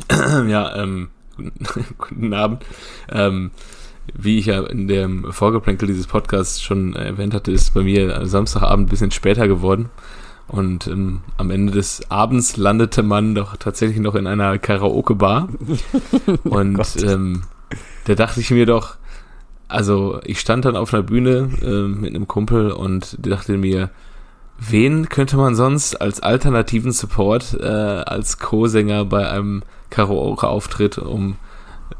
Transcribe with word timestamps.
ja, 0.48 0.76
ähm, 0.76 1.10
guten 1.98 2.32
Abend. 2.34 2.64
Ähm, 3.10 3.50
wie 4.14 4.38
ich 4.38 4.46
ja 4.46 4.62
in 4.66 4.88
dem 4.88 5.32
Vorgeplänkel 5.32 5.86
dieses 5.86 6.06
Podcasts 6.06 6.60
schon 6.60 6.94
erwähnt 6.94 7.34
hatte, 7.34 7.52
ist 7.52 7.72
bei 7.72 7.82
mir 7.82 8.26
Samstagabend 8.26 8.86
ein 8.86 8.90
bisschen 8.90 9.10
später 9.10 9.46
geworden. 9.48 9.90
Und 10.48 10.86
ähm, 10.86 11.20
am 11.38 11.50
Ende 11.50 11.72
des 11.72 12.10
Abends 12.10 12.56
landete 12.56 13.02
man 13.02 13.34
doch 13.34 13.56
tatsächlich 13.56 14.00
noch 14.00 14.14
in 14.14 14.26
einer 14.26 14.58
Karaoke-Bar. 14.58 15.48
Und 16.44 17.02
ähm, 17.04 17.42
da 18.04 18.14
dachte 18.14 18.40
ich 18.40 18.50
mir 18.50 18.66
doch, 18.66 18.96
also 19.68 20.20
ich 20.24 20.40
stand 20.40 20.64
dann 20.64 20.76
auf 20.76 20.92
einer 20.92 21.02
Bühne 21.02 21.48
äh, 21.62 21.88
mit 21.88 22.14
einem 22.14 22.28
Kumpel 22.28 22.72
und 22.72 23.16
dachte 23.26 23.56
mir, 23.56 23.88
wen 24.70 25.08
könnte 25.08 25.36
man 25.36 25.54
sonst 25.54 26.00
als 26.00 26.20
alternativen 26.20 26.92
Support 26.92 27.56
äh, 27.60 27.66
als 27.66 28.38
Co-Sänger 28.38 29.04
bei 29.04 29.28
einem 29.28 29.62
Karaoke-Auftritt 29.90 30.98
um 30.98 31.36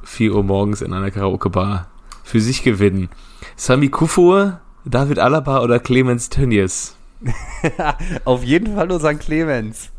4 0.04 0.34
Uhr 0.34 0.42
morgens 0.42 0.82
in 0.82 0.92
einer 0.92 1.10
Karaoke-Bar 1.10 1.88
für 2.22 2.40
sich 2.40 2.62
gewinnen? 2.62 3.08
Sami 3.56 3.88
Kufur, 3.88 4.60
David 4.84 5.18
Alaba 5.18 5.62
oder 5.62 5.78
Clemens 5.78 6.28
Tönnies? 6.28 6.96
auf 8.24 8.44
jeden 8.44 8.74
Fall 8.74 8.86
nur 8.86 9.00
St. 9.00 9.20
Clemens. 9.20 9.90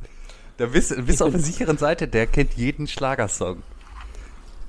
Da 0.58 0.68
bist 0.68 0.92
du 0.92 1.26
auf 1.26 1.32
der 1.32 1.40
sicheren 1.40 1.78
Seite, 1.78 2.08
der 2.08 2.28
kennt 2.28 2.54
jeden 2.54 2.88
Schlagersong. 2.88 3.64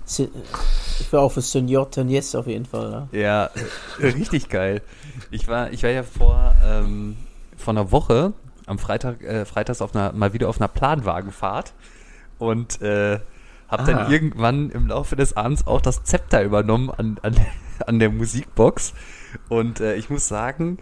Ich 0.06 1.12
war 1.12 1.22
auch 1.22 1.32
für 1.32 1.40
Senior 1.40 1.90
Tönnies 1.90 2.34
auf 2.34 2.46
jeden 2.46 2.66
Fall. 2.66 3.08
Ja, 3.12 3.20
ja 3.20 3.50
richtig 3.98 4.48
geil. 4.48 4.82
Ich 5.30 5.48
war, 5.48 5.72
ich 5.72 5.82
war 5.82 5.90
ja 5.90 6.02
vor, 6.02 6.54
ähm, 6.64 7.16
vor 7.64 7.74
einer 7.74 7.90
Woche 7.90 8.32
am 8.66 8.78
Freitag, 8.78 9.22
äh, 9.22 9.44
freitags 9.44 9.82
auf 9.82 9.94
einer, 9.94 10.12
mal 10.12 10.32
wieder 10.32 10.48
auf 10.48 10.60
einer 10.60 10.68
Planwagenfahrt 10.68 11.74
und 12.38 12.80
äh, 12.82 13.20
habe 13.68 13.82
ah. 13.82 13.86
dann 13.86 14.12
irgendwann 14.12 14.70
im 14.70 14.88
Laufe 14.88 15.16
des 15.16 15.36
Abends 15.36 15.66
auch 15.66 15.80
das 15.80 16.04
Zepter 16.04 16.42
übernommen 16.42 16.90
an, 16.90 17.18
an, 17.22 17.34
an 17.86 17.98
der 17.98 18.10
Musikbox. 18.10 18.94
Und 19.48 19.80
äh, 19.80 19.96
ich 19.96 20.10
muss 20.10 20.28
sagen, 20.28 20.78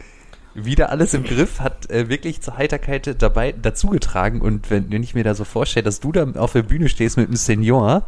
wieder 0.54 0.90
alles 0.90 1.14
im 1.14 1.24
Griff, 1.24 1.60
hat 1.60 1.90
äh, 1.90 2.08
wirklich 2.08 2.42
zur 2.42 2.58
Heiterkeit 2.58 3.22
dabei 3.22 3.52
dazugetragen. 3.52 4.40
Und 4.40 4.70
wenn, 4.70 4.90
wenn 4.90 5.02
ich 5.02 5.14
mir 5.14 5.24
da 5.24 5.34
so 5.34 5.44
vorstelle, 5.44 5.84
dass 5.84 6.00
du 6.00 6.12
da 6.12 6.30
auf 6.32 6.52
der 6.52 6.62
Bühne 6.62 6.88
stehst 6.88 7.16
mit 7.16 7.28
einem 7.28 7.36
Senior, 7.36 8.04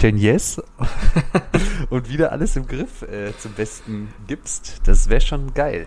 denn 0.00 0.16
yes, 0.16 0.60
und 1.90 2.08
wieder 2.08 2.32
alles 2.32 2.56
im 2.56 2.66
Griff 2.66 3.02
äh, 3.02 3.36
zum 3.38 3.52
Besten 3.52 4.08
gibst, 4.26 4.80
das 4.84 5.08
wäre 5.08 5.20
schon 5.20 5.54
geil. 5.54 5.86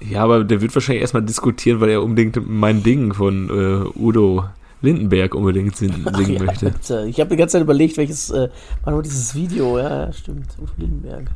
Ja, 0.00 0.22
aber 0.22 0.44
der 0.44 0.60
wird 0.60 0.74
wahrscheinlich 0.74 1.02
erstmal 1.02 1.22
diskutieren, 1.22 1.80
weil 1.80 1.90
er 1.90 2.02
unbedingt 2.02 2.38
mein 2.46 2.82
Ding 2.82 3.14
von 3.14 3.48
äh, 3.48 3.98
Udo 3.98 4.44
Lindenberg 4.82 5.34
unbedingt 5.34 5.76
singen, 5.76 6.06
singen 6.14 6.34
ja, 6.34 6.42
möchte. 6.44 6.70
Bitte. 6.70 7.06
Ich 7.08 7.18
habe 7.18 7.30
die 7.30 7.36
ganze 7.36 7.54
Zeit 7.54 7.62
überlegt, 7.62 7.96
welches 7.96 8.30
äh, 8.30 8.48
war 8.84 8.92
nur 8.92 9.02
dieses 9.02 9.34
Video, 9.34 9.78
ja, 9.78 10.12
stimmt, 10.12 10.48
Udo 10.60 10.72
Lindenberg. 10.76 11.30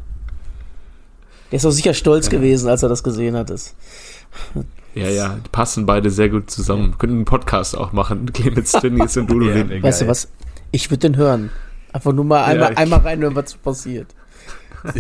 Der 1.50 1.56
ist 1.56 1.66
auch 1.66 1.70
sicher 1.70 1.94
stolz 1.94 2.26
ja. 2.26 2.32
gewesen, 2.32 2.68
als 2.68 2.82
er 2.82 2.88
das 2.88 3.02
gesehen 3.02 3.34
hat. 3.34 3.50
Das. 3.50 3.74
Ja, 4.94 5.08
ja, 5.08 5.38
die 5.44 5.48
passen 5.50 5.86
beide 5.86 6.10
sehr 6.10 6.28
gut 6.28 6.50
zusammen. 6.50 6.90
Ja. 6.90 6.96
Können 6.96 7.14
einen 7.14 7.24
Podcast 7.24 7.76
auch 7.76 7.92
machen, 7.92 8.26
Clemens 8.32 8.72
Tönnies 8.72 9.16
und 9.16 9.30
Udo 9.30 9.46
ja, 9.48 9.54
Lindenberg. 9.54 9.82
Weißt 9.82 10.02
du 10.02 10.06
was? 10.06 10.28
Ich 10.70 10.90
würde 10.90 11.08
den 11.08 11.16
hören. 11.16 11.50
Einfach 11.92 12.12
nur 12.12 12.24
mal 12.24 12.44
einmal, 12.44 12.76
einmal 12.76 13.00
reinhören, 13.00 13.34
was 13.34 13.54
passiert. 13.54 14.14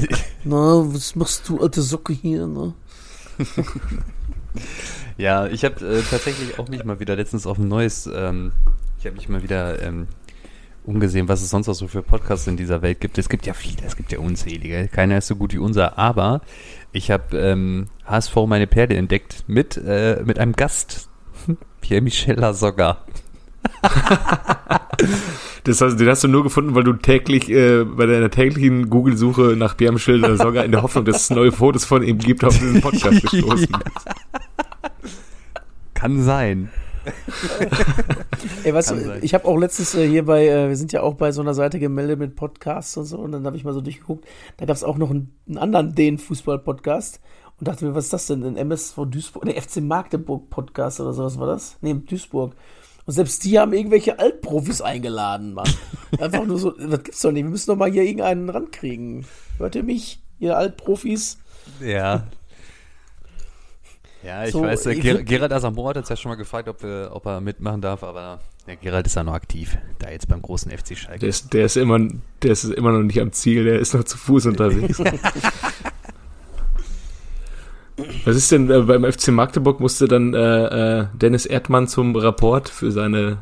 Na, 0.44 0.82
was 0.92 1.14
machst 1.14 1.48
du, 1.48 1.60
alte 1.60 1.82
Socke 1.82 2.12
hier, 2.12 2.46
ne? 2.46 2.74
ja, 5.18 5.46
ich 5.46 5.64
habe 5.64 5.84
äh, 5.86 6.02
tatsächlich 6.02 6.58
auch 6.58 6.68
mich 6.68 6.84
mal 6.84 7.00
wieder 7.00 7.16
letztens 7.16 7.46
auf 7.46 7.58
ein 7.58 7.68
neues, 7.68 8.08
ähm, 8.12 8.52
ich 8.98 9.06
habe 9.06 9.16
mich 9.16 9.28
mal 9.28 9.42
wieder 9.42 9.82
ähm, 9.82 10.08
umgesehen, 10.84 11.28
was 11.28 11.42
es 11.42 11.50
sonst 11.50 11.66
noch 11.66 11.74
so 11.74 11.88
für 11.88 12.02
Podcasts 12.02 12.46
in 12.46 12.56
dieser 12.56 12.82
Welt 12.82 13.00
gibt. 13.00 13.18
Es 13.18 13.28
gibt 13.28 13.46
ja 13.46 13.54
viele, 13.54 13.84
es 13.86 13.96
gibt 13.96 14.12
ja 14.12 14.18
unzählige. 14.18 14.88
Keiner 14.88 15.18
ist 15.18 15.26
so 15.26 15.36
gut 15.36 15.52
wie 15.52 15.58
unser, 15.58 15.98
aber 15.98 16.40
ich 16.92 17.10
habe 17.10 17.38
ähm, 17.38 17.88
HSV 18.06 18.34
meine 18.46 18.66
Perle 18.66 18.96
entdeckt 18.96 19.44
mit, 19.46 19.76
äh, 19.76 20.22
mit 20.24 20.38
einem 20.38 20.52
Gast, 20.52 21.08
Pierre-Michel 21.80 22.36
Lasogga. 22.36 23.04
das 25.64 25.80
heißt, 25.80 25.98
den 25.98 26.08
hast 26.08 26.24
du 26.24 26.28
nur 26.28 26.42
gefunden, 26.42 26.74
weil 26.74 26.84
du 26.84 26.92
täglich 26.94 27.48
äh, 27.50 27.84
bei 27.84 28.06
deiner 28.06 28.30
täglichen 28.30 28.90
Google-Suche 28.90 29.54
nach 29.56 29.76
Pierre-Michel 29.76 30.20
Lasogga 30.20 30.62
in 30.62 30.72
der 30.72 30.82
Hoffnung, 30.82 31.04
dass 31.04 31.22
es 31.22 31.30
neue 31.30 31.52
Fotos 31.52 31.84
von 31.84 32.02
ihm 32.02 32.18
gibt, 32.18 32.44
auf 32.44 32.58
diesen 32.58 32.80
Podcast 32.80 33.22
gestoßen 33.30 33.68
ja. 33.70 33.80
Kann 35.94 36.22
sein. 36.22 36.70
Ey, 38.64 38.74
weißt 38.74 38.90
du, 38.90 39.18
ich 39.22 39.32
habe 39.34 39.46
auch 39.46 39.56
letztens 39.56 39.94
äh, 39.94 40.06
hier 40.06 40.24
bei, 40.24 40.46
äh, 40.46 40.68
wir 40.68 40.76
sind 40.76 40.92
ja 40.92 41.02
auch 41.02 41.14
bei 41.14 41.32
so 41.32 41.40
einer 41.40 41.54
Seite 41.54 41.78
gemeldet 41.78 42.18
mit 42.18 42.36
Podcasts 42.36 42.96
und 42.96 43.06
so, 43.06 43.18
und 43.18 43.32
dann 43.32 43.46
habe 43.46 43.56
ich 43.56 43.64
mal 43.64 43.72
so 43.72 43.80
durchgeguckt, 43.80 44.26
da 44.58 44.66
gab 44.66 44.76
es 44.76 44.84
auch 44.84 44.98
noch 44.98 45.10
einen, 45.10 45.34
einen 45.48 45.58
anderen 45.58 45.94
Den-Fußball-Podcast 45.94 47.20
und 47.58 47.68
dachte 47.68 47.84
mir, 47.86 47.94
was 47.94 48.04
ist 48.04 48.12
das 48.12 48.26
denn? 48.26 48.44
Ein 48.44 48.56
MSV 48.56 48.96
Duisburg, 49.06 49.44
der 49.44 49.60
FC 49.60 49.82
Magdeburg-Podcast 49.82 51.00
oder 51.00 51.12
sowas 51.12 51.38
war 51.38 51.46
das? 51.46 51.76
Nee, 51.80 51.94
Duisburg. 51.94 52.54
Und 53.10 53.14
selbst 53.14 53.42
die 53.42 53.58
haben 53.58 53.72
irgendwelche 53.72 54.20
Altprofis 54.20 54.80
eingeladen, 54.80 55.52
Mann. 55.52 55.68
Einfach 56.20 56.46
nur 56.46 56.60
so, 56.60 56.70
das 56.70 57.02
gibt's 57.02 57.20
doch 57.20 57.32
nicht. 57.32 57.42
Wir 57.42 57.50
müssen 57.50 57.68
doch 57.68 57.76
mal 57.76 57.90
hier 57.90 58.04
irgendeinen 58.04 58.48
rankriegen. 58.48 59.26
Hört 59.58 59.74
ihr 59.74 59.82
mich, 59.82 60.20
ihr 60.38 60.56
Altprofis? 60.56 61.36
Ja, 61.80 62.28
ja, 64.22 64.44
ich 64.44 64.52
so, 64.52 64.62
weiß, 64.62 64.86
äh, 64.86 64.94
Ger 64.94 65.24
Gerald 65.24 65.52
Asamoah 65.52 65.90
hat 65.90 65.96
uns 65.96 66.08
ja 66.08 66.14
schon 66.14 66.30
mal 66.30 66.36
gefragt, 66.36 66.68
ob, 66.68 66.84
wir, 66.84 67.10
ob 67.12 67.26
er 67.26 67.40
mitmachen 67.40 67.80
darf, 67.80 68.04
aber 68.04 68.38
ja, 68.68 68.76
Gerald 68.76 69.06
ist 69.06 69.16
ja 69.16 69.24
noch 69.24 69.34
aktiv, 69.34 69.76
da 69.98 70.08
jetzt 70.08 70.28
beim 70.28 70.40
großen 70.40 70.70
FC 70.70 70.96
Schalke. 70.96 71.18
Der 71.18 71.30
ist, 71.30 71.52
der 71.52 71.64
ist, 71.64 71.76
immer, 71.76 71.98
der 72.42 72.52
ist 72.52 72.62
immer 72.62 72.92
noch 72.92 73.02
nicht 73.02 73.20
am 73.20 73.32
Ziel, 73.32 73.64
der 73.64 73.80
ist 73.80 73.92
noch 73.92 74.04
zu 74.04 74.18
Fuß 74.18 74.46
unterwegs. 74.46 75.02
Was 78.30 78.36
ist 78.36 78.52
denn 78.52 78.70
äh, 78.70 78.82
beim 78.82 79.02
FC 79.02 79.32
Magdeburg 79.32 79.80
musste 79.80 80.06
dann 80.06 80.34
äh, 80.34 81.00
äh, 81.00 81.06
Dennis 81.14 81.46
Erdmann 81.46 81.88
zum 81.88 82.14
Rapport 82.14 82.68
für 82.68 82.92
seine 82.92 83.38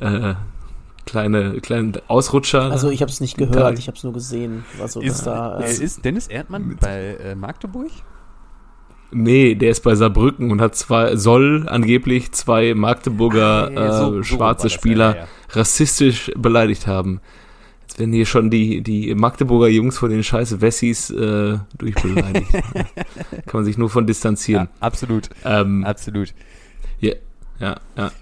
äh, 0.00 0.34
kleine 1.04 1.60
kleinen 1.60 1.92
Ausrutscher? 2.08 2.72
Also 2.72 2.90
ich 2.90 3.02
habe 3.02 3.12
es 3.12 3.20
nicht 3.20 3.38
gehört, 3.38 3.78
ich 3.78 3.86
habe 3.86 3.96
es 3.96 4.02
nur 4.02 4.12
gesehen. 4.12 4.64
Also, 4.82 5.00
ist, 5.00 5.28
da, 5.28 5.60
äh, 5.60 5.70
ist 5.70 6.04
Dennis 6.04 6.26
Erdmann 6.26 6.76
bei 6.80 7.18
äh, 7.22 7.34
Magdeburg? 7.36 7.92
Nee, 9.12 9.54
der 9.54 9.70
ist 9.70 9.84
bei 9.84 9.94
Saarbrücken 9.94 10.50
und 10.50 10.60
hat 10.60 10.74
zwei, 10.74 11.14
soll 11.14 11.68
angeblich 11.68 12.32
zwei 12.32 12.74
Magdeburger 12.74 13.70
ah, 13.76 13.92
so, 13.92 14.18
äh, 14.18 14.24
schwarze 14.24 14.68
so 14.68 14.74
Spieler 14.74 15.14
ja, 15.14 15.20
ja. 15.20 15.28
rassistisch 15.50 16.32
beleidigt 16.34 16.88
haben. 16.88 17.20
Werden 17.96 18.12
hier 18.12 18.26
schon 18.26 18.50
die, 18.50 18.82
die 18.82 19.14
Magdeburger 19.14 19.68
Jungs 19.68 19.96
von 19.96 20.10
den 20.10 20.22
scheiß 20.22 20.60
Wessis 20.60 21.10
äh, 21.10 21.58
durchbeleidigt. 21.78 22.52
Kann 23.46 23.54
man 23.54 23.64
sich 23.64 23.78
nur 23.78 23.88
von 23.88 24.06
distanzieren. 24.06 24.64
Ja, 24.64 24.80
absolut. 24.80 25.30
Ähm, 25.44 25.84
absolut. 25.84 26.34
Ja, 27.00 27.14
ja, 27.58 27.76
ja. 27.96 28.12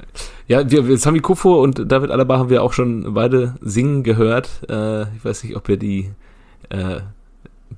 Ja, 0.47 0.71
wir, 0.71 0.97
Sami 0.99 1.21
Kufo 1.21 1.63
und 1.63 1.91
David 1.91 2.11
Alaba 2.11 2.39
haben 2.39 2.51
wir 2.51 2.63
auch 2.63 2.73
schon 2.73 3.15
beide 3.15 3.57
singen 3.61 4.03
gehört. 4.03 4.49
Äh, 4.69 5.03
ich 5.17 5.25
weiß 5.25 5.43
nicht, 5.45 5.57
ob 5.57 5.69
ihr 5.69 5.77
die 5.77 6.11
äh, 6.69 7.01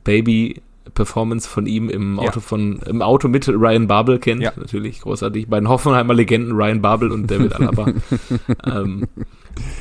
Baby 0.04 0.60
Performance 0.94 1.48
von 1.48 1.66
ihm 1.66 1.88
im 1.88 2.18
Auto 2.18 2.36
ja. 2.36 2.40
von 2.40 2.78
im 2.86 3.02
Auto 3.02 3.28
mit 3.28 3.48
Ryan 3.48 3.86
Babel 3.86 4.18
kennt, 4.18 4.42
ja. 4.42 4.52
natürlich 4.56 5.00
großartig. 5.00 5.48
Bei 5.48 5.60
den 5.60 5.68
Hoffenheimer 5.68 6.14
Legenden 6.14 6.52
Ryan 6.52 6.82
Babel 6.82 7.12
und 7.12 7.30
David 7.30 7.54
Alaba. 7.54 7.92
ähm, 8.66 9.06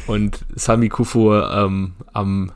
und 0.07 0.45
Sami 0.55 0.89
Kufur 0.89 1.51
ähm, 1.51 1.93
am 2.13 2.51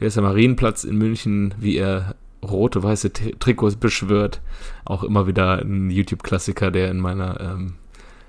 wie 0.00 0.06
heißt 0.06 0.16
der 0.16 0.24
Marienplatz 0.24 0.84
in 0.84 0.96
München, 0.96 1.54
wie 1.58 1.76
er 1.76 2.14
rote, 2.42 2.82
weiße 2.82 3.12
Trikots 3.12 3.76
beschwört. 3.76 4.40
Auch 4.86 5.04
immer 5.04 5.26
wieder 5.26 5.58
ein 5.60 5.90
YouTube-Klassiker, 5.90 6.70
der 6.70 6.90
in 6.90 6.98
meiner, 6.98 7.38
ähm, 7.38 7.74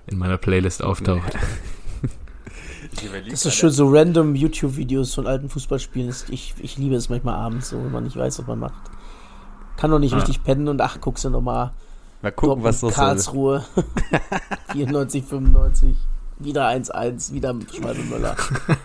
in 0.05 0.17
meiner 0.17 0.37
Playlist 0.37 0.83
auftaucht. 0.83 1.33
Das 3.29 3.45
ist 3.45 3.53
schön, 3.53 3.69
so 3.69 3.87
random 3.87 4.35
YouTube-Videos 4.35 5.13
von 5.13 5.25
alten 5.25 5.47
Fußballspielen. 5.47 6.13
Ich, 6.29 6.55
ich 6.59 6.77
liebe 6.77 6.95
es 6.95 7.07
manchmal 7.07 7.35
abends, 7.35 7.69
so, 7.69 7.77
wenn 7.77 7.91
man 7.91 8.03
nicht 8.03 8.17
weiß, 8.17 8.39
was 8.39 8.47
man 8.47 8.59
macht. 8.59 8.81
Kann 9.77 9.91
noch 9.91 9.99
nicht 9.99 10.13
ah. 10.13 10.17
richtig 10.17 10.43
pennen 10.43 10.67
und 10.67 10.81
ach, 10.81 10.99
guckst 10.99 11.23
du 11.23 11.29
nochmal. 11.29 11.71
Mal 12.21 12.33
gucken, 12.33 12.63
was 12.63 12.81
so 12.81 12.89
Karlsruhe. 12.89 13.63
94, 14.73 15.23
95. 15.23 15.95
Wieder 16.43 16.67
1-1, 16.67 17.33
wieder 17.33 17.55
Schmeißel 17.73 18.03
Müller. 18.05 18.35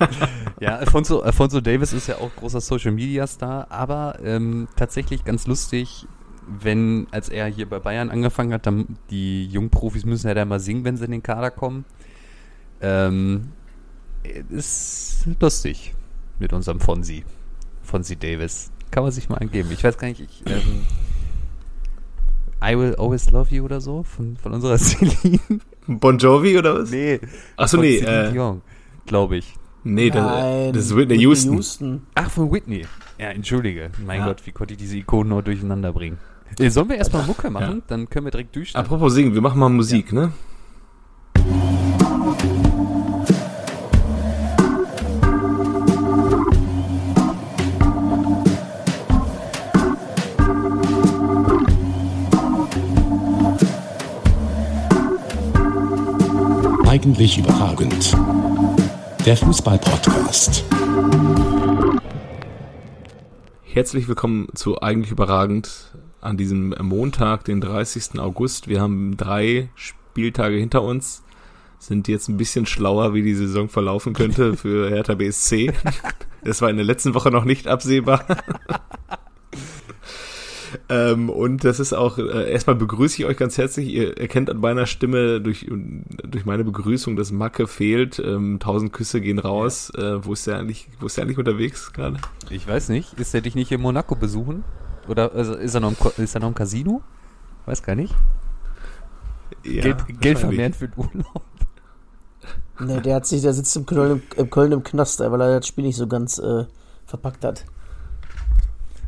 ja, 0.61 0.77
Alfonso, 0.77 1.23
Alfonso 1.23 1.61
Davis 1.61 1.93
ist 1.93 2.07
ja 2.07 2.17
auch 2.17 2.31
großer 2.37 2.61
Social 2.61 2.93
Media 2.93 3.27
Star, 3.27 3.67
aber 3.71 4.19
ähm, 4.23 4.69
tatsächlich 4.77 5.25
ganz 5.25 5.47
lustig, 5.47 6.07
wenn, 6.47 7.07
als 7.11 7.29
er 7.29 7.47
hier 7.47 7.69
bei 7.69 7.79
Bayern 7.79 8.11
angefangen 8.11 8.53
hat, 8.53 8.67
dann 8.67 8.99
die 9.11 9.47
Jungprofis 9.47 10.05
müssen 10.05 10.29
ja 10.29 10.35
da 10.35 10.45
mal 10.45 10.61
singen, 10.61 10.85
wenn 10.85 10.97
sie 10.97 11.05
in 11.05 11.11
den 11.11 11.23
Kader 11.23 11.51
kommen. 11.51 11.85
Ähm, 12.81 13.53
ist 14.51 15.27
lustig 15.41 15.95
mit 16.39 16.53
unserem 16.53 16.81
Fonsi. 16.81 17.25
Fonsi 17.83 18.17
Davis. 18.17 18.71
Kann 18.91 19.03
man 19.03 19.13
sich 19.13 19.29
mal 19.29 19.39
angeben. 19.39 19.71
Ich 19.73 19.83
weiß 19.83 19.99
gar 19.99 20.09
nicht, 20.09 20.21
ich, 20.21 20.43
ähm, 20.47 20.85
I 22.63 22.77
Will 22.77 22.95
Always 22.97 23.31
Love 23.31 23.55
You 23.55 23.65
oder 23.65 23.81
so 23.81 24.03
von, 24.03 24.37
von 24.37 24.53
unserer 24.53 24.79
Celine. 24.79 25.41
Bon 25.87 26.19
Jovi 26.19 26.59
oder 26.59 26.81
was? 26.81 26.91
Nee. 26.91 27.21
Achso, 27.57 27.79
nee. 27.79 27.99
Äh, 27.99 28.33
glaube 29.07 29.37
ich. 29.37 29.55
Nee, 29.85 30.11
Nein, 30.11 30.73
das, 30.73 30.73
das 30.73 30.85
ist 30.87 30.97
Whitney, 30.97 31.15
Whitney 31.15 31.23
Houston. 31.23 31.55
Houston. 31.55 32.07
Ach, 32.17 32.29
von 32.29 32.51
Whitney. 32.51 32.85
Ja, 33.19 33.31
entschuldige. 33.31 33.91
Mein 34.05 34.21
ja. 34.21 34.27
Gott, 34.27 34.45
wie 34.45 34.51
konnte 34.51 34.75
ich 34.75 34.79
diese 34.79 34.97
Ikonen 34.97 35.29
nur 35.29 35.43
durcheinander 35.43 35.93
bringen? 35.93 36.19
Äh, 36.59 36.71
sollen 36.71 36.89
wir 36.89 36.97
erstmal 36.97 37.25
Mucke 37.25 37.51
machen? 37.51 37.77
Ja. 37.77 37.83
Dann 37.87 38.11
können 38.11 38.27
wir 38.27 38.33
direkt 38.33 38.57
durchstarten. 38.57 38.85
Apropos 38.85 39.15
singen, 39.15 39.35
wir 39.35 39.41
machen 39.41 39.61
mal 39.61 39.69
Musik, 39.69 40.13
ja. 40.13 40.21
ne? 40.21 40.33
Eigentlich 56.97 57.37
überragend 57.37 58.17
der 59.27 59.37
Fußball-Podcast. 59.37 60.65
Herzlich 63.65 64.09
willkommen 64.09 64.49
zu 64.55 64.81
Eigentlich 64.81 65.11
überragend 65.13 65.95
an 66.23 66.39
diesem 66.39 66.75
Montag, 66.81 67.45
den 67.45 67.61
30. 67.61 68.19
August. 68.19 68.69
Wir 68.69 68.81
haben 68.81 69.19
drei 69.19 69.69
Spieltage 69.75 70.57
hinter 70.57 70.81
uns, 70.81 71.23
sind 71.79 72.09
jetzt 72.09 72.31
ein 72.31 72.39
bisschen 72.39 72.65
schlauer, 72.65 73.13
wie 73.13 73.23
die 73.23 73.35
Saison 73.35 73.69
verlaufen 73.69 74.15
könnte 74.15 74.57
für 74.57 74.89
Hertha 74.89 75.17
BSC. 75.17 75.75
Das 76.45 76.63
war 76.63 76.71
in 76.71 76.77
der 76.77 76.87
letzten 76.87 77.13
Woche 77.13 77.31
noch 77.31 77.45
nicht 77.45 77.67
absehbar. 77.69 78.25
Ähm, 80.89 81.31
und 81.31 81.65
das 81.65 81.81
ist 81.81 81.93
auch, 81.93 82.19
äh, 82.19 82.51
erstmal 82.51 82.77
begrüße 82.77 83.23
ich 83.23 83.27
euch 83.27 83.37
ganz 83.37 83.59
herzlich. 83.59 83.89
Ihr 83.89 84.19
erkennt 84.19 84.51
an 84.51 84.59
meiner 84.59 84.87
Stimme 84.87 85.41
durch, 85.41 85.67
durch 85.69 86.45
meine 86.45 86.65
Begrüßung, 86.65 87.17
dass 87.17 87.33
Macke 87.33 87.67
fehlt. 87.67 88.19
Ähm, 88.19 88.59
tausend 88.61 88.93
Küsse 88.93 89.21
gehen 89.21 89.39
raus. 89.39 89.93
Ja. 89.97 90.17
Äh, 90.17 90.25
wo 90.25 90.33
ist 90.33 90.47
der 90.47 90.59
eigentlich, 90.59 90.89
wo 91.01 91.07
ist 91.07 91.17
der 91.17 91.25
eigentlich 91.25 91.39
unterwegs 91.39 91.93
gerade? 91.93 92.17
Ich 92.51 92.67
weiß 92.67 92.89
nicht. 92.89 93.19
Ist 93.19 93.35
er 93.35 93.41
dich 93.41 93.55
nicht 93.55 93.73
in 93.73 93.81
Monaco 93.81 94.15
besuchen? 94.15 94.65
Oder 95.09 95.33
also 95.33 95.55
ist, 95.55 95.75
er 95.75 95.81
noch 95.81 95.93
im, 95.93 96.25
ist 96.25 96.35
er 96.35 96.41
noch 96.41 96.49
im 96.49 96.55
Casino? 96.55 97.03
Weiß 97.67 97.83
gar 97.83 97.95
nicht. 97.95 98.15
Ja, 99.65 99.83
Geld, 99.83 100.21
Geld 100.21 100.39
vermehren 100.39 100.73
für 100.73 100.89
den 100.89 100.99
Urlaub. 100.99 101.43
Nee, 102.79 103.01
der 103.01 103.17
hat 103.17 103.27
sich, 103.27 103.43
der 103.43 103.53
sitzt 103.53 103.75
im 103.77 103.87
Köln, 103.87 104.23
im, 104.37 104.51
Köln 104.51 104.73
im 104.73 104.83
Knast, 104.83 105.21
weil 105.21 105.41
er 105.41 105.61
das 105.61 105.67
Spiel 105.67 105.85
nicht 105.85 105.97
so 105.97 106.07
ganz 106.07 106.39
äh, 106.39 106.67
verpackt 107.07 107.45
hat. 107.45 107.65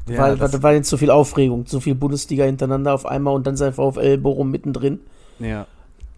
Ja, 0.09 0.19
weil, 0.19 0.41
weil, 0.41 0.63
weil 0.63 0.85
zu 0.85 0.97
viel 0.97 1.11
Aufregung, 1.11 1.67
zu 1.67 1.81
viel 1.81 1.95
Bundesliga 1.95 2.45
hintereinander 2.45 2.95
auf 2.95 3.07
einmal 3.07 3.35
und 3.35 3.47
dann 3.47 3.57
sein 3.57 3.73
VfL 3.73 4.19
Bochum 4.19 4.51
mittendrin. 4.51 5.01
Ja, 5.39 5.67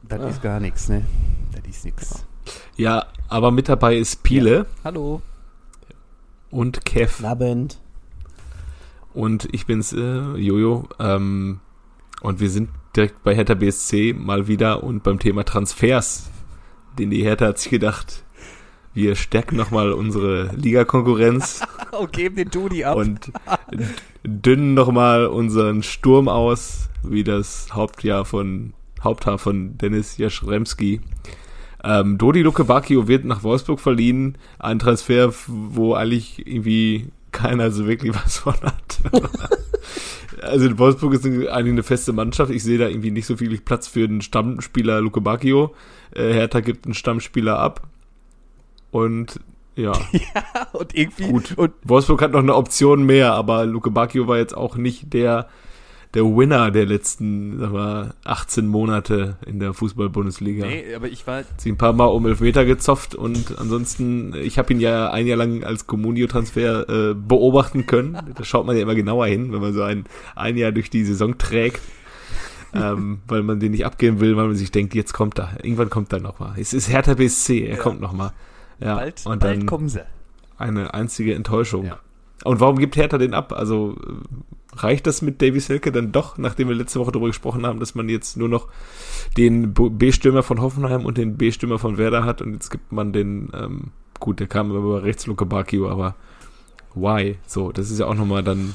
das 0.08 0.32
ist 0.32 0.42
gar 0.42 0.60
nichts, 0.60 0.88
ne? 0.88 1.04
Das 1.52 1.62
ist 1.69 1.84
nichts. 1.84 2.26
Ja, 2.76 3.06
aber 3.28 3.50
mit 3.50 3.69
dabei 3.69 3.96
ist 3.96 4.22
Piele. 4.22 4.56
Ja. 4.56 4.66
Hallo. 4.84 5.22
Und 6.50 6.84
Kev. 6.84 7.25
Abend. 7.25 7.78
Und 9.12 9.48
ich 9.52 9.66
bin's, 9.66 9.93
äh, 9.93 10.36
Jojo. 10.36 10.88
Ähm, 10.98 11.60
und 12.22 12.40
wir 12.40 12.50
sind 12.50 12.70
direkt 12.96 13.22
bei 13.22 13.34
Hertha 13.34 13.54
BSC 13.54 14.14
mal 14.14 14.48
wieder 14.48 14.82
und 14.82 15.02
beim 15.02 15.19
Thema 15.19 15.44
Transfers. 15.44 16.31
Den 16.98 17.10
die 17.10 17.22
Hertha 17.22 17.46
hat 17.46 17.58
sich 17.58 17.70
gedacht, 17.70 18.25
wir 18.94 19.14
stärken 19.14 19.56
nochmal 19.56 19.92
unsere 19.92 20.50
Ligakonkurrenz. 20.56 21.62
und 21.98 22.12
geben 22.12 22.37
den 22.37 22.50
Dudi 22.50 22.84
ab. 22.84 22.96
Und 22.96 23.32
dünnen 24.25 24.75
nochmal 24.75 25.26
unseren 25.26 25.82
Sturm 25.82 26.28
aus, 26.28 26.88
wie 27.02 27.25
das 27.25 27.69
Hauptjahr 27.72 28.25
von, 28.25 28.72
Haupthaar 29.02 29.38
von 29.38 29.78
Dennis 29.78 30.19
Jaschremski. 30.19 31.00
Ähm, 31.82 32.19
Dodi 32.19 32.42
Luke 32.42 32.64
Bacchio 32.64 33.08
wird 33.08 33.25
nach 33.25 33.42
Wolfsburg 33.42 33.81
verliehen. 33.81 34.37
Ein 34.58 34.78
Transfer, 34.78 35.32
wo 35.46 35.94
eigentlich 35.94 36.46
irgendwie 36.46 37.10
keiner 37.32 37.70
so 37.70 37.86
wirklich 37.86 38.14
was 38.25 38.38
von 38.38 38.54
hat. 38.60 38.98
also 40.43 40.78
Wolfsburg 40.78 41.14
ist 41.14 41.25
eigentlich 41.25 41.48
eine 41.50 41.82
feste 41.82 42.12
Mannschaft. 42.12 42.50
Ich 42.50 42.62
sehe 42.62 42.78
da 42.78 42.88
irgendwie 42.88 43.10
nicht 43.10 43.26
so 43.26 43.36
viel 43.36 43.56
Platz 43.60 43.86
für 43.86 44.06
den 44.06 44.20
Stammspieler 44.20 45.00
Luke 45.00 45.20
Bacchio. 45.20 45.75
Äh, 46.12 46.32
Hertha 46.32 46.60
gibt 46.60 46.84
einen 46.86 46.94
Stammspieler 46.94 47.58
ab. 47.58 47.88
Und 48.90 49.40
ja. 49.76 49.92
ja, 50.12 50.66
und 50.72 50.94
irgendwie. 50.94 51.28
Gut. 51.28 51.56
Und 51.56 51.72
Wolfsburg 51.84 52.22
hat 52.22 52.32
noch 52.32 52.40
eine 52.40 52.54
Option 52.54 53.04
mehr, 53.04 53.32
aber 53.32 53.64
Luke 53.66 53.90
Bacchio 53.90 54.26
war 54.26 54.38
jetzt 54.38 54.56
auch 54.56 54.76
nicht 54.76 55.12
der, 55.12 55.48
der 56.14 56.25
Winner 56.25 56.70
der 56.70 56.87
letzten 56.87 57.58
sag 57.58 57.72
mal, 57.72 58.14
18 58.25 58.66
Monate 58.66 59.37
in 59.46 59.60
der 59.60 59.72
Fußball-Bundesliga. 59.72 60.66
Nee, 60.66 60.94
aber 60.94 61.08
ich 61.08 61.26
war. 61.26 61.44
Sie 61.56 61.70
ein 61.70 61.78
paar 61.78 61.92
Mal 61.92 62.06
um 62.06 62.26
Elfmeter 62.26 62.64
gezopft 62.64 63.14
und 63.14 63.58
ansonsten, 63.58 64.34
ich 64.34 64.58
habe 64.58 64.72
ihn 64.72 64.81
ja 64.81 65.10
ein 65.10 65.26
Jahr 65.26 65.38
lang 65.38 65.64
als 65.64 65.86
Comunio-Transfer 65.86 67.10
äh, 67.10 67.14
beobachten 67.14 67.86
können. 67.86 68.19
Da 68.34 68.44
schaut 68.44 68.66
man 68.66 68.76
ja 68.76 68.82
immer 68.82 68.94
genauer 68.94 69.26
hin, 69.26 69.52
wenn 69.52 69.60
man 69.60 69.72
so 69.72 69.82
ein, 69.82 70.04
ein 70.34 70.56
Jahr 70.56 70.72
durch 70.72 70.90
die 70.90 71.04
Saison 71.04 71.38
trägt. 71.38 71.81
ähm, 72.72 73.19
weil 73.26 73.43
man 73.43 73.58
den 73.58 73.72
nicht 73.72 73.84
abgeben 73.84 74.20
will, 74.20 74.36
weil 74.36 74.46
man 74.46 74.54
sich 74.54 74.70
denkt, 74.70 74.94
jetzt 74.94 75.12
kommt 75.12 75.40
er. 75.40 75.58
Irgendwann 75.64 75.90
kommt 75.90 76.12
er 76.12 76.20
nochmal. 76.20 76.54
Es 76.56 76.72
ist 76.72 76.88
Hertha 76.88 77.14
BSC, 77.14 77.62
er 77.62 77.76
ja. 77.76 77.82
kommt 77.82 78.00
nochmal. 78.00 78.32
Ja, 78.81 78.97
bald, 78.97 79.27
und 79.27 79.41
bald 79.41 79.67
kommen 79.67 79.88
sie. 79.88 80.05
Eine 80.59 80.94
einzige 80.94 81.35
Enttäuschung. 81.35 81.87
Ja. 81.87 81.99
Und 82.44 82.61
warum 82.61 82.79
gibt 82.79 82.97
Hertha 82.97 83.19
den 83.19 83.35
ab? 83.35 83.53
Also 83.53 83.97
reicht 84.75 85.06
das 85.06 85.23
mit 85.23 85.43
Davy 85.43 85.61
Selke 85.61 85.93
dann 85.93 86.12
doch, 86.12 86.38
nachdem 86.38 86.69
wir 86.69 86.75
letzte 86.75 87.00
Woche 87.00 87.12
darüber 87.12 87.29
gesprochen 87.29 87.67
haben, 87.67 87.81
dass 87.81 87.94
man 87.94 88.09
jetzt 88.09 88.37
nur 88.37 88.49
noch 88.49 88.69
den 89.37 89.75
B-Stürmer 89.75 90.43
von 90.43 90.61
Hoffenheim 90.61 91.05
und 91.05 91.19
den 91.19 91.37
B-Stürmer 91.37 91.79
von 91.79 91.99
Werder 91.99 92.25
hat 92.25 92.41
und 92.41 92.53
jetzt 92.55 92.71
gibt 92.71 92.93
man 92.93 93.12
den, 93.12 93.50
ähm, 93.55 93.91
gut, 94.21 94.41
der 94.41 94.47
kam 94.47 94.71
über 94.71 95.03
rechts 95.03 95.27
Luke 95.27 95.44
Bakio, 95.44 95.91
aber 95.91 96.15
why? 96.94 97.37
So, 97.47 97.73
das 97.73 97.91
ist 97.91 97.99
ja 97.99 98.06
auch 98.06 98.15
nochmal 98.15 98.43
dann 98.43 98.75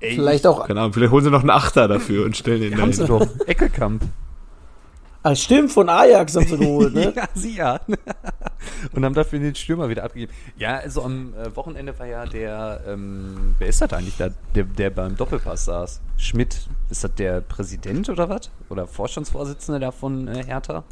Ey, 0.00 0.14
vielleicht 0.14 0.46
auch. 0.46 0.66
Keine 0.66 0.80
Ahnung, 0.80 0.92
vielleicht 0.92 1.12
holen 1.12 1.24
sie 1.24 1.30
noch 1.30 1.40
einen 1.40 1.50
Achter 1.50 1.88
dafür 1.88 2.24
und 2.26 2.36
stellen 2.36 2.60
den 2.60 2.72
da 2.72 2.84
hin. 2.84 3.28
Ah, 5.22 5.34
stimmt, 5.34 5.70
von 5.70 5.88
Ajax 5.88 6.34
haben 6.34 6.46
sie 6.46 6.56
geholt, 6.56 6.94
ne? 6.94 7.12
ja, 7.16 7.28
sie 7.34 7.56
ja. 7.56 7.78
und 8.92 9.04
haben 9.04 9.14
dafür 9.14 9.38
den 9.38 9.54
Stürmer 9.54 9.90
wieder 9.90 10.04
abgegeben. 10.04 10.32
Ja, 10.56 10.76
also 10.78 11.02
am 11.02 11.34
äh, 11.34 11.54
Wochenende 11.54 11.98
war 11.98 12.06
ja 12.06 12.24
der, 12.24 12.80
ähm, 12.86 13.54
wer 13.58 13.68
ist 13.68 13.82
das 13.82 13.92
eigentlich 13.92 14.16
da, 14.16 14.30
der, 14.54 14.64
der 14.64 14.88
beim 14.88 15.16
Doppelpass 15.16 15.66
saß? 15.66 16.00
Schmidt, 16.16 16.68
ist 16.88 17.04
das 17.04 17.14
der 17.14 17.42
Präsident 17.42 18.08
oder 18.08 18.30
was? 18.30 18.50
Oder 18.70 18.86
Vorstandsvorsitzende 18.86 19.78
da 19.78 19.90
von 19.90 20.26
äh, 20.26 20.44
Hertha? 20.44 20.84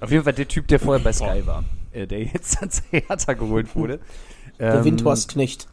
Auf 0.00 0.10
jeden 0.10 0.22
Fall 0.22 0.34
der 0.34 0.46
Typ, 0.46 0.68
der 0.68 0.78
vorher 0.78 1.02
bei 1.02 1.12
Sky 1.12 1.44
war, 1.46 1.64
äh, 1.92 2.06
der 2.06 2.22
jetzt 2.22 2.56
als 2.62 2.82
Hertha 2.90 3.32
geholt 3.32 3.74
wurde. 3.74 3.98
Der 4.60 4.76
ähm, 4.76 4.84
Windhorst-Knecht 4.84 5.66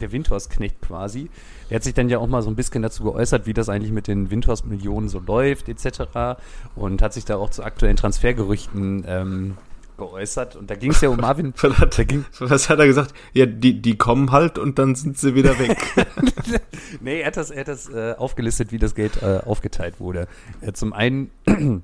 der 0.00 0.12
Windhorst-Knecht 0.12 0.80
quasi. 0.80 1.30
Der 1.72 1.76
hat 1.76 1.84
sich 1.84 1.94
dann 1.94 2.10
ja 2.10 2.18
auch 2.18 2.26
mal 2.26 2.42
so 2.42 2.50
ein 2.50 2.54
bisschen 2.54 2.82
dazu 2.82 3.02
geäußert, 3.04 3.46
wie 3.46 3.54
das 3.54 3.70
eigentlich 3.70 3.92
mit 3.92 4.06
den 4.06 4.30
Windhorst-Millionen 4.30 5.08
so 5.08 5.20
läuft, 5.20 5.70
etc. 5.70 6.38
Und 6.76 7.00
hat 7.00 7.14
sich 7.14 7.24
da 7.24 7.36
auch 7.36 7.48
zu 7.48 7.62
aktuellen 7.62 7.96
Transfergerüchten 7.96 9.06
ähm, 9.08 9.56
geäußert. 9.96 10.54
Und 10.54 10.70
da 10.70 10.74
ging 10.74 10.90
es 10.90 11.00
ja 11.00 11.08
um 11.08 11.16
Marvin. 11.20 11.54
hat, 11.56 11.98
was 12.40 12.68
hat 12.68 12.78
er 12.78 12.86
gesagt? 12.86 13.14
Ja, 13.32 13.46
die, 13.46 13.80
die 13.80 13.96
kommen 13.96 14.32
halt 14.32 14.58
und 14.58 14.78
dann 14.78 14.94
sind 14.96 15.16
sie 15.16 15.34
wieder 15.34 15.58
weg. 15.58 15.78
nee, 17.00 17.20
er 17.22 17.28
hat 17.28 17.38
das, 17.38 17.50
er 17.50 17.60
hat 17.60 17.68
das 17.68 17.88
äh, 17.88 18.16
aufgelistet, 18.18 18.70
wie 18.70 18.78
das 18.78 18.94
Geld 18.94 19.22
äh, 19.22 19.40
aufgeteilt 19.42 19.98
wurde. 19.98 20.28
Äh, 20.60 20.74
zum 20.74 20.92
einen 20.92 21.30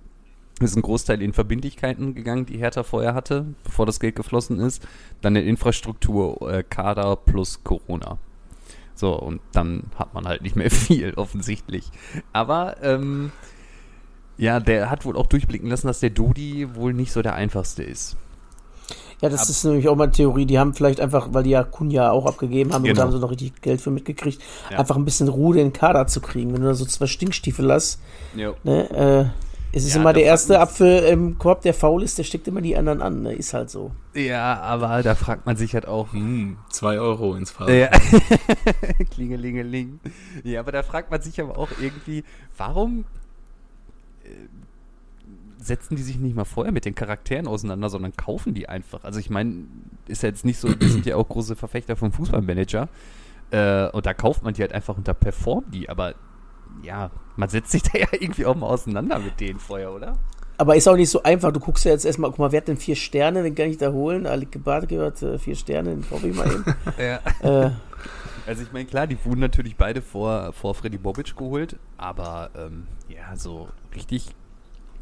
ist 0.61 0.77
ein 0.77 0.83
Großteil 0.83 1.23
in 1.23 1.33
Verbindlichkeiten 1.33 2.15
gegangen, 2.15 2.45
die 2.45 2.59
Hertha 2.59 2.83
vorher 2.83 3.15
hatte, 3.15 3.47
bevor 3.65 3.87
das 3.87 4.01
Geld 4.01 4.17
geflossen 4.17 4.61
ist. 4.61 4.87
Dann 5.23 5.35
in 5.35 5.47
Infrastruktur, 5.47 6.53
äh, 6.53 6.63
Kader 6.63 7.17
plus 7.17 7.65
Corona. 7.65 8.19
So, 8.99 9.15
und 9.15 9.41
dann 9.53 9.85
hat 9.97 10.13
man 10.13 10.27
halt 10.27 10.43
nicht 10.43 10.57
mehr 10.57 10.71
viel, 10.73 11.15
offensichtlich. 11.15 11.91
Aber, 12.33 12.83
ähm, 12.83 13.31
ja, 14.37 14.61
der 14.61 14.91
hat 14.91 15.05
wohl 15.05 15.17
auch 15.17 15.27
durchblicken 15.27 15.69
lassen, 15.71 15.87
dass 15.87 16.01
der 16.01 16.11
Dodi 16.11 16.75
wohl 16.75 16.93
nicht 16.93 17.13
so 17.13 17.23
der 17.23 17.35
einfachste 17.35 17.83
ist. 17.83 18.17
Ja, 19.21 19.29
das 19.29 19.43
Ab 19.43 19.49
ist 19.51 19.65
nämlich 19.65 19.89
auch 19.89 19.97
mal 19.97 20.05
eine 20.05 20.13
Theorie. 20.13 20.47
Die 20.47 20.59
haben 20.59 20.75
vielleicht 20.75 21.01
einfach, 21.01 21.29
weil 21.33 21.43
die 21.43 21.51
ja 21.51 21.65
Kunja 21.65 22.11
auch 22.11 22.27
abgegeben 22.27 22.73
haben, 22.73 22.83
genau. 22.83 22.93
und 22.93 22.99
da 22.99 23.03
haben 23.05 23.13
sie 23.13 23.19
noch 23.19 23.31
richtig 23.31 23.61
Geld 23.63 23.81
für 23.81 23.91
mitgekriegt, 23.91 24.41
ja. 24.71 24.79
einfach 24.79 24.97
ein 24.97 25.05
bisschen 25.05 25.29
Ruhe 25.29 25.59
in 25.59 25.69
den 25.69 25.73
Kader 25.73 26.07
zu 26.07 26.21
kriegen. 26.21 26.53
Wenn 26.53 26.63
du 26.63 26.69
da 26.69 26.75
so 26.75 26.85
zwei 26.85 27.07
Stinkstiefel 27.07 27.73
hast, 27.73 28.01
ne, 28.35 28.51
äh, 28.91 29.48
es 29.73 29.85
ist 29.85 29.95
ja, 29.95 30.01
immer 30.01 30.13
der 30.13 30.25
erste 30.25 30.61
Apfel 30.61 31.05
im 31.05 31.39
Korb, 31.39 31.63
der 31.63 31.75
faul 31.75 32.03
ist, 32.03 32.17
der 32.19 32.25
steckt 32.25 32.49
immer 32.49 32.63
die 32.63 32.77
anderen 32.77 33.03
an. 33.03 33.23
Ne? 33.23 33.35
Ist 33.35 33.53
halt 33.53 33.69
so. 33.69 33.93
Ja, 34.15 34.61
aber 34.61 35.03
da 35.03 35.15
fragt 35.15 35.45
man 35.47 35.57
sich 35.57 35.75
halt 35.75 35.87
auch. 35.87 36.13
Hm, 36.13 36.57
zwei 36.71 36.99
Euro 36.99 37.35
ins 37.35 37.51
Fass. 37.51 37.69
Ja. 37.71 37.91
Klingelingeling. 39.11 40.01
Ja, 40.43 40.61
aber 40.61 40.73
da 40.73 40.83
fragt 40.83 41.11
man 41.11 41.21
sich 41.21 41.41
aber 41.41 41.59
auch 41.59 41.69
irgendwie, 41.81 42.25
warum 42.57 43.05
äh, 44.25 44.29
setzen 45.63 45.97
die 45.97 46.03
sich 46.03 46.19
nicht 46.19 46.35
mal 46.35 46.45
vorher 46.45 46.73
mit 46.73 46.87
den 46.87 46.95
Charakteren 46.95 47.47
auseinander, 47.47 47.91
sondern 47.91 48.17
kaufen 48.17 48.55
die 48.55 48.69
einfach? 48.71 49.05
Also 49.05 49.21
ich 49.21 49.29
meine, 49.29 49.65
ist 50.07 50.23
ja 50.23 50.31
jetzt 50.31 50.47
nicht 50.47 50.59
so, 50.59 50.73
die 50.73 50.89
sind 50.89 51.05
ja 51.05 51.17
auch 51.17 51.29
große 51.29 51.57
Verfechter 51.57 51.95
vom 51.95 52.13
Fußballmanager. 52.13 52.89
Äh, 53.51 53.91
und 53.91 54.07
da 54.07 54.15
kauft 54.15 54.43
man 54.43 54.55
die 54.55 54.63
halt 54.63 54.73
einfach 54.73 54.97
und 54.97 55.09
da 55.09 55.15
performt 55.15 55.75
die, 55.75 55.91
aber 55.91 56.15
ja, 56.83 57.11
man 57.37 57.49
setzt 57.49 57.71
sich 57.71 57.83
da 57.93 57.99
ja 57.99 58.07
irgendwie 58.13 58.47
auch 58.47 58.55
mal 58.55 58.67
auseinander 58.67 59.19
mit 59.19 59.41
denen 59.41 59.59
vorher, 59.59 59.93
oder? 59.93 60.19
Aber 60.61 60.75
ist 60.75 60.89
auch 60.89 60.97
nicht 60.97 61.11
so 61.11 61.23
einfach. 61.23 61.53
Du 61.53 61.61
guckst 61.61 61.85
ja 61.85 61.93
jetzt 61.93 62.05
erstmal, 62.05 62.31
guck 62.31 62.41
mal, 62.41 62.51
wer 62.51 62.61
hat 62.61 62.69
denn 62.69 62.77
vier 62.77 62.97
Sterne? 62.97 63.45
Den 63.45 63.55
kann 63.55 63.71
ich 63.71 63.79
da 63.79 63.93
holen. 63.93 64.27
Ali 64.27 64.47
Kebate 64.47 64.89
gehört 64.89 65.23
äh, 65.23 65.39
vier 65.39 65.55
Sterne, 65.55 65.91
den 65.91 66.01
brauche 66.01 66.27
ich 66.27 66.35
mal 66.35 66.53
eben. 66.53 66.65
ja. 66.99 67.67
Äh, 67.67 67.71
also 68.45 68.63
ich 68.63 68.73
meine, 68.73 68.87
klar, 68.87 69.07
die 69.07 69.17
wurden 69.25 69.41
natürlich 69.41 69.77
beide 69.77 70.03
vor, 70.03 70.53
vor 70.53 70.75
Freddy 70.75 70.99
Bobic 70.99 71.37
geholt, 71.37 71.77
aber 71.97 72.51
ähm, 72.57 72.89
ja, 73.09 73.37
so 73.37 73.69
richtig. 73.95 74.27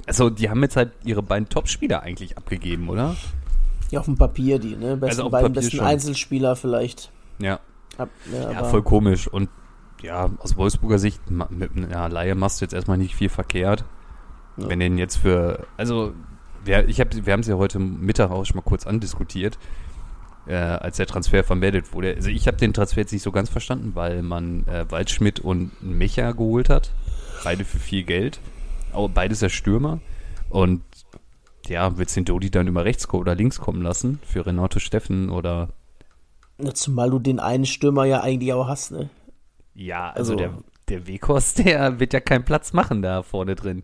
Also 0.07 0.29
die 0.29 0.51
haben 0.51 0.63
jetzt 0.63 0.77
halt 0.77 0.93
ihre 1.05 1.23
beiden 1.23 1.49
Topspieler 1.49 2.03
eigentlich 2.03 2.37
abgegeben, 2.37 2.89
oder? 2.91 3.17
Ja, 3.91 4.01
auf 4.01 4.07
dem 4.07 4.17
Papier 4.17 4.59
die, 4.59 4.77
ne? 4.77 4.97
Besten, 4.97 5.21
also 5.21 5.31
beiden 5.31 5.53
besten 5.53 5.77
schon. 5.77 5.87
Einzelspieler 5.87 6.57
vielleicht. 6.57 7.11
Ja. 7.39 7.61
Ab, 7.97 8.11
ja, 8.31 8.51
ja 8.53 8.65
voll 8.65 8.83
komisch. 8.83 9.29
Und 9.29 9.49
ja, 10.03 10.31
aus 10.39 10.57
Wolfsburger 10.57 10.99
Sicht, 10.99 11.21
mit 11.31 11.77
einer 11.77 12.09
Laie 12.09 12.35
machst 12.35 12.61
du 12.61 12.65
jetzt 12.65 12.75
erstmal 12.75 12.99
nicht 12.99 13.15
viel 13.15 13.29
verkehrt. 13.29 13.85
Ja. 14.57 14.69
Wenn 14.69 14.81
den 14.81 14.99
jetzt 14.99 15.17
für, 15.17 15.67
also 15.77 16.13
wir, 16.65 16.89
ich 16.89 17.01
hab, 17.01 17.15
wir 17.15 17.33
haben 17.33 17.41
es 17.41 17.47
ja 17.47 17.57
heute 17.57 17.79
Mittag 17.79 18.31
auch 18.31 18.45
schon 18.45 18.57
mal 18.57 18.63
kurz 18.63 18.87
andiskutiert, 18.87 19.59
äh, 20.47 20.55
als 20.55 20.97
der 20.97 21.07
Transfer 21.07 21.45
vermeldet 21.45 21.93
wurde. 21.93 22.15
Also 22.15 22.31
ich 22.31 22.47
habe 22.47 22.57
den 22.57 22.73
Transfer 22.73 23.01
jetzt 23.01 23.13
nicht 23.13 23.23
so 23.23 23.33
ganz 23.33 23.51
verstanden, 23.51 23.93
weil 23.95 24.23
man 24.23 24.67
äh, 24.67 24.91
Waldschmidt 24.91 25.41
und 25.41 25.73
Mecha 25.83 26.33
geholt 26.33 26.69
hat. 26.69 26.93
Beide 27.45 27.65
für 27.65 27.79
viel 27.79 28.05
Geld. 28.05 28.41
Auch 28.93 29.09
beides 29.09 29.41
ja 29.41 29.49
Stürmer. 29.49 30.01
Und 30.49 30.83
ja, 31.67 31.99
willst 31.99 32.17
du 32.17 32.21
den 32.21 32.27
Dodi 32.27 32.51
dann 32.51 32.69
über 32.69 32.85
rechts 32.85 33.09
oder 33.13 33.35
links 33.35 33.59
kommen 33.59 33.83
lassen? 33.83 34.21
Für 34.25 34.47
Renato 34.47 34.79
Steffen 34.79 35.31
oder. 35.31 35.71
Ja, 36.59 36.73
zumal 36.73 37.11
du 37.11 37.19
den 37.19 37.41
einen 37.41 37.67
Stürmer 37.67 38.05
ja 38.05 38.21
eigentlich 38.21 38.53
auch 38.53 38.69
hast, 38.69 38.93
ne? 38.93 39.11
Ja, 39.77 40.11
also, 40.11 40.33
also 40.33 40.37
der, 40.37 40.55
der 40.89 41.07
Wekos, 41.07 41.55
der 41.55 42.01
wird 42.01 42.13
ja 42.13 42.21
keinen 42.21 42.45
Platz 42.45 42.73
machen 42.73 43.03
da 43.03 43.23
vorne 43.23 43.55
drin. 43.55 43.83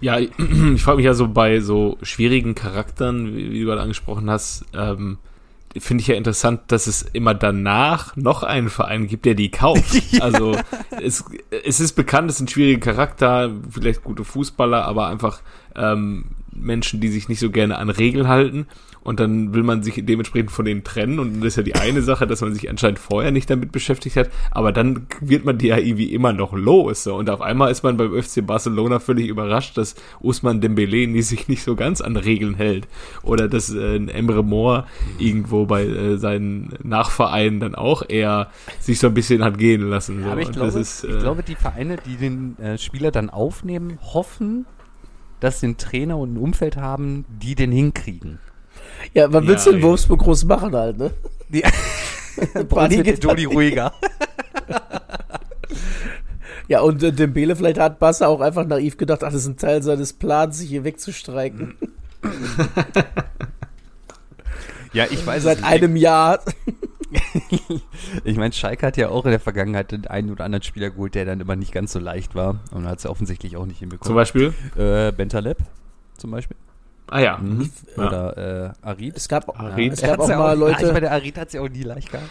Ja, 0.00 0.18
ich 0.18 0.30
frage 0.80 0.96
mich 0.96 1.06
ja 1.06 1.14
so 1.14 1.28
bei 1.28 1.60
so 1.60 1.98
schwierigen 2.02 2.54
Charakteren, 2.54 3.34
wie, 3.36 3.50
wie 3.50 3.60
du 3.60 3.66
gerade 3.66 3.82
angesprochen 3.82 4.30
hast, 4.30 4.64
ähm, 4.72 5.18
finde 5.76 6.00
ich 6.02 6.08
ja 6.08 6.14
interessant, 6.14 6.60
dass 6.68 6.86
es 6.86 7.02
immer 7.02 7.34
danach 7.34 8.16
noch 8.16 8.42
einen 8.42 8.70
Verein 8.70 9.06
gibt, 9.06 9.26
der 9.26 9.34
die 9.34 9.50
kauft. 9.50 10.12
ja. 10.12 10.22
Also 10.22 10.56
es, 11.02 11.24
es 11.64 11.80
ist 11.80 11.94
bekannt, 11.94 12.30
es 12.30 12.38
sind 12.38 12.50
schwierige 12.50 12.80
Charakter, 12.80 13.50
vielleicht 13.70 14.04
gute 14.04 14.24
Fußballer, 14.24 14.84
aber 14.84 15.08
einfach 15.08 15.40
ähm, 15.74 16.26
Menschen, 16.52 17.00
die 17.00 17.08
sich 17.08 17.28
nicht 17.28 17.40
so 17.40 17.50
gerne 17.50 17.76
an 17.78 17.90
Regeln 17.90 18.28
halten 18.28 18.66
und 19.02 19.20
dann 19.20 19.54
will 19.54 19.62
man 19.62 19.82
sich 19.82 20.04
dementsprechend 20.04 20.50
von 20.50 20.64
denen 20.64 20.84
trennen 20.84 21.18
und 21.18 21.40
das 21.40 21.48
ist 21.48 21.56
ja 21.56 21.62
die 21.62 21.74
eine 21.74 22.02
Sache, 22.02 22.26
dass 22.26 22.40
man 22.40 22.54
sich 22.54 22.68
anscheinend 22.68 22.98
vorher 22.98 23.30
nicht 23.30 23.50
damit 23.50 23.72
beschäftigt 23.72 24.16
hat, 24.16 24.30
aber 24.50 24.72
dann 24.72 25.06
wird 25.20 25.44
man 25.44 25.58
die 25.58 25.68
ja 25.68 25.78
irgendwie 25.78 26.12
immer 26.12 26.32
noch 26.32 26.52
los 26.52 27.04
so. 27.04 27.14
und 27.14 27.30
auf 27.30 27.40
einmal 27.40 27.70
ist 27.70 27.82
man 27.82 27.96
beim 27.96 28.22
FC 28.22 28.46
Barcelona 28.46 28.98
völlig 28.98 29.28
überrascht, 29.28 29.76
dass 29.76 29.94
Usman 30.20 30.60
Dembele 30.60 31.22
sich 31.22 31.48
nicht 31.48 31.62
so 31.62 31.76
ganz 31.76 32.00
an 32.00 32.16
Regeln 32.16 32.54
hält 32.54 32.88
oder 33.22 33.48
dass 33.48 33.70
äh, 33.70 33.96
Emre 33.96 34.42
Moore 34.42 34.86
irgendwo 35.18 35.66
bei 35.66 35.84
äh, 35.84 36.16
seinen 36.18 36.74
Nachvereinen 36.82 37.60
dann 37.60 37.74
auch 37.74 38.02
eher 38.08 38.50
sich 38.80 38.98
so 38.98 39.08
ein 39.08 39.14
bisschen 39.14 39.44
hat 39.44 39.58
gehen 39.58 39.88
lassen. 39.88 40.22
So. 40.22 40.30
aber 40.30 40.40
ich 40.40 40.52
glaube, 40.52 40.78
ist, 40.78 41.04
äh, 41.04 41.08
ich 41.08 41.18
glaube, 41.18 41.42
die 41.42 41.54
Vereine, 41.54 41.96
die 42.04 42.16
den 42.16 42.58
äh, 42.58 42.78
Spieler 42.78 43.10
dann 43.10 43.30
aufnehmen, 43.30 43.98
hoffen, 44.02 44.66
dass 45.40 45.60
sie 45.60 45.66
einen 45.66 45.76
Trainer 45.76 46.18
und 46.18 46.34
ein 46.34 46.38
Umfeld 46.38 46.76
haben, 46.76 47.24
die 47.28 47.54
den 47.54 47.72
hinkriegen. 47.72 48.38
Ja, 49.14 49.32
was 49.32 49.46
willst 49.46 49.66
ja, 49.66 49.72
du 49.72 49.78
in 49.78 49.84
Wolfsburg 49.84 50.20
groß 50.20 50.44
machen 50.44 50.74
halt, 50.74 50.98
ne? 50.98 51.12
Die, 51.48 51.62
Brady 52.68 53.02
geht 53.02 53.24
Dodi 53.24 53.44
ruhiger. 53.44 53.92
ja, 56.68 56.80
und 56.80 57.02
äh, 57.02 57.12
Dembele 57.12 57.56
vielleicht 57.56 57.78
hat 57.78 57.98
Bassa 57.98 58.26
auch 58.26 58.40
einfach 58.40 58.66
naiv 58.66 58.96
gedacht, 58.96 59.24
ach, 59.24 59.32
das 59.32 59.42
ist 59.42 59.48
ein 59.48 59.56
Teil 59.56 59.82
seines 59.82 60.12
Plans, 60.12 60.58
sich 60.58 60.68
hier 60.68 60.84
wegzustreiken. 60.84 61.76
ja, 64.92 65.06
ich 65.10 65.26
weiß 65.26 65.42
Seit 65.42 65.64
einem 65.64 65.96
Jahr. 65.96 66.40
ich 68.24 68.36
meine, 68.36 68.52
Schalke 68.52 68.86
hat 68.86 68.96
ja 68.96 69.08
auch 69.08 69.24
in 69.24 69.30
der 69.30 69.40
Vergangenheit 69.40 69.92
den 69.92 70.06
einen 70.06 70.30
oder 70.30 70.44
anderen 70.44 70.62
Spieler 70.62 70.90
geholt, 70.90 71.14
der 71.14 71.24
dann 71.24 71.40
immer 71.40 71.56
nicht 71.56 71.72
ganz 71.72 71.92
so 71.92 71.98
leicht 71.98 72.34
war. 72.34 72.60
Und 72.72 72.86
hat 72.86 72.98
es 72.98 73.04
ja 73.04 73.10
offensichtlich 73.10 73.56
auch 73.56 73.66
nicht 73.66 73.78
hinbekommen. 73.78 74.06
Zum 74.06 74.14
Beispiel? 74.14 74.52
Äh, 74.76 75.12
Bentaleb 75.12 75.58
zum 76.18 76.32
Beispiel. 76.32 76.56
Ah 77.10 77.20
ja. 77.20 77.38
Mhm. 77.38 77.70
Oder 77.96 78.74
äh, 78.82 78.86
Arid. 78.86 79.16
Es 79.16 79.28
gab, 79.28 79.58
Arid. 79.58 79.94
Es 79.94 80.02
gab 80.02 80.20
auch 80.20 80.28
mal 80.28 80.54
auch, 80.54 80.58
Leute. 80.58 80.82
Ja, 80.82 80.88
ich 80.88 80.92
meine, 80.92 81.10
Arid 81.10 81.38
hat 81.38 81.48
es 81.48 81.54
ja 81.54 81.60
auch 81.60 81.68
nie 81.68 81.82
leicht 81.82 82.10
gehabt. 82.10 82.30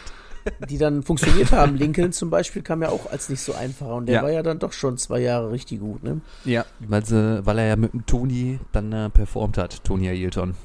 Die 0.69 0.77
dann 0.77 1.03
funktioniert 1.03 1.51
haben. 1.51 1.75
Lincoln 1.75 2.13
zum 2.13 2.29
Beispiel 2.29 2.61
kam 2.61 2.81
ja 2.81 2.89
auch 2.89 3.11
als 3.11 3.27
nicht 3.29 3.41
so 3.41 3.53
einfach 3.53 3.87
und 3.87 4.05
der 4.05 4.15
ja. 4.15 4.23
war 4.23 4.31
ja 4.31 4.43
dann 4.43 4.59
doch 4.59 4.71
schon 4.71 4.97
zwei 4.97 5.19
Jahre 5.19 5.51
richtig 5.51 5.79
gut, 5.79 6.03
ne? 6.03 6.21
Ja, 6.45 6.65
weil, 6.79 7.05
sie, 7.05 7.45
weil 7.45 7.59
er 7.59 7.67
ja 7.67 7.75
mit 7.75 7.93
dem 7.93 8.05
Toni 8.05 8.59
dann 8.71 8.93
äh, 8.93 9.09
performt 9.09 9.57
hat, 9.57 9.83
Toni 9.83 10.07
Ailton. 10.07 10.55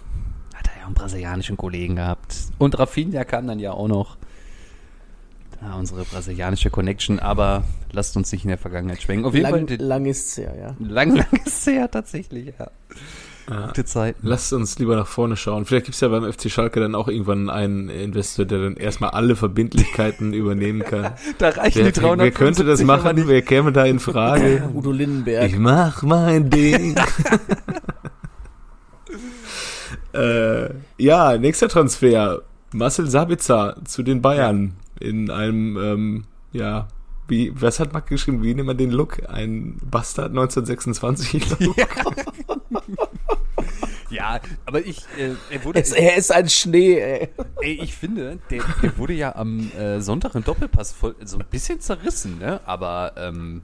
Hat 0.54 0.68
er 0.68 0.80
ja 0.80 0.86
einen 0.86 0.94
brasilianischen 0.94 1.56
Kollegen 1.56 1.96
gehabt. 1.96 2.36
Und 2.58 2.78
Rafinha 2.78 3.24
kam 3.24 3.46
dann 3.46 3.58
ja 3.58 3.72
auch 3.72 3.88
noch. 3.88 4.18
Ja, 5.60 5.76
unsere 5.76 6.04
brasilianische 6.04 6.70
Connection, 6.70 7.20
aber 7.20 7.62
lasst 7.92 8.16
uns 8.16 8.32
nicht 8.32 8.44
in 8.44 8.48
der 8.48 8.58
Vergangenheit 8.58 9.00
schwenken. 9.00 9.24
Auf 9.24 9.34
jeden 9.34 9.48
lang, 9.48 9.68
Fall. 9.68 9.76
Lang 9.76 10.06
ist 10.06 10.26
es 10.26 10.36
her, 10.38 10.54
ja. 10.58 10.76
Lang, 10.78 11.14
lang 11.16 11.40
ist 11.44 11.58
es 11.58 11.66
her, 11.66 11.88
tatsächlich, 11.90 12.52
ja. 12.58 12.70
Gute 13.46 13.84
Zeiten. 13.84 14.26
Lasst 14.26 14.52
uns 14.52 14.78
lieber 14.78 14.96
nach 14.96 15.06
vorne 15.06 15.36
schauen. 15.36 15.64
Vielleicht 15.64 15.86
gibt 15.86 15.94
es 15.94 16.00
ja 16.00 16.08
beim 16.08 16.30
FC 16.30 16.50
Schalke 16.50 16.80
dann 16.80 16.94
auch 16.94 17.08
irgendwann 17.08 17.50
einen 17.50 17.88
Investor, 17.88 18.44
der 18.44 18.60
dann 18.60 18.76
erstmal 18.76 19.10
alle 19.10 19.36
Verbindlichkeiten 19.36 20.32
übernehmen 20.34 20.82
kann. 20.82 21.14
Da 21.38 21.50
reichen 21.50 21.84
wer, 21.84 21.92
die 21.92 22.00
300 22.00 22.24
Wer 22.24 22.30
könnte 22.30 22.64
das 22.64 22.82
machen? 22.82 23.24
Wer 23.26 23.42
käme 23.42 23.72
da 23.72 23.84
in 23.84 23.98
Frage? 23.98 24.68
Udo 24.74 24.92
Lindenberg. 24.92 25.50
Ich 25.50 25.58
mach 25.58 26.02
mein 26.02 26.50
Ding. 26.50 26.94
äh, 30.12 30.70
ja, 30.98 31.36
nächster 31.36 31.68
Transfer. 31.68 32.42
Marcel 32.72 33.08
Sabitzer 33.08 33.76
zu 33.84 34.02
den 34.02 34.22
Bayern 34.22 34.74
in 35.00 35.30
einem, 35.30 35.76
ähm, 35.76 36.24
ja, 36.52 36.88
wie, 37.28 37.52
was 37.54 37.80
hat 37.80 37.92
Marc 37.92 38.08
geschrieben? 38.08 38.42
Wie 38.42 38.54
nennt 38.54 38.66
man 38.66 38.76
den 38.76 38.90
Look? 38.90 39.28
Ein 39.28 39.78
Bastard 39.90 40.30
1926 40.30 41.60
Look? 41.60 41.76
Ja. 41.76 41.86
Ja, 44.12 44.40
aber 44.66 44.84
ich, 44.84 44.98
äh, 45.18 45.34
er 45.50 45.64
wurde. 45.64 45.80
Es, 45.80 45.92
er 45.92 46.16
ist 46.16 46.30
ein 46.30 46.48
Schnee, 46.48 46.98
ey. 46.98 47.28
ey 47.62 47.72
ich 47.82 47.94
finde, 47.94 48.38
der, 48.50 48.62
der 48.82 48.98
wurde 48.98 49.14
ja 49.14 49.34
am 49.34 49.70
äh, 49.72 50.00
Sonntag 50.00 50.34
im 50.34 50.44
Doppelpass 50.44 50.92
voll, 50.92 51.16
so 51.24 51.38
ein 51.38 51.46
bisschen 51.50 51.80
zerrissen, 51.80 52.38
ne? 52.38 52.60
Aber, 52.66 53.12
ähm. 53.16 53.62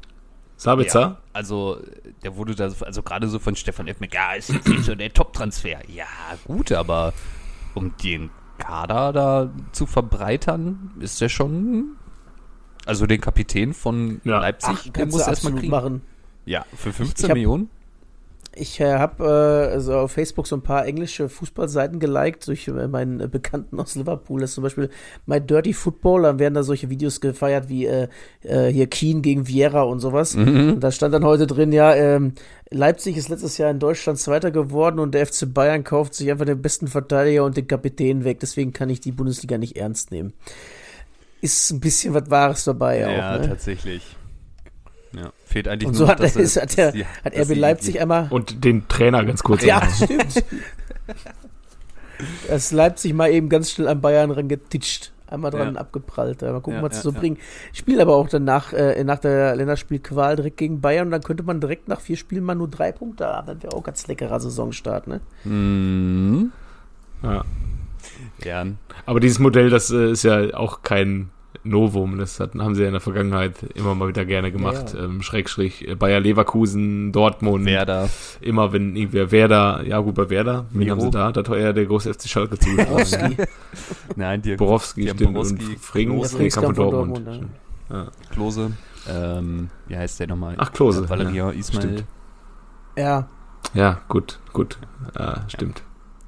Sabitzer? 0.57 1.01
Ja, 1.01 1.19
also, 1.35 1.79
der 2.25 2.35
wurde 2.35 2.57
da, 2.57 2.73
also 2.81 3.03
gerade 3.03 3.29
so 3.29 3.39
von 3.39 3.55
Stefan 3.55 3.87
Effmeck, 3.87 4.13
ja, 4.13 4.33
ist 4.33 4.51
jetzt 4.51 4.67
nicht 4.67 4.83
so 4.83 4.95
der 4.97 5.13
Top-Transfer. 5.13 5.89
Ja, 5.89 6.07
gut, 6.47 6.73
aber 6.73 7.13
um 7.75 7.97
den 8.03 8.31
Kader 8.59 9.13
da 9.13 9.51
zu 9.73 9.87
verbreitern, 9.87 10.91
ist 11.01 11.21
der 11.21 11.29
schon. 11.29 11.97
Also 12.87 13.07
den 13.07 13.21
Kapitän 13.21 13.75
von 13.75 14.21
ja. 14.25 14.41
Leipzig, 14.41 14.77
Ach, 14.79 14.89
der 14.89 15.07
muss 15.07 15.27
erstmal 15.27 15.55
kriegen. 15.55 15.71
Machen. 15.71 16.03
Ja, 16.47 16.65
für 16.75 16.93
15 16.93 17.29
hab, 17.29 17.35
Millionen? 17.35 17.69
Ich 18.59 18.81
äh, 18.81 18.95
habe 18.95 19.25
äh, 19.25 19.73
also 19.73 19.95
auf 19.95 20.13
Facebook 20.13 20.47
so 20.47 20.57
ein 20.57 20.63
paar 20.63 20.87
englische 20.87 21.29
Fußballseiten 21.29 22.01
geliked 22.01 22.47
durch 22.47 22.69
äh, 22.69 22.89
meinen 22.89 23.21
äh, 23.21 23.29
Bekannten 23.29 23.79
aus 23.79 23.95
Liverpool. 23.95 24.41
Das 24.41 24.51
ist 24.51 24.55
zum 24.55 24.65
Beispiel 24.65 24.91
My 25.27 25.41
Dirty 25.41 25.73
Football. 25.73 26.23
Dann 26.23 26.39
werden 26.39 26.55
da 26.55 26.63
solche 26.63 26.91
Videos 26.91 27.21
gefeiert 27.21 27.69
wie 27.69 27.87
äh, 27.87 28.09
äh, 28.43 28.67
hier 28.67 28.87
Keen 28.89 29.23
gegen 29.23 29.47
Vieira 29.47 29.83
und 29.83 30.01
sowas. 30.01 30.35
Mhm. 30.35 30.75
Und 30.75 30.81
da 30.81 30.91
stand 30.91 31.15
dann 31.15 31.25
heute 31.25 31.47
drin, 31.47 31.73
ja, 31.73 31.95
ähm, 31.95 32.35
Leipzig 32.71 33.17
ist 33.17 33.29
letztes 33.29 33.57
Jahr 33.59 33.71
in 33.71 33.79
Deutschland 33.79 34.19
Zweiter 34.19 34.51
geworden 34.51 34.99
und 34.99 35.15
der 35.15 35.27
FC 35.27 35.53
Bayern 35.53 35.85
kauft 35.85 36.15
sich 36.15 36.31
einfach 36.31 36.45
den 36.45 36.61
besten 36.61 36.89
Verteidiger 36.89 37.45
und 37.45 37.57
den 37.57 37.67
Kapitän 37.67 38.25
weg. 38.25 38.41
Deswegen 38.41 38.73
kann 38.73 38.91
ich 38.91 39.01
die 39.01 39.13
Bundesliga 39.13 39.57
nicht 39.57 39.77
ernst 39.77 40.11
nehmen. 40.11 40.35
Ist 41.41 41.71
ein 41.71 41.81
bisschen 41.81 42.15
was 42.15 42.31
Wahres 42.31 42.65
dabei 42.65 43.01
ja, 43.01 43.07
auch. 43.07 43.17
Ja, 43.17 43.39
ne? 43.39 43.49
tatsächlich. 43.49 44.17
Ja, 45.13 45.33
fehlt 45.45 45.69
eigentlich 45.69 45.89
und 45.89 45.95
so 45.95 46.05
nur, 46.05 46.13
hat, 46.13 46.21
dass 46.21 46.37
ist, 46.37 46.61
hat, 46.61 46.77
der, 46.77 46.93
die, 46.93 47.05
hat 47.25 47.37
RB 47.37 47.57
Leipzig 47.57 47.95
die, 47.95 48.01
einmal. 48.01 48.29
Und 48.31 48.65
den 48.65 48.89
Trainer 48.89 49.25
ganz 49.25 49.43
kurz. 49.43 49.65
Ja, 49.65 49.83
stimmt. 49.91 50.45
dass 52.49 52.73
Leipzig 52.73 53.15
mal 53.15 53.31
eben 53.31 53.49
ganz 53.49 53.71
schnell 53.71 53.89
an 53.89 54.01
Bayern 54.01 54.31
rangetitscht. 54.31 55.13
Einmal 55.31 55.51
dran 55.51 55.75
ja. 55.75 55.81
abgeprallt. 55.81 56.41
Mal 56.41 56.55
gucken, 56.55 56.77
ja, 56.77 56.83
was 56.83 56.93
sie 56.93 57.09
ja, 57.09 57.13
so 57.13 57.13
bringen. 57.13 57.37
Spielt 57.75 58.01
aber 58.01 58.17
auch 58.17 58.31
dann 58.31 58.45
nach, 58.45 58.73
äh, 58.73 59.05
nach 59.05 59.19
der 59.19 59.55
Länderspielqual 59.57 60.37
direkt 60.37 60.57
gegen 60.57 60.81
Bayern 60.81 61.09
und 61.09 61.11
dann 61.11 61.23
könnte 61.23 61.43
man 61.43 61.61
direkt 61.61 61.87
nach 61.87 62.01
vier 62.01 62.17
Spielen 62.17 62.45
mal 62.45 62.55
nur 62.55 62.69
drei 62.69 62.93
Punkte 62.93 63.27
haben. 63.27 63.47
Das 63.47 63.63
wäre 63.63 63.75
auch 63.75 63.83
ganz 63.83 64.07
leckerer 64.07 64.41
Saisonstart, 64.41 65.07
ne? 65.07 65.21
Mhm. 65.45 66.51
Ja. 67.23 67.45
Gern. 68.41 68.79
Aber 69.05 69.21
dieses 69.21 69.39
Modell, 69.39 69.69
das 69.69 69.91
äh, 69.91 70.13
ist 70.13 70.23
ja 70.23 70.55
auch 70.55 70.83
kein 70.83 71.29
Novum. 71.65 72.19
Das 72.19 72.41
hat, 72.41 72.55
haben 72.55 72.75
sie 72.75 72.83
ja 72.83 72.89
in 72.89 72.95
der 72.95 73.01
Vergangenheit 73.01 73.55
immer 73.75 73.95
mal 73.95 74.09
wieder 74.09 74.25
gerne 74.25 74.53
gemacht. 74.53 74.95
Ja. 74.95 75.05
Ähm, 75.05 75.23
Schrägstrich 75.23 75.87
äh, 75.87 75.95
Bayer 75.95 76.21
Leverkusen, 76.21 77.13
Dortmund. 77.13 77.65
Werder. 77.65 78.09
Immer 78.41 78.73
wenn 78.73 78.97
irgendwer 78.97 79.31
Werder, 79.31 79.83
ja 79.85 79.99
gut, 80.01 80.15
bei 80.15 80.31
Werder, 80.31 80.67
wen 80.71 80.91
haben 80.91 81.01
sie 81.01 81.11
da? 81.11 81.33
Da 81.33 81.41
hat 81.41 81.49
eher 81.49 81.73
der 81.73 81.87
große 81.87 82.13
FC 82.13 82.29
Schalke 82.29 82.59
zu. 82.59 82.75
Borowski. 82.77 83.37
Nein, 84.17 84.43
die, 84.43 84.57
Borowski, 84.57 85.03
die 85.03 85.11
stimmt. 85.11 85.35
Borowski, 85.35 85.65
und 85.65 85.79
Frings, 85.79 86.33
Frings 86.33 86.55
kam 86.55 86.65
von 86.65 86.75
Dortmund. 86.75 87.27
Dortmund 87.27 87.51
ja. 87.91 87.97
Ja. 87.97 88.07
Klose. 88.31 88.73
Ähm, 89.09 89.71
wie 89.87 89.97
heißt 89.97 90.21
der 90.21 90.29
nochmal? 90.29 90.55
Ach, 90.59 90.73
Klose. 90.73 91.09
Valerian 91.09 91.35
ja, 91.35 91.51
Ismail. 91.51 91.83
Stimmt. 91.83 92.05
Ja. 92.97 93.29
Ja, 93.75 94.01
gut, 94.09 94.39
gut. 94.53 94.79
Ja, 95.19 95.45
stimmt. 95.49 95.83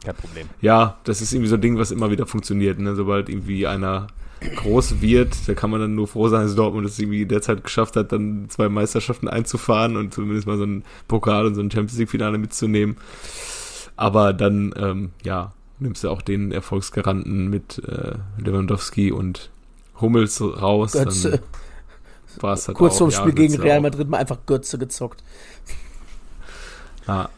Kein 0.04 0.14
Problem. 0.14 0.48
Ja, 0.60 0.96
das 1.04 1.20
ist 1.20 1.32
irgendwie 1.32 1.48
so 1.48 1.56
ein 1.56 1.60
Ding, 1.60 1.78
was 1.78 1.90
immer 1.90 2.10
wieder 2.10 2.26
funktioniert. 2.26 2.78
Ne? 2.78 2.94
Sobald 2.94 3.28
irgendwie 3.28 3.66
einer 3.66 4.06
groß 4.40 5.00
wird, 5.00 5.48
da 5.48 5.54
kann 5.54 5.70
man 5.70 5.80
dann 5.80 5.94
nur 5.94 6.08
froh 6.08 6.28
sein, 6.28 6.44
dass 6.44 6.54
Dortmund 6.54 6.86
es 6.86 6.98
irgendwie 6.98 7.26
derzeit 7.26 7.62
geschafft 7.62 7.96
hat, 7.96 8.12
dann 8.12 8.46
zwei 8.48 8.68
Meisterschaften 8.68 9.28
einzufahren 9.28 9.96
und 9.96 10.14
zumindest 10.14 10.46
mal 10.46 10.56
so 10.56 10.64
ein 10.64 10.84
Pokal 11.08 11.46
und 11.46 11.54
so 11.54 11.60
ein 11.60 11.70
Champions 11.70 11.98
League-Finale 11.98 12.38
mitzunehmen. 12.38 12.96
Aber 13.96 14.32
dann, 14.32 14.74
ähm, 14.76 15.10
ja, 15.24 15.52
nimmst 15.78 16.04
du 16.04 16.10
auch 16.10 16.22
den 16.22 16.52
Erfolgsgaranten 16.52 17.48
mit 17.48 17.82
äh, 17.86 18.14
Lewandowski 18.38 19.12
und 19.12 19.50
Hummels 20.00 20.40
raus. 20.40 20.92
Götze. 20.92 21.40
War's 22.40 22.68
halt 22.68 22.78
Kurz 22.78 22.98
vorm 22.98 23.10
ja, 23.10 23.18
Spiel 23.18 23.32
gegen 23.32 23.52
Götze 23.52 23.64
Real. 23.64 23.80
Madrid 23.80 24.08
mal 24.08 24.18
einfach 24.18 24.38
Götze 24.46 24.78
gezockt. 24.78 25.22
Ja. 27.06 27.28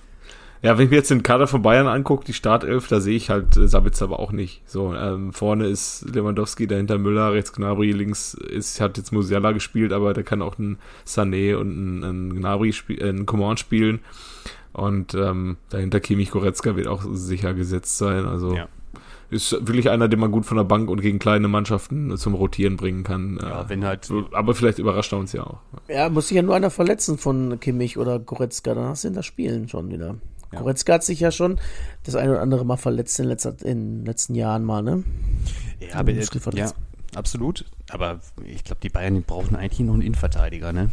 Ja, 0.62 0.78
wenn 0.78 0.84
ich 0.84 0.90
mir 0.90 0.96
jetzt 0.98 1.10
den 1.10 1.24
Kader 1.24 1.48
von 1.48 1.60
Bayern 1.62 1.88
angucke, 1.88 2.24
die 2.24 2.32
Startelf, 2.32 2.86
da 2.86 3.00
sehe 3.00 3.16
ich 3.16 3.30
halt 3.30 3.56
äh, 3.56 3.66
Sabitzer 3.66 4.04
aber 4.04 4.20
auch 4.20 4.30
nicht. 4.30 4.62
So, 4.64 4.94
ähm, 4.94 5.32
vorne 5.32 5.66
ist 5.66 6.06
Lewandowski, 6.14 6.68
dahinter 6.68 6.98
Müller, 6.98 7.32
rechts 7.32 7.52
Gnabry, 7.52 7.90
links 7.90 8.34
ist, 8.34 8.80
hat 8.80 8.96
jetzt 8.96 9.12
Musiala 9.12 9.50
gespielt, 9.52 9.92
aber 9.92 10.14
der 10.14 10.22
kann 10.22 10.40
auch 10.40 10.58
einen 10.58 10.78
Sané 11.04 11.56
und 11.56 11.70
einen, 11.72 12.04
einen 12.04 12.34
Gnabry, 12.36 12.72
spiel, 12.72 13.02
äh, 13.02 13.08
einen 13.08 13.26
Coman 13.26 13.56
spielen. 13.56 14.00
Und 14.72 15.14
ähm, 15.14 15.56
dahinter 15.68 15.98
Kimmich 16.00 16.30
Goretzka 16.30 16.76
wird 16.76 16.86
auch 16.86 17.02
sicher 17.12 17.52
gesetzt 17.54 17.98
sein. 17.98 18.24
Also 18.24 18.54
Ja. 18.54 18.68
ist 19.30 19.52
wirklich 19.66 19.90
einer, 19.90 20.08
den 20.08 20.20
man 20.20 20.30
gut 20.30 20.46
von 20.46 20.56
der 20.56 20.64
Bank 20.64 20.88
und 20.88 21.00
gegen 21.02 21.18
kleine 21.18 21.48
Mannschaften 21.48 22.16
zum 22.16 22.34
Rotieren 22.34 22.76
bringen 22.76 23.02
kann. 23.02 23.38
Ja, 23.42 23.62
Äh, 23.62 23.68
wenn 23.68 23.84
halt. 23.84 24.08
aber 24.32 24.54
vielleicht 24.54 24.78
überrascht 24.78 25.12
er 25.12 25.18
uns 25.18 25.32
ja 25.32 25.42
auch. 25.42 25.58
Ja, 25.88 26.08
muss 26.08 26.28
sich 26.28 26.36
ja 26.36 26.42
nur 26.42 26.54
einer 26.54 26.70
verletzen 26.70 27.18
von 27.18 27.58
Kimmich 27.60 27.98
oder 27.98 28.18
Goretzka, 28.20 28.74
dann 28.74 28.84
hast 28.84 29.02
du 29.04 29.08
in 29.08 29.14
das 29.14 29.26
Spielen 29.26 29.68
schon 29.68 29.90
wieder. 29.90 30.14
Ja. 30.52 30.60
Goretzka 30.60 30.94
hat 30.94 31.04
sich 31.04 31.20
ja 31.20 31.30
schon 31.30 31.58
das 32.04 32.14
eine 32.14 32.32
oder 32.32 32.40
andere 32.42 32.64
Mal 32.64 32.76
verletzt 32.76 33.18
in, 33.18 33.26
letzter, 33.26 33.54
in 33.62 33.98
den 33.98 34.06
letzten 34.06 34.34
Jahren 34.34 34.64
mal, 34.64 34.82
ne? 34.82 35.02
Ja, 35.80 35.96
aber, 35.96 36.12
ja, 36.12 36.70
absolut. 37.14 37.64
Aber 37.90 38.20
ich 38.44 38.64
glaube, 38.64 38.80
die 38.82 38.88
Bayern 38.88 39.14
die 39.14 39.20
brauchen 39.20 39.56
eigentlich 39.56 39.80
noch 39.80 39.94
einen 39.94 40.02
Innenverteidiger, 40.02 40.72
ne? 40.72 40.90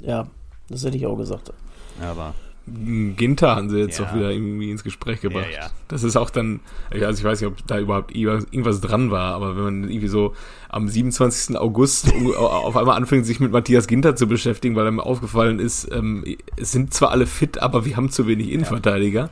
Ja, 0.00 0.28
das 0.68 0.84
hätte 0.84 0.96
ich 0.96 1.06
auch 1.06 1.16
gesagt. 1.16 1.52
Aber 2.00 2.34
Ginter 2.66 3.56
haben 3.56 3.68
sie 3.68 3.76
jetzt 3.78 3.98
Ja. 3.98 4.06
doch 4.06 4.14
wieder 4.14 4.30
irgendwie 4.30 4.70
ins 4.70 4.82
Gespräch 4.82 5.20
gebracht. 5.20 5.48
Ja, 5.52 5.64
ja. 5.64 5.70
Das 5.88 6.02
ist 6.02 6.16
auch 6.16 6.30
dann, 6.30 6.60
also 6.90 7.18
ich 7.18 7.24
weiß 7.24 7.40
nicht, 7.42 7.48
ob 7.50 7.66
da 7.66 7.78
überhaupt 7.78 8.14
irgendwas 8.16 8.80
dran 8.80 9.10
war, 9.10 9.34
aber 9.34 9.54
wenn 9.56 9.64
man 9.64 9.84
irgendwie 9.84 10.08
so 10.08 10.32
am 10.70 10.88
27. 10.88 11.58
August 11.58 12.10
auf 12.38 12.76
einmal 12.76 12.96
anfängt, 12.96 13.26
sich 13.26 13.38
mit 13.38 13.52
Matthias 13.52 13.86
Ginter 13.86 14.16
zu 14.16 14.26
beschäftigen, 14.26 14.76
weil 14.76 14.86
einem 14.86 14.98
aufgefallen 15.00 15.58
ist, 15.58 15.88
ähm, 15.92 16.24
es 16.56 16.72
sind 16.72 16.94
zwar 16.94 17.10
alle 17.10 17.26
fit, 17.26 17.60
aber 17.60 17.84
wir 17.84 17.96
haben 17.96 18.08
zu 18.10 18.26
wenig 18.26 18.50
Innenverteidiger. 18.50 19.28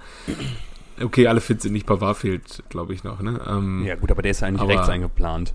Okay, 1.03 1.27
alle 1.27 1.41
fit 1.41 1.63
sind 1.63 1.73
nicht, 1.73 1.87
Pavard 1.87 2.19
fehlt, 2.19 2.63
glaube 2.69 2.93
ich, 2.93 3.03
noch, 3.03 3.23
ne? 3.23 3.41
Ähm, 3.49 3.85
ja, 3.87 3.95
gut, 3.95 4.11
aber 4.11 4.21
der 4.21 4.33
ist 4.33 4.41
ja 4.41 4.49
eigentlich 4.49 4.61
Aber- 4.61 4.73
rechts 4.75 4.89
eingeplant. 4.91 5.55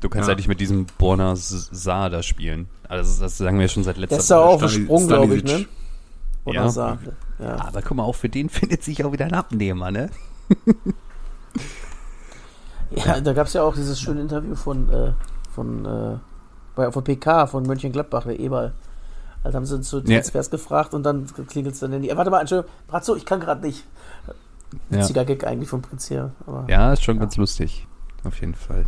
Du 0.00 0.08
kannst 0.08 0.28
Ja. 0.28 0.34
eigentlich 0.34 0.48
mit 0.48 0.60
diesem 0.60 0.86
Borna 0.98 1.34
Saar 1.36 2.10
da 2.10 2.22
spielen. 2.22 2.68
Also 2.88 3.22
das 3.22 3.38
sagen 3.38 3.58
wir 3.58 3.68
schon 3.68 3.84
seit 3.84 3.96
letzter 3.96 4.16
Der 4.16 4.20
ist 4.20 4.30
da 4.30 4.38
auch 4.40 4.62
Stani- 4.62 4.84
Sprung, 4.84 5.08
glaube 5.08 5.36
ich, 5.36 5.44
ne? 5.44 5.64
Oder 6.44 6.62
Ja. 6.62 6.68
Saar. 6.68 6.98
Ja. 7.38 7.56
Aber 7.66 7.82
guck 7.82 7.96
mal, 7.96 8.02
auch 8.04 8.14
für 8.14 8.28
den 8.28 8.48
findet 8.50 8.82
sich 8.82 9.04
auch 9.04 9.12
wieder 9.12 9.24
ein 9.24 9.34
Abnehmer, 9.34 9.90
ne? 9.90 10.10
ja, 12.90 13.20
da 13.20 13.32
gab 13.32 13.46
es 13.46 13.52
ja 13.54 13.62
auch 13.62 13.74
dieses 13.74 14.00
schöne 14.00 14.20
Interview 14.20 14.54
von, 14.54 14.88
äh, 14.90 15.12
von, 15.52 15.84
äh, 15.84 16.18
bei, 16.74 16.90
von 16.92 17.02
PK, 17.04 17.46
von 17.46 17.62
Mönchengladbach, 17.64 18.24
der 18.24 18.38
Eberl. 18.38 18.72
Also 19.42 19.56
haben 19.56 19.66
sie 19.66 19.74
uns 19.74 19.88
zu 19.88 19.98
Ja. 19.98 20.04
Transfers 20.20 20.50
gefragt 20.50 20.94
und 20.94 21.02
dann 21.02 21.26
klingelt 21.48 21.74
es 21.74 21.80
dann 21.80 21.92
in 21.92 22.02
die. 22.02 22.10
Äh, 22.10 22.16
warte 22.16 22.30
mal, 22.30 22.40
Entschuldigung, 22.40 22.70
Bratzo, 22.88 23.14
ich 23.16 23.26
kann 23.26 23.40
gerade 23.40 23.60
nicht. 23.66 23.84
Ja. 24.90 24.98
Witziger 24.98 25.24
Gag 25.24 25.44
eigentlich 25.46 25.68
vom 25.68 25.82
Prinz 25.82 26.08
hier. 26.08 26.32
Aber 26.46 26.64
Ja, 26.68 26.92
ist 26.92 27.04
schon 27.04 27.18
ganz 27.18 27.36
lustig. 27.36 27.86
Auf 28.24 28.40
jeden 28.40 28.54
Fall. 28.54 28.86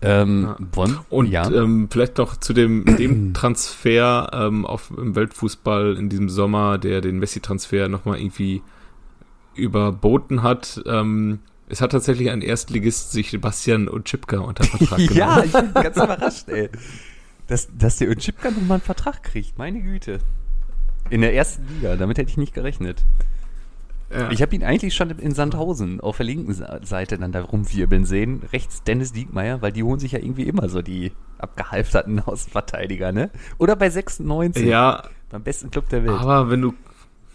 Ähm, 0.00 0.42
Ja. 0.44 0.56
Bonn? 0.72 0.98
Und 1.10 1.26
ja. 1.30 1.50
ähm, 1.50 1.88
vielleicht 1.90 2.18
noch 2.18 2.36
zu 2.36 2.52
dem, 2.52 2.84
dem 2.96 3.32
Transfer 3.34 4.30
ähm, 4.32 4.64
auf, 4.64 4.90
im 4.96 5.14
Weltfußball 5.16 5.96
in 5.96 6.08
diesem 6.08 6.28
Sommer, 6.28 6.78
der 6.78 7.00
den 7.00 7.18
Messi-Transfer 7.18 7.88
nochmal 7.88 8.18
irgendwie 8.20 8.62
überboten 9.54 10.42
hat. 10.42 10.80
Ähm, 10.86 11.40
es 11.68 11.80
hat 11.80 11.92
tatsächlich 11.92 12.30
ein 12.30 12.40
Erstligist 12.40 13.12
sich 13.12 13.30
Sebastian 13.30 13.88
Utschipka 13.88 14.38
unter 14.38 14.64
Vertrag 14.64 14.98
genommen. 14.98 15.16
ja, 15.16 15.42
ich 15.44 15.52
bin 15.52 15.74
ganz 15.74 15.96
überrascht, 16.02 16.48
ey. 16.48 16.70
Dass, 17.46 17.68
dass 17.76 17.96
der 17.96 18.10
Utschipka 18.10 18.50
nochmal 18.50 18.76
einen 18.76 18.82
Vertrag 18.82 19.22
kriegt, 19.22 19.58
meine 19.58 19.80
Güte. 19.80 20.18
In 21.10 21.22
der 21.22 21.34
ersten 21.34 21.66
Liga, 21.74 21.96
damit 21.96 22.18
hätte 22.18 22.30
ich 22.30 22.36
nicht 22.36 22.54
gerechnet. 22.54 23.04
Ja. 24.10 24.30
Ich 24.30 24.40
habe 24.40 24.54
ihn 24.54 24.64
eigentlich 24.64 24.94
schon 24.94 25.10
in 25.10 25.32
Sandhausen 25.34 26.00
auf 26.00 26.16
der 26.16 26.26
linken 26.26 26.54
Seite 26.54 27.18
dann 27.18 27.30
da 27.32 27.42
rumwirbeln 27.42 28.06
sehen. 28.06 28.42
Rechts 28.52 28.82
Dennis 28.82 29.12
Diekmeyer, 29.12 29.60
weil 29.60 29.72
die 29.72 29.82
holen 29.82 29.98
sich 30.00 30.12
ja 30.12 30.18
irgendwie 30.18 30.44
immer 30.44 30.68
so 30.70 30.80
die 30.80 31.12
abgehalfterten 31.38 32.20
Außenverteidiger, 32.26 33.12
ne? 33.12 33.30
Oder 33.58 33.76
bei 33.76 33.90
96, 33.90 34.64
ja, 34.66 35.02
beim 35.30 35.42
besten 35.42 35.70
Club 35.70 35.88
der 35.90 36.04
Welt. 36.04 36.18
aber 36.18 36.50
wenn 36.50 36.62
du 36.62 36.74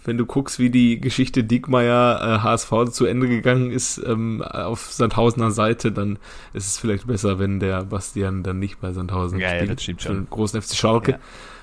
wenn 0.05 0.17
du 0.17 0.25
guckst, 0.25 0.59
wie 0.59 0.69
die 0.69 0.99
Geschichte 0.99 1.45
Diekmeyer 1.45 2.19
äh, 2.21 2.39
HSV 2.43 2.89
zu 2.91 3.05
Ende 3.05 3.29
gegangen 3.29 3.71
ist 3.71 3.99
ähm, 4.05 4.41
auf 4.41 4.91
Sandhausener 4.91 5.51
Seite, 5.51 5.93
dann 5.93 6.19
ist 6.53 6.67
es 6.67 6.77
vielleicht 6.77 7.07
besser, 7.07 7.39
wenn 7.39 7.62
der 7.62 7.83
Bastian 7.86 8.43
dann 8.43 8.59
nicht 8.59 8.81
bei 8.81 8.91
Sandhausen 8.91 9.39
Ja, 9.39 9.51
ja, 9.53 9.55
spielt. 9.59 9.71
das 9.77 9.83
stimmt 9.83 10.01
Für 10.01 10.07
schon. 10.09 10.17
den 10.17 10.29
großen 10.29 10.62
FC 10.62 10.75
Schalke. 10.75 11.12
Ja. 11.13 11.19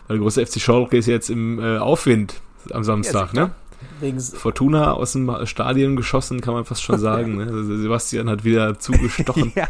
Weil 0.09 0.17
der 0.17 0.23
große 0.23 0.47
FC 0.47 0.59
Schalke 0.59 0.97
ist 0.97 1.05
jetzt 1.07 1.29
im 1.29 1.59
äh, 1.59 1.77
Aufwind 1.77 2.41
am 2.71 2.83
Samstag, 2.83 3.31
sicher. 3.33 3.47
ne? 3.49 3.51
Wegen, 4.01 4.21
Fortuna 4.21 4.93
aus 4.93 5.13
dem 5.13 5.47
Stadion 5.47 5.97
geschossen, 5.97 6.41
kann 6.41 6.55
man 6.55 6.65
fast 6.65 6.83
schon 6.83 6.99
sagen. 7.01 7.37
ne? 7.37 7.45
Also 7.45 7.77
Sebastian 7.77 8.29
hat 8.29 8.45
wieder 8.45 8.79
zugestochen. 8.79 9.53
ja, 9.57 9.69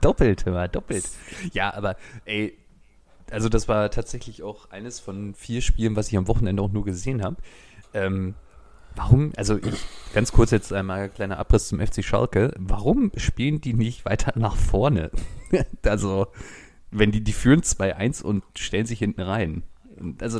doppelt, 0.00 0.46
immer 0.46 0.68
doppelt. 0.68 1.08
Ja, 1.52 1.74
aber 1.74 1.96
ey, 2.24 2.56
also 3.30 3.48
das 3.48 3.68
war 3.68 3.90
tatsächlich 3.90 4.42
auch 4.42 4.70
eines 4.70 5.00
von 5.00 5.34
vier 5.34 5.62
Spielen, 5.62 5.96
was 5.96 6.08
ich 6.08 6.16
am 6.16 6.28
Wochenende 6.28 6.62
auch 6.62 6.72
nur 6.72 6.84
gesehen 6.84 7.22
habe. 7.22 7.36
Ähm, 7.94 8.34
warum, 8.94 9.32
also 9.36 9.56
ich, 9.56 9.84
ganz 10.14 10.32
kurz 10.32 10.50
jetzt 10.50 10.72
einmal 10.72 11.02
ein 11.02 11.14
kleiner 11.14 11.38
Abriss 11.38 11.68
zum 11.68 11.80
FC 11.80 12.04
Schalke. 12.04 12.52
Warum 12.58 13.12
spielen 13.16 13.60
die 13.60 13.74
nicht 13.74 14.04
weiter 14.04 14.32
nach 14.38 14.56
vorne? 14.56 15.10
also, 15.84 16.26
wenn 16.90 17.12
die, 17.12 17.22
die 17.22 17.32
führen 17.32 17.60
2-1 17.60 18.22
und 18.22 18.44
stellen 18.56 18.86
sich 18.86 18.98
hinten 18.98 19.22
rein. 19.22 19.62
Also, 20.20 20.38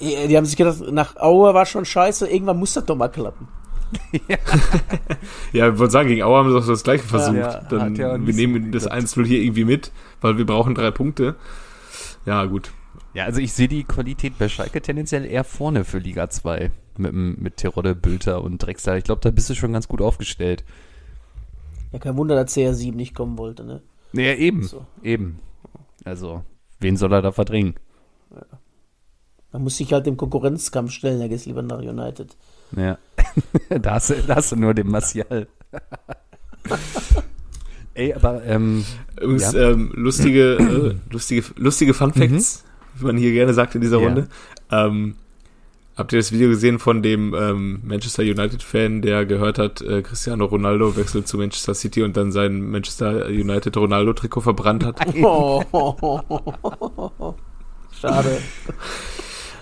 die 0.00 0.36
haben 0.36 0.46
sich 0.46 0.56
gedacht, 0.56 0.80
nach 0.90 1.16
Aue 1.16 1.54
war 1.54 1.66
schon 1.66 1.84
scheiße, 1.84 2.28
irgendwann 2.28 2.58
muss 2.58 2.74
das 2.74 2.84
doch 2.84 2.96
mal 2.96 3.08
klappen. 3.08 3.48
Ja, 5.52 5.68
ich 5.72 5.78
wollte 5.78 5.92
sagen, 5.92 6.08
gegen 6.08 6.22
Auer 6.22 6.38
haben 6.38 6.48
sie 6.50 6.58
doch 6.58 6.66
das 6.66 6.82
gleiche 6.82 7.04
versucht. 7.04 7.36
ja, 7.36 7.60
Dann, 7.68 7.94
ja 7.94 8.18
nicht 8.18 8.26
wir 8.26 8.34
nehmen 8.34 8.72
das 8.72 8.84
geklappt. 8.84 9.04
1-0 9.06 9.26
hier 9.26 9.40
irgendwie 9.42 9.64
mit, 9.64 9.92
weil 10.20 10.38
wir 10.38 10.46
brauchen 10.46 10.74
drei 10.74 10.90
Punkte. 10.90 11.36
Ja, 12.24 12.44
gut. 12.46 12.72
ja, 13.14 13.24
also 13.24 13.40
ich 13.40 13.52
sehe 13.52 13.68
die 13.68 13.84
Qualität 13.84 14.38
bei 14.38 14.48
Schalke 14.48 14.82
tendenziell 14.82 15.24
eher 15.24 15.44
vorne 15.44 15.84
für 15.84 15.98
Liga 15.98 16.28
2. 16.28 16.70
Mit, 16.98 17.12
mit 17.12 17.56
Terodde, 17.58 17.94
Bülter 17.94 18.42
und 18.42 18.58
Drexler. 18.58 18.96
Ich 18.96 19.04
glaube, 19.04 19.20
da 19.20 19.30
bist 19.30 19.50
du 19.50 19.54
schon 19.54 19.72
ganz 19.72 19.86
gut 19.86 20.00
aufgestellt. 20.00 20.64
Ja, 21.92 21.98
kein 21.98 22.16
Wunder, 22.16 22.34
dass 22.34 22.56
CR7 22.56 22.94
nicht 22.94 23.14
kommen 23.14 23.38
wollte, 23.38 23.64
ne? 23.64 23.82
Naja, 24.12 24.34
eben. 24.34 24.62
So. 24.62 24.86
Eben. 25.02 25.38
Also, 26.04 26.42
wen 26.80 26.96
soll 26.96 27.12
er 27.12 27.22
da 27.22 27.32
verdrängen? 27.32 27.74
Man 29.52 29.62
muss 29.62 29.76
sich 29.76 29.92
halt 29.92 30.06
dem 30.06 30.16
Konkurrenzkampf 30.16 30.90
stellen, 30.92 31.20
da 31.20 31.28
gehst 31.28 31.46
lieber 31.46 31.62
nach 31.62 31.78
United. 31.78 32.36
Ja. 32.76 32.98
da, 33.80 33.94
hast 33.94 34.10
du, 34.10 34.14
da 34.26 34.36
hast 34.36 34.52
du 34.52 34.56
nur 34.56 34.74
den 34.74 34.88
Martial. 34.88 35.46
Ey, 37.94 38.12
aber, 38.12 38.44
ähm, 38.44 38.84
Übrigens, 39.20 39.52
Ja. 39.52 39.70
ähm, 39.70 39.90
lustige, 39.94 40.54
äh, 40.56 40.94
lustige, 41.12 41.44
lustige 41.56 41.94
Fun 41.94 42.12
Facts, 42.12 42.64
wie 42.98 43.06
man 43.06 43.16
hier 43.16 43.32
gerne 43.32 43.54
sagt 43.54 43.74
in 43.74 43.80
dieser 43.80 43.96
Mhm. 43.98 44.02
Ja. 44.02 44.08
Runde. 44.08 44.28
Ähm, 44.70 45.14
habt 45.96 46.12
ihr 46.12 46.18
das 46.18 46.30
Video 46.32 46.50
gesehen 46.50 46.78
von 46.78 47.02
dem 47.02 47.34
ähm, 47.34 47.80
Manchester 47.84 48.22
United-Fan, 48.22 49.00
der 49.00 49.24
gehört 49.24 49.58
hat, 49.58 49.80
äh, 49.80 50.02
Cristiano 50.02 50.44
Ronaldo 50.44 50.94
wechselt 50.96 51.26
zu 51.26 51.38
Manchester 51.38 51.72
City 51.74 52.02
und 52.02 52.16
dann 52.18 52.32
sein 52.32 52.60
Manchester 52.68 53.26
United 53.28 53.74
Ronaldo-Trikot 53.76 54.42
verbrannt 54.42 54.84
hat? 54.84 55.00
Oh. 55.22 55.62
Schade. 57.98 58.38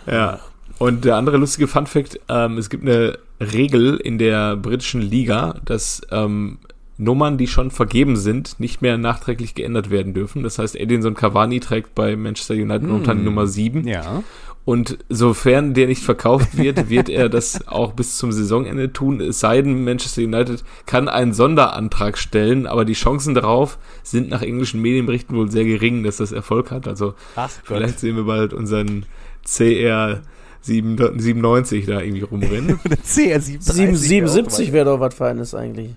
Ja. 0.06 0.40
Und 0.78 1.04
der 1.04 1.16
andere 1.16 1.36
lustige 1.36 1.68
Fun 1.68 1.86
Fact, 1.86 2.18
ähm, 2.28 2.58
es 2.58 2.68
gibt 2.68 2.84
eine 2.84 3.18
Regel 3.40 3.96
in 3.96 4.18
der 4.18 4.56
britischen 4.56 5.00
Liga, 5.00 5.60
dass 5.64 6.02
ähm, 6.10 6.58
Nummern, 6.96 7.38
die 7.38 7.46
schon 7.46 7.70
vergeben 7.70 8.16
sind, 8.16 8.60
nicht 8.60 8.82
mehr 8.82 8.98
nachträglich 8.98 9.54
geändert 9.54 9.90
werden 9.90 10.14
dürfen. 10.14 10.42
Das 10.42 10.58
heißt, 10.58 10.76
Edinson 10.76 11.14
Cavani 11.14 11.60
trägt 11.60 11.94
bei 11.94 12.16
Manchester 12.16 12.54
United 12.54 12.84
momentan 12.84 13.18
die 13.18 13.24
Nummer 13.24 13.46
7. 13.46 13.86
ja. 13.86 14.22
Und 14.66 14.96
sofern 15.10 15.74
der 15.74 15.88
nicht 15.88 16.02
verkauft 16.02 16.56
wird, 16.56 16.88
wird 16.88 17.10
er 17.10 17.28
das 17.28 17.68
auch 17.68 17.92
bis 17.92 18.16
zum 18.16 18.32
Saisonende 18.32 18.92
tun. 18.92 19.20
Es 19.20 19.40
sei 19.40 19.60
denn, 19.60 19.84
Manchester 19.84 20.22
United 20.22 20.64
kann 20.86 21.08
einen 21.08 21.34
Sonderantrag 21.34 22.16
stellen, 22.16 22.66
aber 22.66 22.86
die 22.86 22.94
Chancen 22.94 23.34
darauf 23.34 23.78
sind 24.02 24.30
nach 24.30 24.40
englischen 24.40 24.80
Medienberichten 24.80 25.36
wohl 25.36 25.50
sehr 25.50 25.64
gering, 25.64 26.02
dass 26.02 26.16
das 26.16 26.32
Erfolg 26.32 26.70
hat. 26.70 26.88
Also 26.88 27.12
Ach 27.36 27.50
vielleicht 27.62 28.00
sehen 28.00 28.16
wir 28.16 28.24
bald 28.24 28.54
unseren 28.54 29.04
CR 29.44 30.22
97 30.62 31.86
da 31.86 32.00
irgendwie 32.00 32.22
rumrennen. 32.22 32.80
Oder 32.84 32.96
CR37. 32.96 33.94
77 33.94 34.72
wäre 34.72 34.86
doch 34.86 35.00
was 35.00 35.14
Feines 35.14 35.54
eigentlich. 35.54 35.94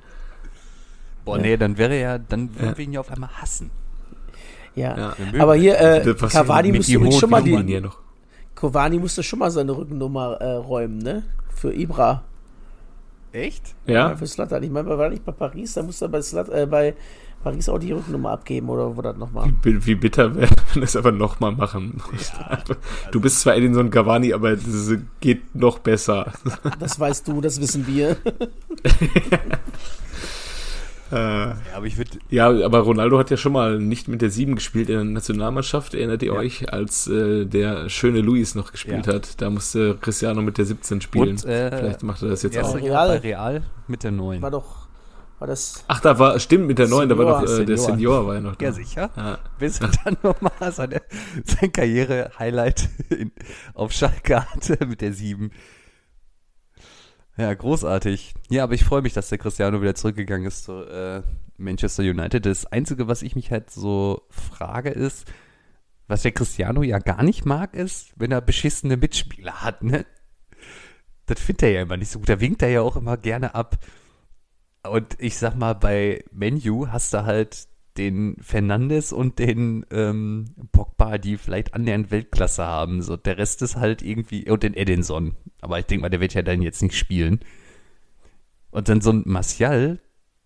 Boah, 1.25 1.37
nee, 1.37 1.57
dann 1.57 1.77
wäre 1.77 1.99
ja, 1.99 2.17
dann 2.17 2.49
würden 2.57 2.77
wir 2.77 2.85
ihn 2.85 2.93
ja 2.93 2.99
auf 2.99 3.11
einmal 3.11 3.29
hassen. 3.41 3.69
Ja, 4.75 4.97
Ja. 4.97 5.15
aber 5.39 5.55
hier, 5.55 5.79
äh, 5.79 6.21
Was 6.21 6.31
Cavani 6.33 6.71
musste 6.71 6.93
übrigens 6.93 7.17
schon 7.17 7.29
mal 7.29 7.41
die, 7.43 7.57
hier 7.57 7.81
noch. 7.81 7.97
Cavani 8.55 8.99
musste 8.99 9.23
schon 9.23 9.39
mal 9.39 9.51
seine 9.51 9.75
Rückennummer 9.75 10.33
äh, 10.39 10.53
räumen, 10.53 10.99
ne? 10.99 11.23
Für 11.49 11.73
Ibra. 11.73 12.23
Echt? 13.31 13.75
Ja. 13.85 14.09
Ja, 14.11 14.15
Für 14.15 14.27
Slatan. 14.27 14.63
Ich 14.63 14.69
meine, 14.69 14.87
war 14.89 14.99
er 14.99 15.09
nicht 15.09 15.25
bei 15.25 15.31
Paris, 15.31 15.73
da 15.73 15.83
musste 15.83 16.05
er 16.05 16.09
bei, 16.09 16.21
Slat, 16.21 16.49
äh, 16.49 16.65
bei 16.65 16.93
Paris 17.47 17.69
auch 17.69 17.77
die 17.79 17.91
Rückennummer 17.93 18.31
abgeben 18.31 18.67
oder 18.69 18.95
wo 18.97 19.01
das 19.01 19.15
nochmal? 19.15 19.53
Wie 19.63 19.85
wie 19.85 19.95
bitter 19.95 20.35
wäre, 20.35 20.49
wenn 20.73 20.81
du 20.81 20.85
es 20.85 20.95
aber 20.97 21.11
nochmal 21.13 21.53
machen 21.53 22.01
musst. 22.11 22.33
Du 23.11 23.21
bist 23.21 23.39
zwar 23.39 23.55
Edinson 23.55 23.89
Cavani, 23.89 24.33
aber 24.33 24.51
es 24.51 24.91
geht 25.21 25.55
noch 25.55 25.79
besser. 25.79 26.33
Das 26.79 26.99
weißt 26.99 27.27
du, 27.27 27.39
das 27.41 27.59
wissen 27.61 27.87
wir. 27.87 28.17
Äh, 31.09 31.15
Ja, 31.15 31.55
aber 31.75 31.85
ich 31.85 31.97
würde, 31.97 32.11
ja, 32.29 32.49
aber 32.49 32.79
Ronaldo 32.79 33.17
hat 33.17 33.29
ja 33.31 33.37
schon 33.37 33.53
mal 33.53 33.79
nicht 33.79 34.09
mit 34.09 34.21
der 34.21 34.29
7 34.29 34.55
gespielt 34.55 34.89
in 34.89 34.95
der 34.95 35.03
Nationalmannschaft. 35.05 35.93
Erinnert 35.93 36.21
ihr 36.21 36.33
Ja. 36.33 36.39
euch, 36.39 36.73
als 36.73 37.07
äh, 37.07 37.45
der 37.45 37.87
schöne 37.87 38.19
Luis 38.19 38.55
noch 38.55 38.73
gespielt 38.73 39.07
Ja. 39.07 39.13
hat? 39.13 39.39
Da 39.41 39.49
musste 39.49 39.95
Cristiano 40.01 40.41
mit 40.41 40.57
der 40.57 40.65
17 40.65 40.99
spielen. 40.99 41.29
Und, 41.29 41.45
äh, 41.45 41.71
Vielleicht 41.77 42.03
macht 42.03 42.23
er 42.23 42.27
das 42.27 42.43
jetzt 42.43 42.57
auch. 42.59 42.75
Real. 42.75 42.83
Real. 42.85 43.07
bei 43.07 43.19
Real 43.19 43.63
mit 43.87 44.03
der 44.03 44.11
neuen. 44.11 44.41
War 44.41 44.51
doch, 44.51 44.86
war 45.39 45.47
das, 45.47 45.83
Ach, 45.87 45.99
da 45.99 46.17
war, 46.17 46.39
stimmt, 46.39 46.67
mit 46.67 46.79
der 46.79 46.87
9, 46.87 47.09
da 47.09 47.17
war 47.17 47.41
noch, 47.41 47.49
äh, 47.49 47.65
der 47.65 47.77
Senior. 47.77 48.25
War 48.25 48.35
ja 48.35 48.41
noch 48.41 48.55
da. 48.55 48.65
Ja, 48.65 48.71
sicher. 48.71 49.11
Ja. 49.15 49.39
Bis 49.59 49.79
er 49.79 49.91
dann 50.03 50.17
nochmal 50.23 50.71
seine, 50.71 51.01
sein 51.45 51.71
Karriere-Highlight 51.71 52.89
auf 53.73 53.91
Schalke 53.91 54.51
hatte 54.51 54.85
mit 54.85 55.01
der 55.01 55.13
7. 55.13 55.51
Ja, 57.37 57.53
großartig. 57.53 58.33
Ja, 58.49 58.63
aber 58.63 58.73
ich 58.73 58.83
freue 58.83 59.03
mich, 59.03 59.13
dass 59.13 59.29
der 59.29 59.37
Cristiano 59.37 59.79
wieder 59.81 59.93
zurückgegangen 59.93 60.47
ist 60.47 60.63
zu 60.63 60.83
äh, 60.83 61.21
Manchester 61.57 62.01
United. 62.01 62.45
Das 62.47 62.65
Einzige, 62.65 63.07
was 63.07 63.21
ich 63.21 63.35
mich 63.35 63.51
halt 63.51 63.69
so 63.69 64.23
frage, 64.29 64.89
ist, 64.89 65.31
was 66.07 66.23
der 66.23 66.31
Cristiano 66.31 66.81
ja 66.81 66.97
gar 66.97 67.21
nicht 67.21 67.45
mag, 67.45 67.75
ist, 67.75 68.13
wenn 68.15 68.31
er 68.31 68.41
beschissene 68.41 68.97
Mitspieler 68.97 69.61
hat, 69.61 69.83
ne? 69.83 70.05
Das 71.27 71.39
findet 71.41 71.63
er 71.63 71.71
ja 71.71 71.81
immer 71.81 71.97
nicht 71.97 72.09
so 72.09 72.19
gut. 72.19 72.29
Da 72.29 72.39
winkt 72.39 72.61
er 72.61 72.69
ja 72.69 72.81
auch 72.81 72.95
immer 72.95 73.17
gerne 73.17 73.53
ab. 73.53 73.77
Und 74.87 75.15
ich 75.19 75.37
sag 75.37 75.55
mal, 75.55 75.73
bei 75.73 76.23
Menu 76.31 76.87
hast 76.87 77.13
du 77.13 77.25
halt 77.25 77.67
den 77.97 78.37
Fernandes 78.41 79.11
und 79.11 79.39
den 79.39 79.85
ähm, 79.91 80.45
Pogba, 80.71 81.17
die 81.17 81.37
vielleicht 81.37 81.73
annähernd 81.73 82.11
Weltklasse 82.11 82.63
haben. 82.63 83.01
So, 83.01 83.17
der 83.17 83.37
Rest 83.37 83.61
ist 83.61 83.75
halt 83.75 84.01
irgendwie, 84.01 84.49
und 84.49 84.63
den 84.63 84.75
Edinson. 84.75 85.35
Aber 85.61 85.79
ich 85.79 85.85
denke 85.85 86.03
mal, 86.03 86.09
der 86.09 86.19
wird 86.19 86.33
ja 86.33 86.43
dann 86.43 86.61
jetzt 86.61 86.81
nicht 86.81 86.95
spielen. 86.95 87.39
Und 88.69 88.89
dann 88.89 89.01
so 89.01 89.11
ein 89.11 89.23
Martial, 89.25 89.99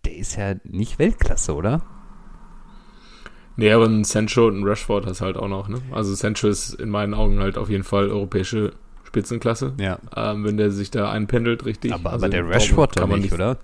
der 0.04 0.16
ist 0.16 0.36
ja 0.36 0.54
nicht 0.64 0.98
Weltklasse, 0.98 1.54
oder? 1.54 1.82
Nee, 3.56 3.70
aber 3.70 3.84
ein 3.84 4.04
Sancho 4.04 4.46
und 4.46 4.60
ein 4.60 4.64
Rashford 4.64 5.04
hast 5.04 5.20
halt 5.20 5.36
auch 5.36 5.48
noch, 5.48 5.68
ne? 5.68 5.82
Also 5.90 6.14
Sancho 6.14 6.48
ist 6.48 6.72
in 6.74 6.88
meinen 6.88 7.12
Augen 7.12 7.38
halt 7.40 7.58
auf 7.58 7.68
jeden 7.68 7.84
Fall 7.84 8.10
europäische 8.10 8.72
Spitzenklasse. 9.04 9.74
Ja. 9.78 9.98
Ähm, 10.16 10.44
wenn 10.44 10.56
der 10.56 10.70
sich 10.70 10.90
da 10.90 11.10
einpendelt, 11.10 11.66
richtig. 11.66 11.92
Aber, 11.92 12.12
also 12.12 12.24
aber 12.24 12.30
der 12.30 12.48
Rashford 12.48 12.96
kann 12.96 13.10
man 13.10 13.20
nicht, 13.20 13.32
oder? 13.34 13.58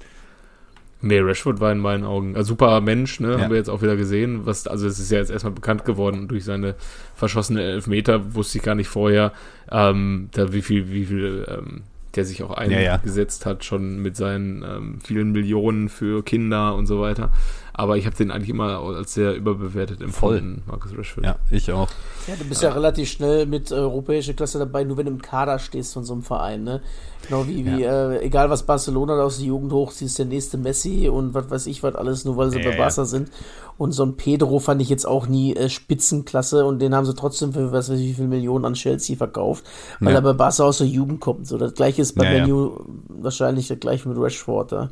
Nee, 1.01 1.21
Rashford 1.21 1.61
war 1.61 1.71
in 1.71 1.79
meinen 1.79 2.05
Augen 2.05 2.37
ein 2.37 2.43
super 2.45 2.81
Mensch, 2.81 3.21
ne? 3.21 3.33
Ja. 3.33 3.41
Haben 3.41 3.51
wir 3.51 3.57
jetzt 3.57 3.71
auch 3.71 3.83
wieder 3.83 3.97
gesehen. 3.97 4.47
Was, 4.47 4.67
also 4.67 4.87
es 4.89 4.99
ist 4.99 5.13
ja 5.13 5.19
jetzt 5.19 5.31
erstmal 5.31 5.53
bekannt 5.53 5.85
geworden 5.85 6.27
durch 6.27 6.45
seine 6.45 6.75
verschossene 7.15 7.63
Elfmeter, 7.63 8.35
wusste 8.35 8.59
ich 8.59 8.65
gar 8.65 8.75
nicht 8.75 8.89
vorher, 8.89 9.33
ähm, 9.71 10.29
da 10.33 10.53
wie 10.53 10.63
viel, 10.63 10.91
wie 10.91 11.05
viel, 11.07 11.47
ähm, 11.49 11.83
der 12.17 12.25
sich 12.25 12.43
auch 12.43 12.57
Ja, 12.61 12.81
ja. 12.81 12.95
eingesetzt 12.95 13.47
hat, 13.47 13.65
schon 13.65 14.03
mit 14.03 14.17
seinen 14.17 14.65
ähm, 14.65 14.99
vielen 15.05 15.31
Millionen 15.31 15.89
für 15.89 16.25
Kinder 16.25 16.75
und 16.75 16.87
so 16.87 17.01
weiter. 17.01 17.31
Aber 17.79 17.97
ich 17.97 18.07
habe 18.07 18.17
den 18.17 18.33
eigentlich 18.33 18.51
immer 18.51 18.81
als 18.81 19.15
sehr 19.15 19.35
überbewertet 19.37 20.01
empfunden, 20.03 20.63
Marcus 20.67 20.91
Rashford. 20.99 21.25
Ja, 21.25 21.37
ich 21.51 21.71
auch. 21.71 21.89
ja, 22.27 22.35
du 22.37 22.45
bist 22.45 22.61
ja 22.61 22.71
relativ 22.73 23.09
schnell 23.09 23.47
mit 23.47 23.71
äh, 23.71 23.75
europäischer 23.75 24.35
Klasse 24.35 24.59
dabei, 24.59 24.83
nur 24.83 24.97
wenn 24.97 25.07
du 25.07 25.13
im 25.13 25.23
Kader 25.23 25.61
stehst 25.61 25.95
von 25.95 26.03
so 26.05 26.13
einem 26.13 26.23
Verein, 26.23 26.65
ne? 26.65 26.81
Genau 27.29 27.47
wie, 27.47 27.65
wie 27.65 27.83
äh, 27.85 28.21
egal 28.25 28.51
was 28.51 28.65
Barcelona 28.65 29.17
da 29.17 29.23
aus 29.25 29.37
der 29.39 29.47
Jugend 29.47 29.73
hochzieht, 29.73 30.17
der 30.19 30.25
nächste 30.27 30.59
Messi 30.59 31.09
und 31.09 31.35
was 31.35 31.51
weiß 31.51 31.67
ich 31.67 31.83
was 31.85 31.95
alles, 31.95 32.25
nur 32.25 32.37
weil 32.37 32.51
sie 32.51 32.59
Ja, 32.59 32.65
bei 32.65 32.71
ja. 32.73 32.79
Barca 32.79 33.05
sind. 33.05 33.31
Und 33.77 33.93
so 33.93 34.05
ein 34.05 34.17
Pedro 34.17 34.59
fand 34.59 34.83
ich 34.83 34.89
jetzt 34.89 35.07
auch 35.07 35.29
nie 35.29 35.55
äh, 35.55 35.69
Spitzenklasse 35.69 36.65
und 36.65 36.81
den 36.81 36.97
haben 36.97 37.07
sie 37.07 37.15
trotzdem 37.15 37.53
für 37.53 37.71
was 37.71 37.91
weiß 37.91 37.99
ich 38.01 38.09
wie 38.09 38.15
viel 38.15 38.27
Millionen 38.27 38.65
an 38.65 38.75
Chelsea 38.75 39.17
verkauft, 39.17 39.65
weil 40.01 40.11
Ja. 40.15 40.19
er 40.19 40.23
bei 40.23 40.33
Barca 40.33 40.65
aus 40.65 40.79
der 40.79 40.89
Jugend 40.89 41.21
kommt. 41.21 41.47
So, 41.47 41.59
das 41.59 41.75
gleiche 41.75 42.03
ist 42.03 42.15
bei 42.17 42.25
Ja, 42.25 42.33
ja. 42.33 42.41
Menu 42.43 42.73
wahrscheinlich 43.09 43.69
das 43.69 43.79
gleiche 43.79 44.09
mit 44.09 44.19
Rashford, 44.19 44.73
ja. 44.73 44.91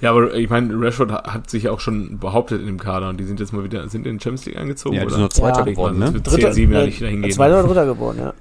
Ja, 0.00 0.10
aber 0.12 0.34
ich 0.34 0.48
meine, 0.48 0.72
Rashford 0.80 1.10
hat, 1.12 1.50
sich 1.50 1.68
auch 1.68 1.80
schon 1.80 2.18
behauptet 2.18 2.60
in 2.60 2.66
dem 2.66 2.78
Kader 2.78 3.08
und 3.10 3.18
die 3.18 3.24
sind 3.24 3.38
jetzt 3.40 3.52
mal 3.52 3.64
wieder, 3.64 3.86
sind 3.88 4.06
in 4.06 4.18
die 4.18 4.22
Champions 4.22 4.46
League 4.46 4.56
eingezogen, 4.56 4.94
Ja, 4.96 5.00
die 5.02 5.06
oder? 5.06 5.14
sind 5.16 5.22
noch 5.24 5.28
Zweiter 5.30 5.58
Ja. 5.60 5.64
geworden, 5.66 5.98
ne? 5.98 6.06
es 6.06 6.14
wird 6.14 6.28
CR7 6.28 6.70
ja 6.72 6.84
nicht 6.86 7.02
dahin 7.02 7.22
gehen. 7.22 7.32
Zweiter 7.32 7.58
oder 7.58 7.68
dritter 7.68 7.86
geworden, 7.86 8.18
ja. 8.20 8.34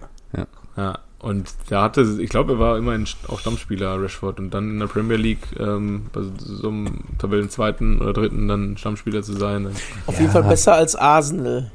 Ja, 0.77 0.97
und 1.19 1.53
der 1.69 1.81
hatte, 1.81 2.01
ich 2.21 2.29
glaube, 2.29 2.53
er 2.53 2.59
war 2.59 2.77
immerhin 2.77 3.05
auch 3.27 3.39
Stammspieler, 3.41 4.01
Rashford, 4.01 4.39
und 4.39 4.53
dann 4.53 4.69
in 4.69 4.79
der 4.79 4.87
Premier 4.87 5.17
League 5.17 5.39
ähm, 5.59 6.05
bei 6.13 6.21
so 6.37 6.69
einem 6.69 6.99
Tabellenzweiten 7.17 7.99
oder 8.01 8.13
dritten 8.13 8.47
dann 8.47 8.77
Stammspieler 8.77 9.21
zu 9.21 9.33
sein. 9.33 9.65
dann- 9.65 9.73
Auf 10.05 10.17
jeden 10.17 10.31
Fall 10.31 10.43
besser 10.43 10.75
als 10.75 10.95
Arsenal. 10.95 11.69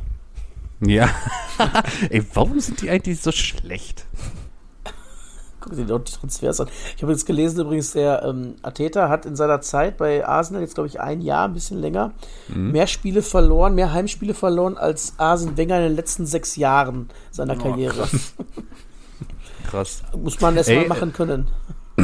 Ja. 0.81 1.11
Ey, 2.09 2.25
warum 2.33 2.59
sind 2.61 2.81
die 2.81 2.89
eigentlich 2.89 3.21
so 3.21 3.31
schlecht? 3.33 4.07
Guck 5.65 5.77
dir 5.77 5.87
doch 5.87 5.99
die 6.01 6.13
Transfers 6.13 6.61
an. 6.61 6.69
Ich 6.95 7.03
habe 7.03 7.11
jetzt 7.13 7.25
gelesen 7.25 7.61
übrigens, 7.61 7.93
der 7.93 8.23
ähm, 8.23 8.55
Ateta 8.63 9.09
hat 9.09 9.25
in 9.25 9.35
seiner 9.35 9.63
Zeit 9.63 9.97
bei 9.97 10.27
Arsenal 10.27 10.61
jetzt, 10.63 10.75
glaube 10.75 10.89
ich, 10.89 11.01
ein 11.01 11.23
Jahr, 11.23 11.49
ein 11.49 11.55
bisschen 11.55 11.79
länger, 11.81 12.13
Mhm. 12.49 12.73
mehr 12.73 12.87
Spiele 12.87 13.23
verloren, 13.23 13.75
mehr 13.75 13.93
Heimspiele 13.93 14.35
verloren 14.35 14.77
als 14.77 15.15
Arsene 15.19 15.57
Wenger 15.57 15.79
in 15.79 15.85
den 15.85 15.97
letzten 15.97 16.27
sechs 16.27 16.57
Jahren 16.57 17.09
seiner 17.31 17.57
Karriere. 17.57 18.07
Krass. 19.71 20.03
Muss 20.17 20.41
man 20.41 20.57
erst 20.57 20.69
mal 20.69 20.83
Ey, 20.83 20.89
machen 20.89 21.13
können. 21.13 21.49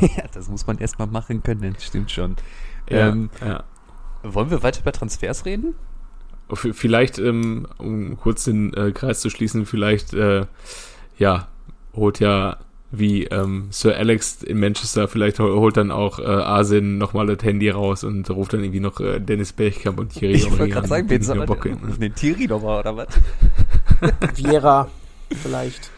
ja, 0.00 0.24
das 0.32 0.48
muss 0.48 0.66
man 0.66 0.78
erstmal 0.78 1.08
machen 1.08 1.42
können, 1.42 1.76
stimmt 1.78 2.10
schon. 2.10 2.36
Ja, 2.88 3.08
Ähm, 3.08 3.30
ja. 3.44 3.64
wollen 4.22 4.50
wir 4.50 4.62
weiter 4.62 4.80
über 4.80 4.92
Transfers 4.92 5.44
reden? 5.44 5.74
Vielleicht, 6.54 7.18
ähm, 7.18 7.66
um 7.78 8.16
kurz 8.18 8.44
den 8.44 8.74
äh, 8.74 8.92
Kreis 8.92 9.20
zu 9.20 9.30
schließen, 9.30 9.64
vielleicht, 9.64 10.12
äh, 10.12 10.46
ja, 11.18 11.48
holt 11.94 12.20
ja 12.20 12.56
wie 12.94 13.24
ähm, 13.24 13.68
Sir 13.70 13.96
Alex 13.96 14.42
in 14.42 14.60
Manchester, 14.60 15.08
vielleicht 15.08 15.38
hol- 15.38 15.58
holt 15.58 15.78
dann 15.78 15.90
auch 15.90 16.18
äh, 16.18 16.24
Arsene 16.24 16.86
nochmal 16.86 17.26
das 17.26 17.42
Handy 17.42 17.70
raus 17.70 18.04
und 18.04 18.28
ruft 18.28 18.52
dann 18.52 18.60
irgendwie 18.62 18.80
noch 18.80 19.00
äh, 19.00 19.18
Dennis 19.18 19.54
Bergkamp 19.54 19.98
und 19.98 20.10
Thierry 20.12 20.34
Ich 20.34 20.50
wollte 20.50 20.68
gerade 20.68 20.88
sagen, 20.88 21.08
wen 21.08 21.22
soll 21.22 21.46
Bock 21.46 21.62
denn? 21.62 21.78
hätten. 21.78 22.00
Den 22.00 22.14
Thierry 22.14 22.46
nochmal, 22.46 22.80
oder 22.80 22.96
was? 22.98 23.08
Vieira, 24.34 24.88
vielleicht. 25.30 25.90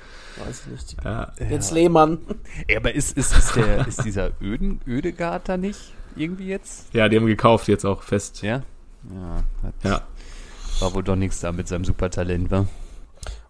Weiß 0.46 0.62
ich 0.66 0.72
nicht. 0.72 0.96
Ja, 1.04 1.32
Jetzt 1.50 1.72
Lehmann. 1.72 2.18
Ey, 2.68 2.76
aber 2.76 2.94
ist, 2.94 3.16
ist, 3.16 3.36
ist, 3.36 3.56
der, 3.56 3.86
ist 3.88 4.04
dieser 4.04 4.30
Öden, 4.40 4.80
Ödegard 4.86 5.48
da 5.48 5.56
nicht 5.56 5.94
irgendwie 6.16 6.46
jetzt? 6.46 6.92
ja, 6.94 7.08
die 7.08 7.16
haben 7.16 7.26
gekauft 7.26 7.66
jetzt 7.68 7.84
auch 7.84 8.02
fest. 8.02 8.42
Ja? 8.42 8.62
Ja, 9.12 9.42
Ja. 9.90 10.00
war 10.80 10.94
wohl 10.94 11.02
doch 11.02 11.16
nichts 11.16 11.40
da 11.40 11.50
mit 11.52 11.66
seinem 11.68 11.84
Supertalent, 11.84 12.50
wa? 12.52 12.66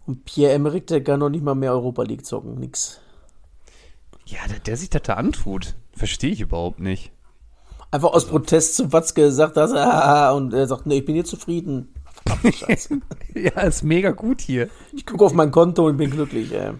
Und 0.06 0.24
Pierre-Emerick, 0.24 0.86
der 0.86 1.02
kann 1.02 1.20
noch 1.20 1.30
nicht 1.30 1.44
mal 1.44 1.54
mehr 1.54 1.72
Europa 1.72 2.02
League 2.02 2.26
zocken. 2.26 2.58
Nix. 2.58 3.00
Ja, 4.26 4.40
der, 4.48 4.58
der 4.58 4.76
sich 4.76 4.90
das 4.90 5.02
da 5.02 5.14
antut. 5.14 5.74
Verstehe 5.94 6.30
ich 6.30 6.40
überhaupt 6.40 6.80
nicht. 6.80 7.12
Einfach 7.90 8.12
aus 8.12 8.26
Protest 8.26 8.76
zu 8.76 8.92
Watzke 8.92 9.22
gesagt, 9.22 9.56
dass 9.56 9.72
er, 9.72 10.34
und 10.34 10.52
er 10.52 10.66
sagt, 10.66 10.86
nee, 10.86 10.98
ich 10.98 11.04
bin 11.04 11.14
hier 11.14 11.24
zufrieden. 11.24 11.94
Scheiße. 12.52 13.00
Ja, 13.34 13.62
ist 13.62 13.82
mega 13.82 14.12
gut 14.12 14.40
hier. 14.40 14.68
Ich 14.92 15.04
gucke 15.04 15.24
auf 15.24 15.32
mein 15.32 15.50
Konto 15.50 15.86
und 15.86 15.96
bin 15.96 16.10
glücklich. 16.10 16.52
Ey. 16.52 16.72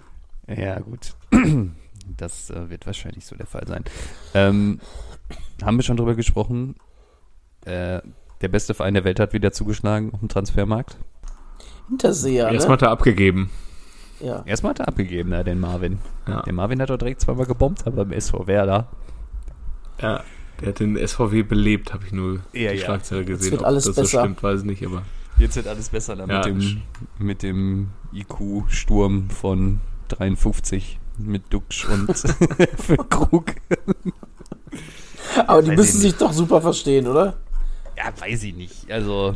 Ja, 0.47 0.79
gut. 0.81 1.15
Das 2.17 2.51
äh, 2.51 2.69
wird 2.69 2.85
wahrscheinlich 2.85 3.25
so 3.25 3.35
der 3.35 3.47
Fall 3.47 3.67
sein. 3.67 3.83
Ähm, 4.35 4.79
haben 5.63 5.79
wir 5.79 5.83
schon 5.83 5.97
drüber 5.97 6.15
gesprochen? 6.15 6.77
Äh, 7.65 8.03
der 8.43 8.49
beste 8.49 8.75
Verein 8.75 8.93
der 8.93 9.05
Welt 9.05 9.19
hat 9.19 9.33
wieder 9.33 9.53
zugeschlagen 9.53 10.13
auf 10.13 10.21
dem 10.21 10.29
Transfermarkt. 10.29 10.99
Hinterseher, 11.89 12.49
Erstmal 12.51 12.69
ne? 12.69 12.73
hat 12.75 12.83
er 12.83 12.91
abgegeben. 12.91 13.51
Ja. 14.21 14.43
Erstmal 14.47 14.71
hat 14.71 14.81
er 14.81 14.89
abgegeben, 14.89 15.31
ne, 15.31 15.45
den 15.45 15.61
Marvin. 15.61 15.99
Ja. 16.27 16.43
Der 16.43 16.53
Marvin 16.53 16.81
hat 16.81 16.89
doch 16.91 16.97
direkt 16.97 17.21
zweimal 17.21 17.47
gebombt, 17.47 17.87
aber 17.87 18.05
beim 18.05 18.13
SV 18.13 18.47
Werder. 18.47 18.89
ja. 20.01 20.23
Der 20.61 20.69
hat 20.69 20.79
den 20.79 20.97
SVW 20.97 21.43
belebt, 21.43 21.93
habe 21.93 22.05
ich 22.07 22.13
nur 22.13 22.35
Ja, 22.53 22.71
die 22.71 22.79
ja. 22.79 22.85
Schlagzeile 22.85 23.25
gesehen. 23.25 23.51
wird 23.51 23.63
Ob 23.63 23.67
alles 23.67 23.85
das 23.87 23.97
besser. 23.97 24.07
so 24.07 24.21
stimmt, 24.21 24.41
weiß 24.43 24.61
ich 24.61 24.67
nicht, 24.67 24.87
aber 24.87 25.03
Jetzt 25.37 25.57
wird 25.57 25.67
alles 25.67 25.89
besser 25.89 26.15
da 26.15 26.27
Ja, 26.27 26.37
mit, 26.37 26.47
dem, 26.47 26.83
mit 27.19 27.43
dem 27.43 27.89
IQ-Sturm 28.13 29.31
von 29.31 29.81
53 30.09 31.01
mit 31.19 31.53
Duxch 31.53 31.89
und 31.89 32.07
für 32.79 32.97
Krug. 33.11 33.47
Aber 35.47 35.61
die 35.63 35.73
müssen 35.73 35.97
ich 35.97 36.03
sich 36.03 36.15
doch 36.17 36.33
super 36.33 36.61
verstehen, 36.63 37.09
oder? 37.09 37.35
Ja, 37.97 38.05
weiß 38.21 38.45
ich 38.45 38.55
nicht. 38.55 38.91
Also, 38.93 39.35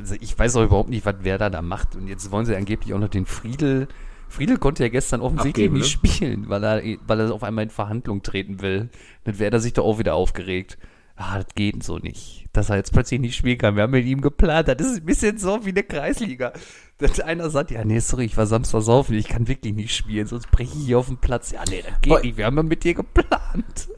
also 0.00 0.16
ich 0.20 0.38
weiß 0.38 0.56
auch 0.56 0.64
überhaupt 0.64 0.90
nicht, 0.90 1.06
was 1.06 1.22
Werder 1.22 1.50
da 1.50 1.62
macht. 1.62 1.94
Und 1.96 2.08
jetzt 2.08 2.30
wollen 2.30 2.46
sie 2.46 2.56
angeblich 2.56 2.92
auch 2.92 2.98
noch 2.98 3.08
den 3.08 3.26
Friedel 3.26 3.88
Friedel 4.30 4.58
konnte 4.58 4.84
ja 4.84 4.88
gestern 4.88 5.20
offensichtlich 5.20 5.66
Abgeben, 5.66 5.74
nicht 5.74 6.02
ne? 6.02 6.10
spielen, 6.10 6.48
weil 6.48 6.62
er, 6.62 6.82
weil 7.06 7.20
er 7.20 7.34
auf 7.34 7.42
einmal 7.42 7.64
in 7.64 7.70
Verhandlung 7.70 8.22
treten 8.22 8.62
will. 8.62 8.88
Dann 9.24 9.38
wäre 9.40 9.52
er 9.52 9.60
sich 9.60 9.72
doch 9.72 9.84
auch 9.84 9.98
wieder 9.98 10.14
aufgeregt. 10.14 10.78
Ah, 11.16 11.38
das 11.38 11.54
geht 11.54 11.82
so 11.82 11.98
nicht. 11.98 12.46
Dass 12.52 12.70
er 12.70 12.76
jetzt 12.76 12.92
plötzlich 12.92 13.20
nicht 13.20 13.36
spielen 13.36 13.58
kann. 13.58 13.74
Wir 13.74 13.82
haben 13.82 13.90
mit 13.90 14.06
ihm 14.06 14.20
geplant. 14.20 14.68
Das 14.68 14.80
ist 14.80 14.98
ein 14.98 15.04
bisschen 15.04 15.36
so 15.36 15.66
wie 15.66 15.70
eine 15.70 15.82
Kreisliga. 15.82 16.52
Dass 16.98 17.18
einer 17.18 17.50
sagt, 17.50 17.72
ja, 17.72 17.84
nee, 17.84 17.98
sorry, 17.98 18.24
ich 18.24 18.36
war 18.36 18.46
Samstag 18.46 18.82
saufen, 18.82 19.14
ich 19.14 19.26
kann 19.26 19.48
wirklich 19.48 19.74
nicht 19.74 19.96
spielen, 19.96 20.26
sonst 20.26 20.50
breche 20.50 20.76
ich 20.78 20.86
hier 20.86 20.98
auf 20.98 21.08
den 21.08 21.16
Platz. 21.16 21.50
Ja, 21.50 21.64
nee, 21.68 21.82
das 21.82 22.00
geht 22.00 22.12
Boah. 22.12 22.20
nicht. 22.20 22.36
Wir 22.36 22.46
haben 22.46 22.56
ja 22.56 22.62
mit 22.62 22.84
dir 22.84 22.94
geplant. 22.94 23.88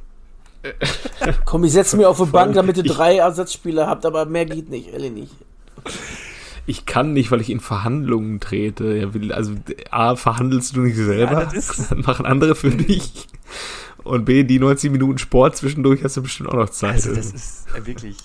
Komm, 1.44 1.64
ich 1.64 1.72
setze 1.72 1.96
mir 1.96 2.08
auf 2.08 2.18
die 2.18 2.26
Bank, 2.26 2.54
damit 2.54 2.76
ihr 2.76 2.84
drei 2.84 3.16
Ersatzspieler 3.16 3.86
habt, 3.86 4.06
aber 4.06 4.24
mehr 4.24 4.46
geht 4.46 4.70
nicht, 4.70 4.88
ehrlich 4.88 5.12
nicht. 5.12 5.32
Ich 6.66 6.87
kann 6.87 7.12
nicht, 7.12 7.31
weil 7.31 7.40
ich 7.40 7.51
in 7.51 7.61
Verhandlungen 7.61 8.38
trete. 8.38 9.11
Also 9.31 9.55
A, 9.90 10.14
verhandelst 10.16 10.77
du 10.77 10.81
nicht 10.81 10.97
selber, 10.97 11.42
ja, 11.42 11.51
das 11.53 11.90
machen 11.97 12.25
andere 12.25 12.55
für 12.55 12.71
dich. 12.71 13.27
Und 14.05 14.25
B, 14.25 14.45
die 14.45 14.59
90 14.59 14.90
Minuten 14.90 15.18
Sport 15.18 15.57
zwischendurch 15.57 16.05
hast 16.05 16.16
du 16.16 16.23
bestimmt 16.23 16.49
auch 16.51 16.57
noch 16.57 16.71
Zeit. 16.71 16.95
Also 16.95 17.14
das 17.14 17.33
ist 17.33 17.66
äh, 17.77 17.87
wirklich... 17.87 18.16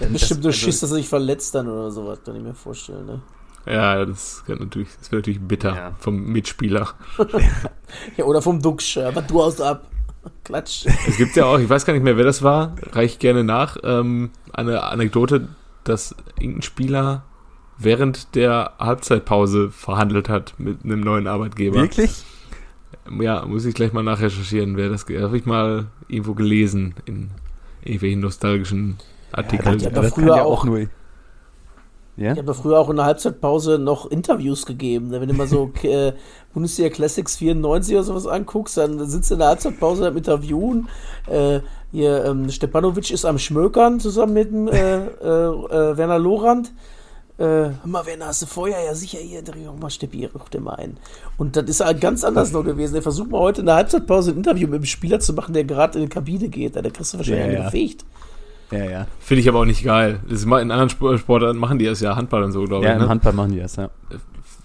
Ja, 0.00 0.06
bestimmt 0.08 0.44
durch 0.44 0.54
also, 0.54 0.66
Schiss, 0.66 0.80
dass 0.80 0.90
er 0.92 0.96
sich 0.96 1.08
verletzt 1.08 1.54
dann 1.54 1.68
oder 1.68 1.90
sowas, 1.90 2.20
kann 2.24 2.36
ich 2.36 2.42
mir 2.42 2.54
vorstellen, 2.54 3.06
ne? 3.06 3.22
Ja, 3.66 4.04
das, 4.04 4.44
kann 4.46 4.58
natürlich, 4.58 4.88
das 4.98 5.10
wäre 5.10 5.20
natürlich 5.20 5.40
bitter 5.40 5.74
ja. 5.74 5.92
vom 5.98 6.16
Mitspieler. 6.16 6.94
ja, 8.16 8.24
oder 8.24 8.40
vom 8.40 8.62
Duxch, 8.62 8.98
aber 8.98 9.22
du 9.22 9.42
haust 9.42 9.60
ab. 9.60 9.90
Klatsch. 10.44 10.86
Es 11.08 11.16
gibt 11.16 11.34
ja 11.36 11.46
auch, 11.46 11.58
ich 11.58 11.68
weiß 11.68 11.84
gar 11.86 11.92
nicht 11.92 12.02
mehr, 12.02 12.16
wer 12.16 12.24
das 12.24 12.42
war, 12.42 12.74
reiche 12.92 13.14
ich 13.14 13.18
gerne 13.18 13.42
nach, 13.42 13.78
ähm, 13.82 14.30
eine 14.52 14.82
Anekdote, 14.82 15.48
dass 15.90 16.14
irgendein 16.38 16.62
Spieler 16.62 17.24
während 17.78 18.34
der 18.34 18.72
Halbzeitpause 18.78 19.70
verhandelt 19.70 20.28
hat 20.28 20.54
mit 20.58 20.84
einem 20.84 21.00
neuen 21.00 21.26
Arbeitgeber. 21.26 21.80
Wirklich? 21.80 22.24
Ja, 23.20 23.44
muss 23.46 23.64
ich 23.64 23.74
gleich 23.74 23.92
mal 23.92 24.02
nachrecherchieren, 24.02 24.76
wer 24.76 24.88
das 24.88 25.06
habe 25.08 25.36
ich 25.36 25.46
mal 25.46 25.86
irgendwo 26.08 26.34
gelesen 26.34 26.94
in 27.06 27.30
irgendwelchen 27.82 28.20
nostalgischen 28.20 28.98
Artikeln. 29.32 29.78
Ja, 29.78 29.90
das, 29.90 30.06
das 30.06 30.14
früher 30.14 30.36
ja 30.36 30.44
auch 30.44 30.64
nur 30.64 30.86
ja? 32.20 32.32
Ich 32.32 32.38
habe 32.38 32.52
früher 32.52 32.78
auch 32.78 32.90
in 32.90 32.96
der 32.96 33.06
Halbzeitpause 33.06 33.78
noch 33.78 34.10
Interviews 34.10 34.66
gegeben. 34.66 35.10
Wenn 35.10 35.26
du 35.26 35.34
mal 35.34 35.46
so 35.46 35.72
äh, 35.82 36.12
Bundesliga 36.52 36.90
Classics 36.90 37.36
94 37.36 37.94
oder 37.94 38.04
sowas 38.04 38.26
anguckst, 38.26 38.76
dann 38.76 39.08
sitzt 39.08 39.30
du 39.30 39.36
in 39.36 39.38
der 39.40 39.48
Halbzeitpause 39.48 40.06
am 40.06 40.16
Interviewen. 40.16 40.88
Äh, 41.26 41.60
hier, 41.92 42.24
ähm, 42.24 42.50
Stepanovic 42.50 43.10
ist 43.10 43.24
am 43.24 43.38
Schmökern 43.38 44.00
zusammen 44.00 44.34
mit 44.34 44.50
dem 44.50 44.68
äh, 44.68 44.96
äh, 45.06 45.88
äh 45.88 45.96
Werner 45.96 46.18
Lorand. 46.18 46.72
Äh, 47.38 47.42
hör 47.42 47.86
mal, 47.86 48.04
Werner, 48.04 48.26
hast 48.26 48.42
du 48.42 48.46
Feuer? 48.46 48.76
Ja, 48.84 48.94
sicher, 48.94 49.18
hier, 49.18 49.42
dreh 49.42 49.66
auch 49.66 49.78
mal 49.78 49.88
Steppi, 49.88 50.26
ruch 50.26 50.50
dir 50.50 50.60
mal 50.60 50.74
ein. 50.74 50.98
Und 51.38 51.56
das 51.56 51.64
ist 51.64 51.84
halt 51.84 52.00
ganz 52.00 52.22
anders 52.22 52.52
noch 52.52 52.62
gewesen. 52.62 52.92
Der 52.92 53.02
versucht 53.02 53.30
mal 53.30 53.40
heute 53.40 53.60
in 53.60 53.66
der 53.66 53.76
Halbzeitpause 53.76 54.32
ein 54.32 54.36
Interview 54.36 54.68
mit 54.68 54.82
dem 54.82 54.84
Spieler 54.84 55.20
zu 55.20 55.32
machen, 55.32 55.54
der 55.54 55.64
gerade 55.64 55.98
in 55.98 56.04
die 56.04 56.10
Kabine 56.10 56.48
geht. 56.48 56.76
Da 56.76 56.82
kriegst 56.82 57.14
du 57.14 57.18
wahrscheinlich 57.18 57.46
ja, 57.46 57.60
ja. 57.60 57.64
gefegt. 57.64 58.04
Ja, 58.70 58.84
ja. 58.84 59.06
Finde 59.18 59.40
ich 59.40 59.48
aber 59.48 59.60
auch 59.60 59.64
nicht 59.64 59.82
geil. 59.82 60.20
Das 60.28 60.44
in 60.44 60.52
anderen 60.52 60.90
Sportarten 60.90 61.58
machen 61.58 61.78
die 61.78 61.86
das 61.86 62.00
ja, 62.00 62.14
Handball 62.14 62.42
und 62.42 62.52
so, 62.52 62.64
glaube 62.64 62.84
ja, 62.84 62.90
ich. 62.90 62.96
Ja, 62.96 62.96
im 62.96 63.02
ne? 63.04 63.08
Handball 63.08 63.32
machen 63.32 63.52
die 63.52 63.60
das, 63.60 63.76
ja. 63.76 63.90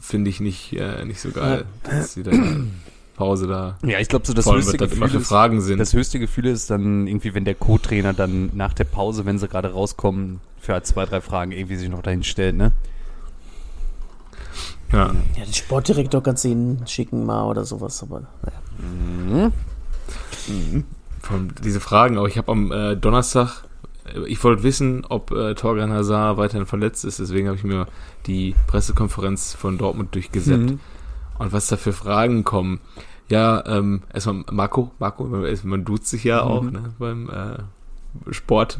Finde 0.01 0.29
ich 0.29 0.39
nicht, 0.39 0.73
äh, 0.73 1.03
nicht 1.05 1.21
so 1.21 1.31
geil, 1.31 1.65
ja. 1.89 2.31
Pause 3.15 3.47
da. 3.47 3.77
Ja, 3.83 3.99
ich 3.99 4.07
glaube 4.07 4.25
so 4.25 4.33
das 4.33 4.45
höchste 4.45 4.77
Gefühl 4.77 4.97
immer 4.97 5.09
für 5.09 5.19
Fragen 5.21 5.61
sind. 5.61 5.79
Das 5.79 5.93
höchste 5.93 6.19
Gefühl 6.19 6.45
ist 6.47 6.69
dann 6.69 7.07
irgendwie, 7.07 7.33
wenn 7.33 7.45
der 7.45 7.55
Co-Trainer 7.55 8.13
dann 8.13 8.51
nach 8.53 8.73
der 8.73 8.83
Pause, 8.83 9.25
wenn 9.25 9.39
sie 9.39 9.47
gerade 9.47 9.71
rauskommen, 9.71 10.39
für 10.59 10.73
halt 10.73 10.85
zwei, 10.85 11.05
drei 11.05 11.21
Fragen 11.21 11.51
irgendwie 11.51 11.75
sich 11.75 11.89
noch 11.89 12.01
dahin 12.01 12.23
stellt, 12.23 12.55
ne? 12.55 12.71
Ja. 14.91 15.13
Ja, 15.35 15.45
den 15.45 15.53
Sportdirektor 15.53 16.21
kannst 16.21 16.43
du 16.43 16.49
ihn 16.49 16.81
schicken 16.85 17.25
mal 17.25 17.45
oder 17.45 17.65
sowas, 17.65 18.01
aber 18.03 18.21
ja. 18.45 18.85
Mhm. 18.85 19.51
Mhm. 20.47 20.83
Von 21.21 21.51
diese 21.63 21.79
Fragen, 21.79 22.17
aber 22.17 22.27
ich 22.27 22.37
habe 22.37 22.51
am 22.51 22.71
äh, 22.71 22.95
Donnerstag 22.95 23.63
ich 24.27 24.43
wollte 24.43 24.63
wissen, 24.63 25.03
ob 25.09 25.31
äh, 25.31 25.55
Torgan 25.55 25.91
Hazard 25.91 26.37
weiterhin 26.37 26.65
verletzt 26.65 27.05
ist, 27.05 27.19
deswegen 27.19 27.47
habe 27.47 27.57
ich 27.57 27.63
mir 27.63 27.87
die 28.27 28.55
Pressekonferenz 28.67 29.53
von 29.53 29.77
Dortmund 29.77 30.13
durchgesetzt. 30.13 30.71
Mhm. 30.71 30.79
Und 31.37 31.53
was 31.53 31.67
da 31.67 31.77
für 31.77 31.93
Fragen 31.93 32.43
kommen. 32.43 32.79
Ja, 33.27 33.63
ähm, 33.65 34.03
erstmal 34.13 34.43
Marco, 34.51 34.91
Marco, 34.99 35.25
man 35.63 35.85
duzt 35.85 36.07
sich 36.07 36.23
ja 36.23 36.43
mhm. 36.43 36.51
auch 36.51 36.63
ne, 36.63 36.93
beim 36.99 37.29
äh, 37.29 38.33
Sport. 38.33 38.79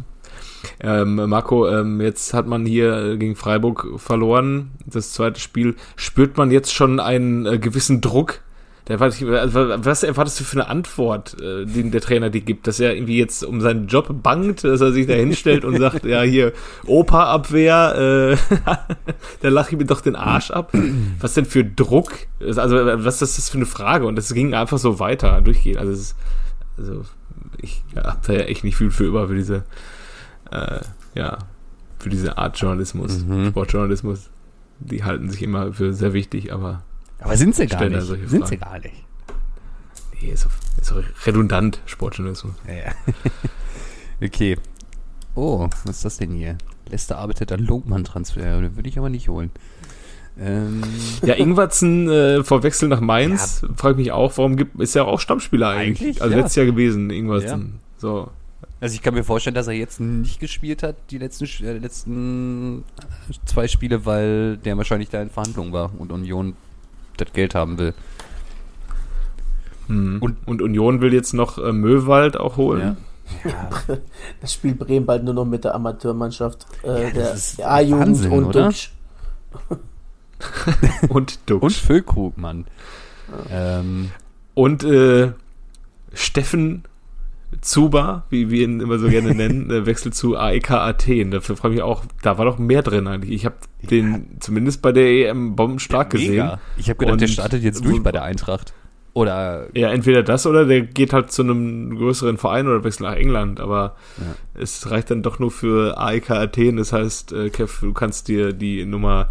Ähm, 0.79 1.15
Marco, 1.15 1.67
ähm, 1.67 2.01
jetzt 2.01 2.33
hat 2.33 2.47
man 2.47 2.65
hier 2.65 3.17
gegen 3.17 3.35
Freiburg 3.35 3.87
verloren, 3.97 4.71
das 4.85 5.13
zweite 5.13 5.39
Spiel. 5.39 5.75
Spürt 5.95 6.37
man 6.37 6.51
jetzt 6.51 6.73
schon 6.73 6.99
einen 6.99 7.45
äh, 7.45 7.59
gewissen 7.59 8.01
Druck 8.01 8.41
war, 8.87 9.01
also, 9.01 9.59
was 9.83 10.03
erwartest 10.03 10.39
du 10.39 10.43
für 10.43 10.61
eine 10.61 10.69
Antwort, 10.69 11.35
äh, 11.41 11.65
die 11.65 11.89
der 11.89 12.01
Trainer 12.01 12.29
dir 12.29 12.41
gibt? 12.41 12.67
Dass 12.67 12.79
er 12.79 12.95
irgendwie 12.95 13.17
jetzt 13.17 13.43
um 13.43 13.59
seinen 13.59 13.87
Job 13.87 14.21
bangt, 14.21 14.63
dass 14.63 14.81
er 14.81 14.91
sich 14.91 15.07
da 15.07 15.13
hinstellt 15.13 15.65
und 15.65 15.77
sagt, 15.77 16.05
ja, 16.05 16.21
hier, 16.21 16.53
Opa-Abwehr, 16.85 18.37
äh, 18.37 18.55
da 19.41 19.49
lache 19.49 19.71
ich 19.71 19.77
mir 19.77 19.85
doch 19.85 20.01
den 20.01 20.15
Arsch 20.15 20.51
ab. 20.51 20.71
Was 21.19 21.33
denn 21.33 21.45
für 21.45 21.65
Druck? 21.65 22.11
Also, 22.39 22.75
was 22.75 23.21
ist 23.21 23.37
das 23.37 23.49
für 23.49 23.57
eine 23.57 23.65
Frage? 23.65 24.05
Und 24.05 24.17
das 24.17 24.33
ging 24.33 24.53
einfach 24.53 24.77
so 24.77 24.99
weiter, 24.99 25.41
durchgehen. 25.41 25.77
Also, 25.77 25.91
ist, 25.91 26.15
also 26.77 27.05
ich 27.57 27.83
hab 27.95 28.21
da 28.23 28.33
ja 28.33 28.41
echt 28.41 28.63
nicht 28.63 28.77
viel 28.77 28.91
für 28.91 29.05
über, 29.05 29.27
für 29.27 29.35
diese, 29.35 29.63
äh, 30.51 30.79
ja, 31.15 31.39
für 31.97 32.09
diese 32.09 32.37
Art 32.37 32.57
Journalismus, 32.59 33.25
mhm. 33.25 33.47
Sportjournalismus. 33.49 34.29
Die 34.79 35.03
halten 35.03 35.29
sich 35.29 35.41
immer 35.41 35.73
für 35.73 35.93
sehr 35.93 36.13
wichtig, 36.13 36.53
aber 36.53 36.83
aber 37.25 37.37
sind 37.37 37.55
sie 37.55 37.67
gar 37.67 37.89
nicht. 37.89 38.01
Sind 38.01 38.29
Fragen. 38.29 38.45
sie 38.45 38.57
gar 38.57 38.79
nicht. 38.79 39.03
Nee, 40.21 40.29
ist, 40.31 40.47
ist 40.79 40.91
auch 40.91 41.03
redundant, 41.25 41.81
Sportjournalismus. 41.85 42.53
Ja, 42.67 42.73
ja. 42.73 42.91
okay. 44.25 44.57
Oh, 45.35 45.67
was 45.83 45.97
ist 45.97 46.05
das 46.05 46.17
denn 46.17 46.31
hier? 46.31 46.57
Leicester 46.89 47.17
arbeitet 47.17 47.51
an 47.51 47.59
Lungmann-Transfer. 47.59 48.61
Den 48.61 48.75
würde 48.75 48.89
ich 48.89 48.97
aber 48.97 49.09
nicht 49.09 49.27
holen. 49.27 49.51
Ähm. 50.39 50.81
Ja, 51.23 51.35
Ingwertsen 51.35 52.09
äh, 52.09 52.43
vor 52.43 52.63
Wechsel 52.63 52.89
nach 52.89 53.01
Mainz, 53.01 53.61
ja. 53.61 53.69
frage 53.75 53.93
ich 53.93 53.97
mich 53.97 54.11
auch, 54.11 54.37
warum 54.37 54.57
gibt, 54.57 54.79
ist 54.79 54.95
er 54.95 55.05
auch 55.05 55.19
Stammspieler 55.19 55.69
eigentlich? 55.69 56.01
eigentlich 56.01 56.21
also 56.21 56.33
ja. 56.33 56.41
letztes 56.41 56.55
Jahr 56.55 56.65
gewesen, 56.65 57.09
Ingwertsen. 57.09 57.61
Ja. 57.73 57.99
So. 57.99 58.29
Also 58.81 58.95
ich 58.95 59.01
kann 59.01 59.13
mir 59.13 59.23
vorstellen, 59.23 59.55
dass 59.55 59.67
er 59.67 59.73
jetzt 59.73 59.99
nicht 59.99 60.39
gespielt 60.39 60.83
hat, 60.83 60.95
die 61.09 61.17
letzten, 61.17 61.45
äh, 61.65 61.77
letzten 61.77 62.83
zwei 63.45 63.67
Spiele, 63.67 64.05
weil 64.05 64.57
der 64.57 64.77
wahrscheinlich 64.77 65.09
da 65.09 65.21
in 65.21 65.29
Verhandlungen 65.29 65.71
war 65.71 65.91
und 65.97 66.11
Union 66.11 66.55
das 67.17 67.33
Geld 67.33 67.55
haben 67.55 67.77
will. 67.77 67.93
Hm. 69.87 70.17
Und, 70.21 70.37
und, 70.47 70.61
Union 70.61 71.01
will 71.01 71.13
jetzt 71.13 71.33
noch 71.33 71.57
äh, 71.57 71.71
Möwald 71.71 72.37
auch 72.37 72.57
holen. 72.57 72.97
Ja. 73.43 73.51
ja. 73.51 73.97
Das 74.41 74.53
spielt 74.53 74.79
Bremen 74.79 75.05
bald 75.05 75.23
nur 75.23 75.33
noch 75.33 75.45
mit 75.45 75.63
der 75.63 75.75
Amateurmannschaft. 75.75 76.65
Äh, 76.83 77.05
ja, 77.15 77.35
der 77.57 77.71
A-Jugend 77.71 78.25
und 78.25 78.45
oder? 78.45 78.65
Duxch. 78.65 78.91
und 81.09 81.39
Duxch. 81.49 81.63
Und 81.63 81.73
Füllkrug, 81.73 82.37
Mann. 82.37 82.65
Ähm. 83.49 84.11
Und 84.53 84.83
äh, 84.83 85.31
Steffen 86.13 86.83
Zuba, 87.65 88.25
wie 88.29 88.51
wir 88.51 88.63
ihn 88.63 88.79
immer 88.79 88.99
so 88.99 89.09
gerne 89.09 89.33
nennen, 89.33 89.71
äh, 89.71 89.85
wechselt 89.87 90.13
zu 90.13 90.37
AEK 90.37 90.71
Athen. 90.71 91.31
Dafür 91.31 91.57
frage 91.57 91.73
ich 91.73 91.77
mich 91.79 91.83
auch, 91.83 92.03
da 92.21 92.37
war 92.37 92.45
doch 92.45 92.59
mehr 92.59 92.83
drin 92.83 93.07
eigentlich. 93.07 93.31
Ich 93.31 93.45
habe 93.45 93.55
ja. 93.81 93.89
den 93.89 94.37
zumindest 94.39 94.83
bei 94.83 94.91
der 94.91 95.07
EM 95.07 95.55
bombenstark 95.55 96.13
ja, 96.13 96.19
gesehen. 96.19 96.51
Ich 96.77 96.89
habe 96.89 96.99
gedacht, 96.99 97.13
Und 97.13 97.21
der 97.21 97.27
startet 97.27 97.63
jetzt 97.63 97.83
durch 97.83 98.03
bei 98.03 98.11
der 98.11 98.23
Eintracht. 98.23 98.73
Oder 99.13 99.67
ja, 99.73 99.89
entweder 99.89 100.21
das 100.21 100.45
oder 100.45 100.65
der 100.65 100.81
geht 100.81 101.11
halt 101.11 101.31
zu 101.31 101.41
einem 101.41 101.97
größeren 101.97 102.37
Verein 102.37 102.67
oder 102.67 102.83
wechselt 102.83 103.09
nach 103.09 103.15
England, 103.15 103.59
aber 103.59 103.95
ja. 104.17 104.35
es 104.61 104.91
reicht 104.91 105.09
dann 105.09 105.23
doch 105.23 105.39
nur 105.39 105.49
für 105.49 105.97
AEK 105.97 106.31
Athen. 106.31 106.77
Das 106.77 106.93
heißt, 106.93 107.31
äh, 107.31 107.49
Kev, 107.49 107.79
du 107.81 107.93
kannst 107.93 108.27
dir 108.27 108.53
die 108.53 108.85
Nummer 108.85 109.29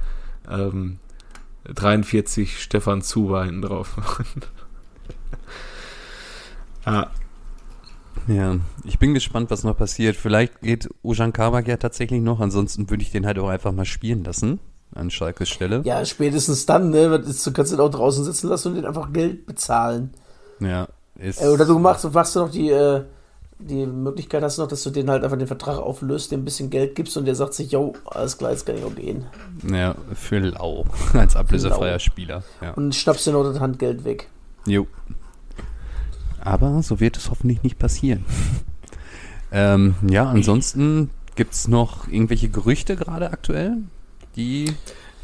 ähm, 0.50 0.98
43 1.72 2.60
Stefan 2.60 3.00
Zuba 3.02 3.44
hinten 3.44 3.62
drauf 3.62 3.96
machen. 3.96 4.26
ah, 6.84 7.06
ja, 8.26 8.56
ich 8.84 8.98
bin 8.98 9.14
gespannt, 9.14 9.50
was 9.50 9.64
noch 9.64 9.76
passiert. 9.76 10.16
Vielleicht 10.16 10.60
geht 10.60 10.88
Ojan 11.02 11.32
Kabak 11.32 11.68
ja 11.68 11.76
tatsächlich 11.76 12.20
noch, 12.20 12.40
ansonsten 12.40 12.90
würde 12.90 13.02
ich 13.02 13.10
den 13.10 13.26
halt 13.26 13.38
auch 13.38 13.48
einfach 13.48 13.72
mal 13.72 13.84
spielen 13.84 14.24
lassen 14.24 14.60
an 14.94 15.10
Schalkes 15.10 15.48
Stelle. 15.48 15.82
Ja, 15.84 16.04
spätestens 16.04 16.66
dann, 16.66 16.90
ne? 16.90 17.18
Du 17.18 17.52
kannst 17.52 17.72
den 17.72 17.80
auch 17.80 17.90
draußen 17.90 18.24
sitzen 18.24 18.48
lassen 18.48 18.68
und 18.68 18.74
den 18.76 18.86
einfach 18.86 19.12
Geld 19.12 19.46
bezahlen. 19.46 20.10
Ja. 20.60 20.88
Ist, 21.18 21.42
äh, 21.42 21.48
oder 21.48 21.64
du 21.64 21.78
machst, 21.78 22.10
machst 22.12 22.36
du 22.36 22.40
noch 22.40 22.50
die, 22.50 22.70
äh, 22.70 23.02
die 23.58 23.86
Möglichkeit 23.86 24.42
hast 24.42 24.58
du 24.58 24.62
noch, 24.62 24.68
dass 24.68 24.82
du 24.82 24.90
den 24.90 25.08
halt 25.08 25.22
einfach 25.22 25.38
den 25.38 25.46
Vertrag 25.46 25.78
auflöst, 25.78 26.32
dem 26.32 26.40
ein 26.40 26.44
bisschen 26.44 26.70
Geld 26.70 26.94
gibst 26.94 27.16
und 27.16 27.24
der 27.24 27.34
sagt 27.34 27.54
sich, 27.54 27.70
yo, 27.70 27.94
alles 28.04 28.36
klar, 28.36 28.50
jetzt 28.50 28.66
kann 28.66 28.76
ich 28.76 28.84
auch 28.84 28.94
gehen. 28.94 29.26
Ja, 29.70 29.94
für 30.14 30.38
lau, 30.38 30.84
als 31.12 31.36
ablösefreier 31.36 31.98
Spieler. 31.98 32.42
Ja. 32.60 32.72
Und 32.72 32.94
schnappst 32.94 33.26
dir 33.26 33.32
noch 33.32 33.44
das 33.44 33.60
Handgeld 33.60 34.04
weg. 34.04 34.28
Jo. 34.66 34.86
Aber 36.44 36.82
so 36.82 37.00
wird 37.00 37.16
es 37.16 37.30
hoffentlich 37.30 37.62
nicht 37.62 37.78
passieren. 37.78 38.24
ähm, 39.52 39.94
ja, 40.08 40.28
ansonsten 40.28 41.10
gibt 41.36 41.54
es 41.54 41.68
noch 41.68 42.06
irgendwelche 42.06 42.48
Gerüchte 42.48 42.96
gerade 42.96 43.30
aktuell, 43.30 43.78
die. 44.36 44.72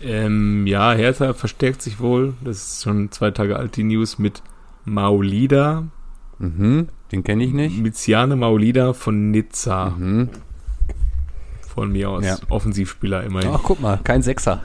Ähm, 0.03 0.67
ja, 0.67 0.93
Hertha 0.93 1.35
verstärkt 1.35 1.83
sich 1.83 2.01
wohl. 2.01 2.33
Das 2.43 2.57
ist 2.57 2.83
schon 2.85 3.13
zwei 3.13 3.31
Tage 3.33 3.57
alt, 3.57 3.77
die 3.77 3.85
News 3.85 4.19
mit 4.19 4.43
Maulida. 4.87 5.85
Mhm, 6.39 6.89
den 7.13 7.23
kenne 7.23 7.45
ich 7.45 7.53
nicht. 7.53 7.79
Miziane 7.79 8.35
Maulida 8.35 8.95
von 8.95 9.31
Nizza. 9.31 9.91
Mhm. 9.91 10.31
Von 11.69 11.93
mir 11.93 12.09
aus. 12.09 12.25
Ja. 12.25 12.39
Offensivspieler 12.49 13.25
immerhin. 13.25 13.51
Ach, 13.53 13.61
guck 13.63 13.81
mal, 13.81 14.01
kein 14.03 14.23
Sechser. 14.23 14.63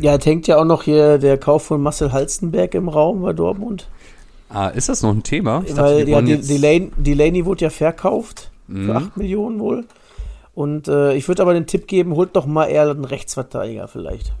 Ja, 0.00 0.18
hängt 0.18 0.46
ja 0.46 0.56
auch 0.56 0.64
noch 0.64 0.84
hier 0.84 1.18
der 1.18 1.36
Kauf 1.36 1.66
von 1.66 1.82
Marcel 1.82 2.12
Halstenberg 2.12 2.74
im 2.74 2.88
Raum 2.88 3.20
bei 3.20 3.34
Dortmund. 3.34 3.90
Ah, 4.52 4.68
ist 4.68 4.88
das 4.88 5.02
noch 5.02 5.10
ein 5.10 5.22
Thema? 5.22 5.62
Ich 5.64 5.76
Weil 5.76 6.04
dachte, 6.04 6.10
ja, 6.10 6.20
die, 6.22 6.40
Delaney, 6.40 6.92
Delaney 6.96 7.46
wurde 7.46 7.64
ja 7.64 7.70
verkauft 7.70 8.50
mhm. 8.66 8.86
für 8.86 8.96
8 8.96 9.16
Millionen 9.16 9.60
wohl. 9.60 9.84
Und 10.54 10.88
äh, 10.88 11.14
ich 11.14 11.28
würde 11.28 11.42
aber 11.42 11.54
den 11.54 11.66
Tipp 11.66 11.86
geben, 11.86 12.16
holt 12.16 12.34
doch 12.34 12.46
mal 12.46 12.66
eher 12.66 12.90
einen 12.90 13.04
Rechtsverteidiger 13.04 13.86
vielleicht. 13.86 14.32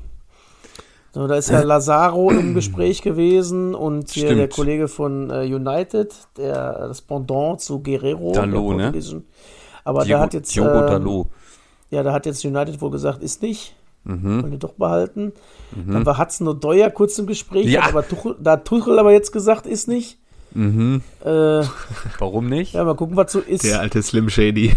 So, 1.12 1.26
da 1.26 1.36
ist 1.36 1.50
ja 1.50 1.62
Lazaro 1.62 2.30
im 2.30 2.54
Gespräch 2.54 3.02
gewesen 3.02 3.74
und 3.74 4.10
hier 4.10 4.26
Stimmt. 4.26 4.38
der 4.38 4.48
Kollege 4.48 4.88
von 4.88 5.30
äh, 5.30 5.42
United, 5.42 6.14
der 6.36 6.88
das 6.88 7.02
Pendant 7.02 7.60
zu 7.60 7.82
Guerrero. 7.82 8.32
Dalot, 8.32 8.76
ne? 8.76 8.92
Aber 9.82 10.04
Diogo, 10.04 10.18
da 10.18 10.24
hat 10.24 10.34
jetzt. 10.34 10.56
Äh, 10.56 11.24
ja, 11.90 12.04
da 12.04 12.12
hat 12.12 12.26
jetzt 12.26 12.44
United 12.44 12.80
wohl 12.80 12.90
gesagt, 12.90 13.22
ist 13.22 13.42
nicht. 13.42 13.74
Mhm. 14.10 14.42
Wollen 14.42 14.52
die 14.52 14.58
doch 14.58 14.74
behalten. 14.74 15.32
Mhm. 15.74 15.92
Dann 15.92 16.06
war 16.06 16.18
Hudson 16.18 16.48
O'Doyer 16.48 16.90
kurz 16.90 17.18
im 17.18 17.26
Gespräch, 17.26 17.66
ja. 17.66 17.82
aber 17.84 18.06
Tuchel, 18.06 18.36
da 18.40 18.52
hat 18.52 18.64
Tuchel 18.64 18.98
aber 18.98 19.12
jetzt 19.12 19.32
gesagt, 19.32 19.66
ist 19.66 19.88
nicht. 19.88 20.18
Mhm. 20.52 21.02
Äh, 21.24 21.28
Warum 22.18 22.48
nicht? 22.48 22.74
Ja, 22.74 22.84
mal 22.84 22.96
gucken, 22.96 23.16
was 23.16 23.32
so 23.32 23.40
ist. 23.40 23.64
Der 23.64 23.80
alte 23.80 24.02
Slim 24.02 24.28
Shady. 24.28 24.76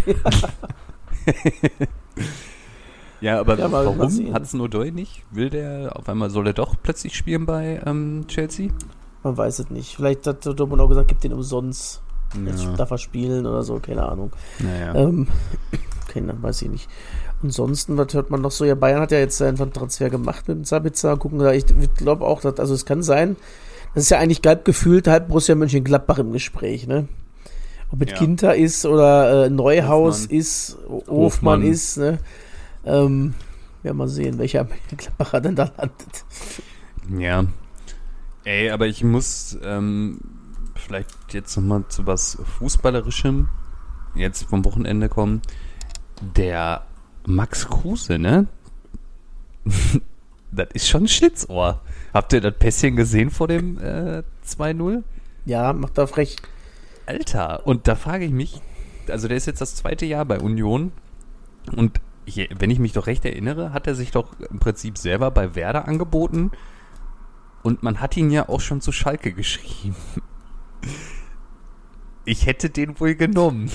ja, 3.20 3.40
aber 3.40 3.58
ja, 3.58 3.72
warum 3.72 4.00
Hudson 4.00 4.60
O'Doy 4.60 4.92
nicht? 4.92 5.24
Will 5.30 5.50
der 5.50 5.96
auf 5.96 6.08
einmal, 6.08 6.30
soll 6.30 6.46
er 6.46 6.52
doch 6.52 6.76
plötzlich 6.80 7.16
spielen 7.16 7.46
bei 7.46 7.82
ähm, 7.84 8.26
Chelsea? 8.28 8.70
Man 9.22 9.36
weiß 9.36 9.58
es 9.58 9.70
nicht. 9.70 9.96
Vielleicht 9.96 10.26
hat 10.26 10.46
Dortmund 10.46 10.80
auch 10.82 10.88
gesagt, 10.88 11.08
gibt 11.08 11.24
den 11.24 11.32
umsonst. 11.32 12.02
Ja. 12.34 12.50
Jetzt 12.50 12.68
darf 12.78 12.90
er 12.90 12.98
spielen 12.98 13.46
oder 13.46 13.62
so, 13.62 13.78
keine 13.78 14.06
Ahnung. 14.06 14.32
Naja. 14.58 14.94
Ähm, 14.94 15.28
keine, 16.08 16.40
weiß 16.40 16.62
ich 16.62 16.68
nicht. 16.68 16.88
Ansonsten, 17.44 17.98
was 17.98 18.14
hört 18.14 18.30
man 18.30 18.40
noch 18.40 18.50
so? 18.50 18.64
Ja, 18.64 18.74
Bayern 18.74 19.02
hat 19.02 19.12
ja 19.12 19.18
jetzt 19.18 19.40
einen 19.42 19.70
Transfer 19.70 20.08
gemacht 20.08 20.48
mit 20.48 20.56
dem 20.56 20.64
Sabitzer. 20.64 21.18
Gucken 21.18 21.40
da, 21.40 21.52
ich 21.52 21.66
glaube 21.94 22.24
auch, 22.24 22.40
dass, 22.40 22.58
also 22.58 22.72
es 22.72 22.86
kann 22.86 23.02
sein, 23.02 23.36
das 23.94 24.04
ist 24.04 24.10
ja 24.10 24.18
eigentlich 24.18 24.40
halb 24.46 24.64
gefühlt, 24.64 25.06
halb 25.06 25.28
Borussia 25.28 25.54
Mönchengladbach 25.54 26.18
im 26.18 26.32
Gespräch, 26.32 26.86
ne? 26.86 27.06
Ob 27.90 28.00
mit 28.00 28.12
ja. 28.12 28.16
Kinter 28.16 28.56
ist 28.56 28.86
oder 28.86 29.44
äh, 29.44 29.50
Neuhaus 29.50 30.22
Hofmann. 30.22 30.38
ist, 30.38 30.78
Hofmann, 31.06 31.62
ist, 31.62 31.98
ne? 31.98 32.18
Ähm, 32.86 33.34
ja, 33.82 33.92
mal 33.92 34.08
sehen, 34.08 34.38
welcher 34.38 34.66
Gladbacher 34.96 35.42
denn 35.42 35.54
da 35.54 35.70
landet. 35.76 36.24
Ja. 37.14 37.44
Ey, 38.44 38.70
aber 38.70 38.86
ich 38.86 39.04
muss 39.04 39.58
ähm, 39.62 40.18
vielleicht 40.74 41.34
jetzt 41.34 41.54
nochmal 41.56 41.84
zu 41.88 42.06
was 42.06 42.38
Fußballerischem 42.58 43.50
jetzt 44.14 44.44
vom 44.44 44.64
Wochenende 44.64 45.10
kommen. 45.10 45.42
Der 46.36 46.86
Max 47.26 47.68
Kruse, 47.68 48.18
ne? 48.18 48.46
das 50.52 50.68
ist 50.74 50.88
schon 50.88 51.04
ein 51.04 51.08
Schlitzohr. 51.08 51.80
Habt 52.12 52.32
ihr 52.32 52.40
das 52.40 52.54
Pässchen 52.58 52.96
gesehen 52.96 53.30
vor 53.30 53.48
dem 53.48 53.78
äh, 53.78 54.22
2-0? 54.46 55.02
Ja, 55.46 55.72
macht 55.72 55.98
er 55.98 56.06
frech. 56.06 56.36
Alter, 57.06 57.66
und 57.66 57.86
da 57.88 57.96
frage 57.96 58.24
ich 58.24 58.32
mich, 58.32 58.60
also 59.08 59.28
der 59.28 59.36
ist 59.36 59.46
jetzt 59.46 59.60
das 59.60 59.74
zweite 59.74 60.06
Jahr 60.06 60.24
bei 60.24 60.40
Union 60.40 60.92
und 61.76 62.00
ich, 62.24 62.48
wenn 62.58 62.70
ich 62.70 62.78
mich 62.78 62.92
doch 62.92 63.06
recht 63.06 63.24
erinnere, 63.24 63.72
hat 63.72 63.86
er 63.86 63.94
sich 63.94 64.10
doch 64.10 64.38
im 64.40 64.58
Prinzip 64.58 64.96
selber 64.96 65.30
bei 65.30 65.54
Werder 65.54 65.86
angeboten 65.86 66.50
und 67.62 67.82
man 67.82 68.00
hat 68.00 68.16
ihn 68.16 68.30
ja 68.30 68.48
auch 68.48 68.60
schon 68.60 68.80
zu 68.80 68.92
Schalke 68.92 69.32
geschrieben. 69.34 69.96
Ich 72.24 72.46
hätte 72.46 72.70
den 72.70 72.98
wohl 73.00 73.14
genommen. 73.14 73.70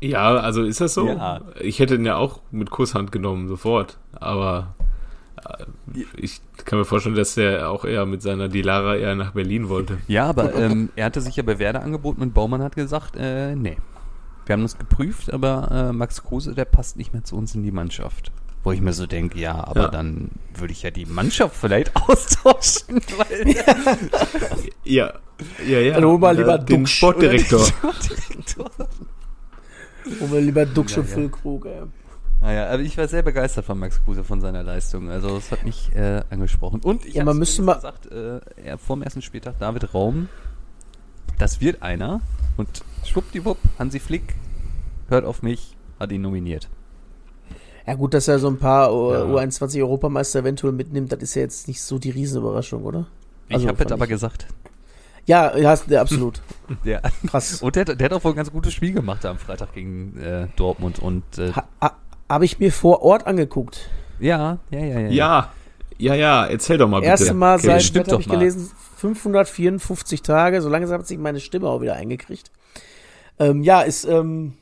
Ja, 0.00 0.36
also 0.36 0.62
ist 0.62 0.80
das 0.80 0.94
so? 0.94 1.08
Ja. 1.08 1.42
Ich 1.60 1.78
hätte 1.78 1.96
ihn 1.96 2.06
ja 2.06 2.16
auch 2.16 2.40
mit 2.50 2.70
Kusshand 2.70 3.12
genommen, 3.12 3.48
sofort. 3.48 3.98
Aber 4.12 4.74
äh, 5.44 5.64
ich 6.16 6.40
kann 6.64 6.78
mir 6.78 6.84
vorstellen, 6.84 7.14
dass 7.14 7.36
er 7.36 7.70
auch 7.70 7.84
eher 7.84 8.06
mit 8.06 8.22
seiner 8.22 8.48
Dilara 8.48 8.96
eher 8.96 9.14
nach 9.14 9.32
Berlin 9.32 9.68
wollte. 9.68 9.98
Ja, 10.08 10.26
aber 10.26 10.54
ähm, 10.54 10.90
er 10.96 11.06
hatte 11.06 11.20
sich 11.20 11.36
ja 11.36 11.42
bei 11.42 11.58
Werder 11.58 11.82
angeboten 11.82 12.22
und 12.22 12.32
Baumann 12.32 12.62
hat 12.62 12.76
gesagt, 12.76 13.16
äh, 13.16 13.54
nee. 13.54 13.76
Wir 14.46 14.54
haben 14.54 14.62
das 14.62 14.78
geprüft, 14.78 15.32
aber 15.32 15.70
äh, 15.70 15.92
Max 15.92 16.24
Kruse, 16.24 16.54
der 16.54 16.64
passt 16.64 16.96
nicht 16.96 17.12
mehr 17.12 17.22
zu 17.22 17.36
uns 17.36 17.54
in 17.54 17.62
die 17.62 17.70
Mannschaft. 17.70 18.32
Wo 18.62 18.72
ich 18.72 18.80
mir 18.80 18.92
so 18.92 19.06
denke, 19.06 19.38
ja, 19.38 19.54
aber 19.54 19.82
ja. 19.82 19.88
dann 19.88 20.30
würde 20.54 20.72
ich 20.72 20.82
ja 20.82 20.90
die 20.90 21.06
Mannschaft 21.06 21.56
vielleicht 21.56 21.94
austauschen. 22.08 23.00
Weil 23.16 23.54
ja, 24.84 25.12
ja, 25.66 25.78
ja. 25.78 25.94
Dann 25.94 26.04
holen 26.04 26.20
wir 26.20 26.32
lieber 26.34 26.58
den 26.58 26.86
Sportdirektor. 26.86 27.64
Holen 30.20 30.32
wir 30.32 30.40
lieber 30.40 30.66
Duxche 30.66 31.00
ja, 31.00 31.06
ja. 31.06 31.12
Füllkrug, 31.14 31.66
ey. 31.66 31.82
Naja, 32.40 32.70
aber 32.70 32.80
ich 32.80 32.96
war 32.96 33.06
sehr 33.06 33.22
begeistert 33.22 33.66
von 33.66 33.78
Max 33.78 34.02
Kruse, 34.02 34.24
von 34.24 34.40
seiner 34.40 34.62
Leistung. 34.62 35.10
Also 35.10 35.36
das 35.36 35.50
hat 35.52 35.64
mich 35.64 35.94
äh, 35.94 36.22
angesprochen. 36.30 36.80
Und 36.82 37.04
ich 37.04 37.14
ja, 37.14 37.26
habe 37.26 37.38
gesagt, 37.38 38.06
äh, 38.06 38.40
er, 38.56 38.78
vor 38.78 38.96
dem 38.96 39.02
ersten 39.02 39.20
Spieltag, 39.20 39.58
David 39.58 39.92
Raum, 39.92 40.28
das 41.38 41.60
wird 41.60 41.82
einer. 41.82 42.22
Und 42.56 42.82
schwuppdiwupp, 43.04 43.58
Hansi 43.78 44.00
Flick 44.00 44.34
hört 45.08 45.24
auf 45.24 45.42
mich, 45.42 45.76
hat 45.98 46.12
ihn 46.12 46.22
nominiert. 46.22 46.68
Ja 47.86 47.94
gut, 47.94 48.14
dass 48.14 48.28
er 48.28 48.38
so 48.38 48.48
ein 48.48 48.58
paar 48.58 48.88
ja. 48.88 49.24
U21 49.24 49.80
Europameister 49.80 50.40
eventuell 50.40 50.72
mitnimmt, 50.72 51.12
das 51.12 51.20
ist 51.22 51.34
ja 51.34 51.42
jetzt 51.42 51.68
nicht 51.68 51.82
so 51.82 51.98
die 51.98 52.10
Riesenüberraschung, 52.10 52.84
oder? 52.84 53.06
Also, 53.50 53.64
ich 53.64 53.68
habe 53.68 53.84
es 53.84 53.92
aber 53.92 54.06
gesagt. 54.06 54.46
Ja, 55.30 55.56
ja, 55.56 56.00
absolut. 56.00 56.42
ja. 56.84 57.00
Krass. 57.28 57.62
Und 57.62 57.76
der, 57.76 57.84
der 57.84 58.04
hat 58.04 58.12
auch 58.12 58.24
wohl 58.24 58.32
ein 58.32 58.36
ganz 58.36 58.50
gutes 58.50 58.74
Spiel 58.74 58.92
gemacht 58.92 59.24
am 59.24 59.38
Freitag 59.38 59.74
gegen 59.74 60.18
äh, 60.18 60.48
Dortmund. 60.56 60.98
Und 60.98 61.22
äh, 61.38 61.52
ha, 61.52 61.68
ha, 61.80 61.96
habe 62.28 62.44
ich 62.44 62.58
mir 62.58 62.72
vor 62.72 63.02
Ort 63.02 63.28
angeguckt. 63.28 63.90
Ja, 64.18 64.58
ja, 64.72 64.80
ja, 64.80 64.98
ja. 64.98 65.08
Ja, 65.08 65.52
ja, 65.98 66.14
ja. 66.16 66.46
Erzähl 66.46 66.78
doch 66.78 66.88
mal 66.88 66.98
bitte. 66.98 67.10
Erste 67.10 67.34
Mal 67.34 67.58
okay, 67.58 67.78
seit, 67.78 68.08
habe 68.10 68.20
ich 68.20 68.26
mal. 68.26 68.38
gelesen, 68.38 68.72
554 68.96 70.22
Tage. 70.22 70.62
So 70.62 70.68
langsam 70.68 70.98
hat 70.98 71.06
sich 71.06 71.16
meine 71.16 71.38
Stimme 71.38 71.68
auch 71.68 71.80
wieder 71.80 71.94
eingekriegt. 71.94 72.50
Ähm, 73.38 73.62
ja, 73.62 73.82
ist 73.82 74.06
ähm, 74.06 74.54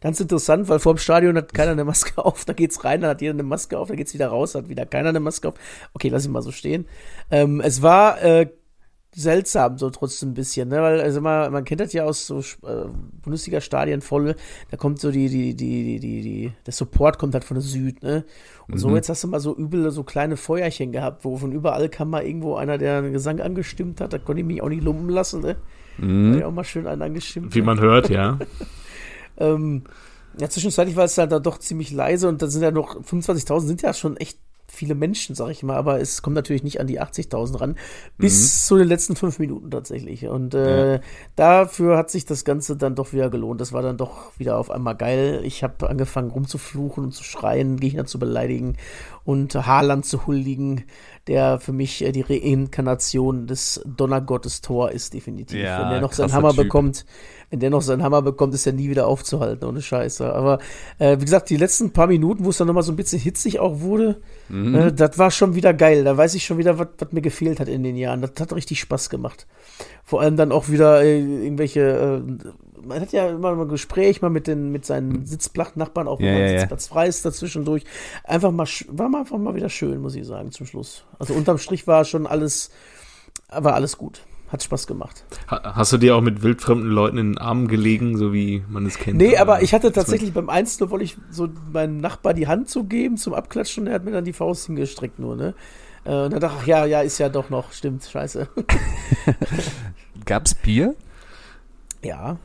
ganz 0.00 0.20
interessant, 0.20 0.70
weil 0.70 0.78
vor 0.78 0.94
dem 0.94 0.98
Stadion 0.98 1.36
hat 1.36 1.52
keiner 1.52 1.72
eine 1.72 1.84
Maske 1.84 2.16
auf. 2.24 2.46
Da 2.46 2.54
geht's 2.54 2.82
rein, 2.82 3.02
dann 3.02 3.10
hat 3.10 3.20
jeder 3.20 3.34
eine 3.34 3.42
Maske 3.42 3.78
auf, 3.78 3.88
dann 3.88 3.98
geht's 3.98 4.14
wieder 4.14 4.28
raus, 4.28 4.54
hat 4.54 4.70
wieder 4.70 4.86
keiner 4.86 5.10
eine 5.10 5.20
Maske 5.20 5.48
auf. 5.48 5.54
Okay, 5.92 6.08
lass 6.08 6.24
ich 6.24 6.30
mal 6.30 6.40
so 6.40 6.50
stehen. 6.50 6.88
Ähm, 7.30 7.60
es 7.60 7.82
war 7.82 8.22
äh, 8.22 8.48
seltsam, 9.16 9.78
so 9.78 9.88
trotzdem 9.88 10.30
ein 10.30 10.34
bisschen, 10.34 10.68
ne? 10.68 10.82
Weil, 10.82 11.00
also 11.00 11.22
man, 11.22 11.50
man 11.50 11.64
kennt 11.64 11.80
das 11.80 11.94
ja 11.94 12.04
aus 12.04 12.26
so 12.26 12.40
äh, 12.40 12.86
Bundesliga-Stadien 13.22 14.02
voll, 14.02 14.36
da 14.70 14.76
kommt 14.76 15.00
so 15.00 15.10
die, 15.10 15.30
die, 15.30 15.56
die, 15.56 15.98
die, 15.98 16.20
die, 16.20 16.52
der 16.66 16.72
Support 16.72 17.18
kommt 17.18 17.32
halt 17.32 17.44
von 17.44 17.54
der 17.54 17.62
Süd, 17.62 18.02
ne? 18.02 18.24
Und 18.68 18.74
mhm. 18.74 18.78
so 18.78 18.94
jetzt 18.94 19.08
hast 19.08 19.24
du 19.24 19.28
mal 19.28 19.40
so 19.40 19.56
übel 19.56 19.90
so 19.90 20.04
kleine 20.04 20.36
Feuerchen 20.36 20.92
gehabt, 20.92 21.24
wo 21.24 21.38
von 21.38 21.50
überall 21.50 21.88
kam 21.88 22.10
mal 22.10 22.24
irgendwo 22.24 22.56
einer, 22.56 22.76
der 22.76 22.98
einen 22.98 23.14
Gesang 23.14 23.40
angestimmt 23.40 24.02
hat, 24.02 24.12
da 24.12 24.18
konnte 24.18 24.40
ich 24.40 24.46
mich 24.46 24.60
auch 24.60 24.68
nicht 24.68 24.84
lumpen 24.84 25.08
lassen, 25.08 25.40
ne? 25.40 25.56
Mhm. 25.96 26.32
Da 26.32 26.38
ich 26.38 26.44
auch 26.44 26.52
mal 26.52 26.64
schön 26.64 26.86
einen 26.86 27.00
angestimmt. 27.00 27.54
Wie 27.54 27.62
man 27.62 27.80
hört, 27.80 28.10
ja. 28.10 28.38
ähm, 29.38 29.84
ja, 30.38 30.50
zwischenzeitlich 30.50 30.96
war 30.96 31.04
es 31.04 31.16
halt 31.16 31.32
da 31.32 31.38
doch 31.38 31.58
ziemlich 31.58 31.90
leise 31.90 32.28
und 32.28 32.42
da 32.42 32.48
sind 32.48 32.60
ja 32.60 32.70
noch 32.70 33.00
25.000 33.00 33.60
sind 33.60 33.80
ja 33.80 33.94
schon 33.94 34.18
echt 34.18 34.38
viele 34.68 34.94
Menschen, 34.94 35.34
sag 35.34 35.50
ich 35.50 35.62
mal, 35.62 35.76
aber 35.76 36.00
es 36.00 36.22
kommt 36.22 36.36
natürlich 36.36 36.62
nicht 36.62 36.80
an 36.80 36.86
die 36.86 37.00
80.000 37.00 37.60
ran, 37.60 37.76
bis 38.18 38.40
mhm. 38.40 38.66
zu 38.66 38.76
den 38.78 38.88
letzten 38.88 39.16
fünf 39.16 39.38
Minuten 39.38 39.70
tatsächlich. 39.70 40.26
Und 40.26 40.54
äh, 40.54 40.94
ja. 40.94 41.00
dafür 41.36 41.96
hat 41.96 42.10
sich 42.10 42.24
das 42.24 42.44
Ganze 42.44 42.76
dann 42.76 42.94
doch 42.94 43.12
wieder 43.12 43.30
gelohnt. 43.30 43.60
Das 43.60 43.72
war 43.72 43.82
dann 43.82 43.96
doch 43.96 44.38
wieder 44.38 44.58
auf 44.58 44.70
einmal 44.70 44.96
geil. 44.96 45.40
Ich 45.44 45.62
habe 45.62 45.88
angefangen 45.88 46.30
rumzufluchen 46.30 47.04
und 47.04 47.12
zu 47.12 47.24
schreien, 47.24 47.78
Gegner 47.78 48.06
zu 48.06 48.18
beleidigen 48.18 48.76
und 49.24 49.54
Haaland 49.54 50.06
zu 50.06 50.26
huldigen, 50.26 50.84
der 51.26 51.58
für 51.58 51.72
mich 51.72 52.02
äh, 52.04 52.12
die 52.12 52.22
Reinkarnation 52.22 53.46
des 53.46 53.82
Donnergottes 53.84 54.60
Tor 54.60 54.92
ist, 54.92 55.14
definitiv. 55.14 55.58
Ja, 55.58 55.80
Wenn 55.80 55.90
der 55.90 56.00
noch 56.00 56.12
seinen 56.12 56.32
Hammer 56.32 56.50
typ. 56.50 56.64
bekommt, 56.64 57.04
wenn 57.50 57.60
der 57.60 57.70
noch 57.70 57.82
seinen 57.82 58.02
Hammer 58.02 58.22
bekommt, 58.22 58.54
ist 58.54 58.66
er 58.66 58.72
nie 58.72 58.90
wieder 58.90 59.06
aufzuhalten, 59.06 59.68
ohne 59.68 59.80
Scheiße. 59.80 60.32
Aber 60.32 60.58
äh, 60.98 61.18
wie 61.20 61.24
gesagt, 61.24 61.48
die 61.48 61.56
letzten 61.56 61.92
paar 61.92 62.08
Minuten, 62.08 62.44
wo 62.44 62.50
es 62.50 62.56
dann 62.56 62.66
nochmal 62.66 62.82
so 62.82 62.92
ein 62.92 62.96
bisschen 62.96 63.20
hitzig 63.20 63.60
auch 63.60 63.80
wurde, 63.80 64.20
mhm. 64.48 64.74
äh, 64.74 64.92
das 64.92 65.16
war 65.18 65.30
schon 65.30 65.54
wieder 65.54 65.72
geil. 65.72 66.02
Da 66.02 66.16
weiß 66.16 66.34
ich 66.34 66.44
schon 66.44 66.58
wieder, 66.58 66.78
was 66.78 66.88
mir 67.12 67.20
gefehlt 67.20 67.60
hat 67.60 67.68
in 67.68 67.84
den 67.84 67.96
Jahren. 67.96 68.20
Das 68.20 68.32
hat 68.40 68.52
richtig 68.52 68.80
Spaß 68.80 69.10
gemacht. 69.10 69.46
Vor 70.04 70.20
allem 70.20 70.36
dann 70.36 70.50
auch 70.50 70.68
wieder 70.68 71.02
äh, 71.02 71.20
irgendwelche, 71.20 71.80
äh, 71.80 72.84
man 72.84 73.00
hat 73.00 73.12
ja 73.12 73.28
immer 73.28 73.52
ein 73.52 73.68
Gespräch 73.68 74.22
mal 74.22 74.30
mit 74.30 74.48
den, 74.48 74.72
mit 74.72 74.84
seinen 74.84 75.24
Sitzplachtnachbarn, 75.24 76.08
auch 76.08 76.18
wenn 76.18 76.26
ja, 76.26 76.38
ja, 76.38 76.58
Sitzplatz 76.58 76.88
frei 76.88 77.06
ist 77.06 77.24
dazwischendurch. 77.24 77.84
Einfach 78.24 78.50
mal, 78.50 78.66
war 78.88 79.08
mal 79.08 79.20
einfach 79.20 79.38
mal 79.38 79.54
wieder 79.54 79.68
schön, 79.68 80.00
muss 80.00 80.16
ich 80.16 80.26
sagen, 80.26 80.50
zum 80.50 80.66
Schluss. 80.66 81.04
Also 81.20 81.34
unterm 81.34 81.58
Strich 81.58 81.86
war 81.86 82.04
schon 82.04 82.26
alles, 82.26 82.70
war 83.48 83.74
alles 83.74 83.98
gut. 83.98 84.22
Hat 84.48 84.62
Spaß 84.62 84.86
gemacht. 84.86 85.24
Hast 85.48 85.92
du 85.92 85.98
dir 85.98 86.16
auch 86.16 86.20
mit 86.20 86.42
wildfremden 86.42 86.90
Leuten 86.90 87.18
in 87.18 87.32
den 87.32 87.38
Armen 87.38 87.68
gelegen, 87.68 88.16
so 88.16 88.32
wie 88.32 88.62
man 88.68 88.86
es 88.86 88.98
kennt? 88.98 89.18
Nee, 89.18 89.36
aber 89.36 89.62
ich 89.62 89.74
hatte 89.74 89.92
tatsächlich 89.92 90.32
beim 90.32 90.48
1 90.48 90.80
wollte 90.82 91.04
ich 91.04 91.16
so 91.30 91.48
meinem 91.72 91.98
Nachbar 91.98 92.34
die 92.34 92.46
Hand 92.46 92.70
zugeben 92.70 93.16
zum 93.16 93.34
Abklatschen 93.34 93.84
und 93.84 93.88
er 93.88 93.94
hat 93.94 94.04
mir 94.04 94.12
dann 94.12 94.24
die 94.24 94.32
Faust 94.32 94.66
hingestreckt 94.66 95.18
nur, 95.18 95.36
ne? 95.36 95.54
Äh, 96.04 96.24
und 96.24 96.32
dann 96.32 96.40
dachte 96.40 96.58
ich, 96.60 96.66
ja, 96.66 96.84
ja, 96.86 97.00
ist 97.00 97.18
ja 97.18 97.28
doch 97.28 97.50
noch, 97.50 97.72
stimmt, 97.72 98.04
scheiße. 98.04 98.48
Gab's 100.24 100.54
Bier? 100.54 100.94
Ja. 102.02 102.38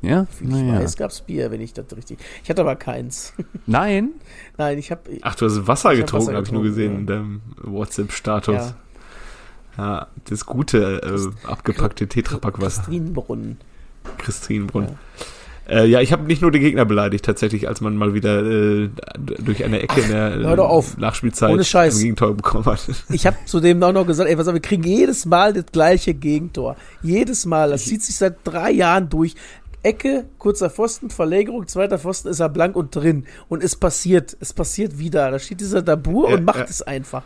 Ja? 0.00 0.26
Ich 0.40 0.48
naja. 0.48 0.80
weiß, 0.80 0.96
gab's 0.96 1.20
Bier, 1.20 1.52
wenn 1.52 1.60
ich 1.60 1.74
das 1.74 1.86
richtig. 1.96 2.18
Ich 2.42 2.50
hatte 2.50 2.62
aber 2.62 2.74
keins. 2.74 3.34
Nein? 3.66 4.10
Nein, 4.58 4.78
ich 4.78 4.90
habe. 4.90 5.02
Ach, 5.22 5.36
du 5.36 5.46
hast 5.46 5.66
Wasser 5.68 5.94
getrunken, 5.94 6.34
habe 6.34 6.44
ich 6.44 6.52
nur 6.52 6.64
gesehen 6.64 6.92
ja. 6.92 6.98
in 6.98 7.06
deinem 7.06 7.42
WhatsApp-Status. 7.62 8.54
Ja. 8.54 8.74
Ja. 9.78 10.06
das 10.28 10.46
gute, 10.46 11.02
äh, 11.02 11.46
abgepackte 11.46 12.06
Tetrapack 12.06 12.60
Wasser. 12.60 12.82
Christinbrunnen. 12.82 13.58
Christinbrunnen. 14.18 14.90
Ja. 14.90 15.26
Äh, 15.68 15.86
ja, 15.86 16.00
ich 16.00 16.12
habe 16.12 16.24
nicht 16.24 16.42
nur 16.42 16.50
die 16.50 16.58
Gegner 16.58 16.84
beleidigt, 16.84 17.24
tatsächlich, 17.24 17.68
als 17.68 17.80
man 17.80 17.96
mal 17.96 18.14
wieder 18.14 18.42
äh, 18.42 18.90
durch 19.16 19.64
eine 19.64 19.80
Ecke 19.80 20.00
in 20.00 20.08
der 20.08 20.32
äh, 20.34 20.82
Nachspielzeit 20.98 21.52
Ohne 21.52 21.64
Scheiß. 21.64 21.94
ein 21.94 22.00
Gegentor 22.00 22.34
bekommen 22.34 22.64
hat. 22.64 22.88
Ich 23.10 23.26
habe 23.26 23.36
zudem 23.46 23.82
auch 23.82 23.92
noch 23.92 24.06
gesagt, 24.06 24.28
ey, 24.28 24.36
was 24.36 24.46
wir 24.46 24.58
kriegen 24.60 24.82
jedes 24.82 25.24
Mal 25.24 25.52
das 25.52 25.66
gleiche 25.66 26.14
Gegentor. 26.14 26.76
Jedes 27.02 27.46
Mal. 27.46 27.70
Das 27.70 27.84
zieht 27.84 28.02
sich 28.02 28.16
seit 28.16 28.38
drei 28.44 28.72
Jahren 28.72 29.08
durch. 29.08 29.36
Ecke, 29.84 30.26
kurzer 30.38 30.70
Pfosten, 30.70 31.10
Verlängerung, 31.10 31.66
zweiter 31.66 31.98
Pfosten 31.98 32.28
ist 32.28 32.40
er 32.40 32.48
blank 32.48 32.76
und 32.76 32.94
drin. 32.94 33.26
Und 33.48 33.62
es 33.62 33.76
passiert, 33.76 34.36
es 34.40 34.52
passiert 34.52 34.98
wieder. 34.98 35.30
Da 35.30 35.38
steht 35.38 35.60
dieser 35.60 35.82
Dabur 35.82 36.28
ja, 36.28 36.36
und 36.36 36.44
macht 36.44 36.58
ja. 36.58 36.64
es 36.64 36.82
einfach. 36.82 37.22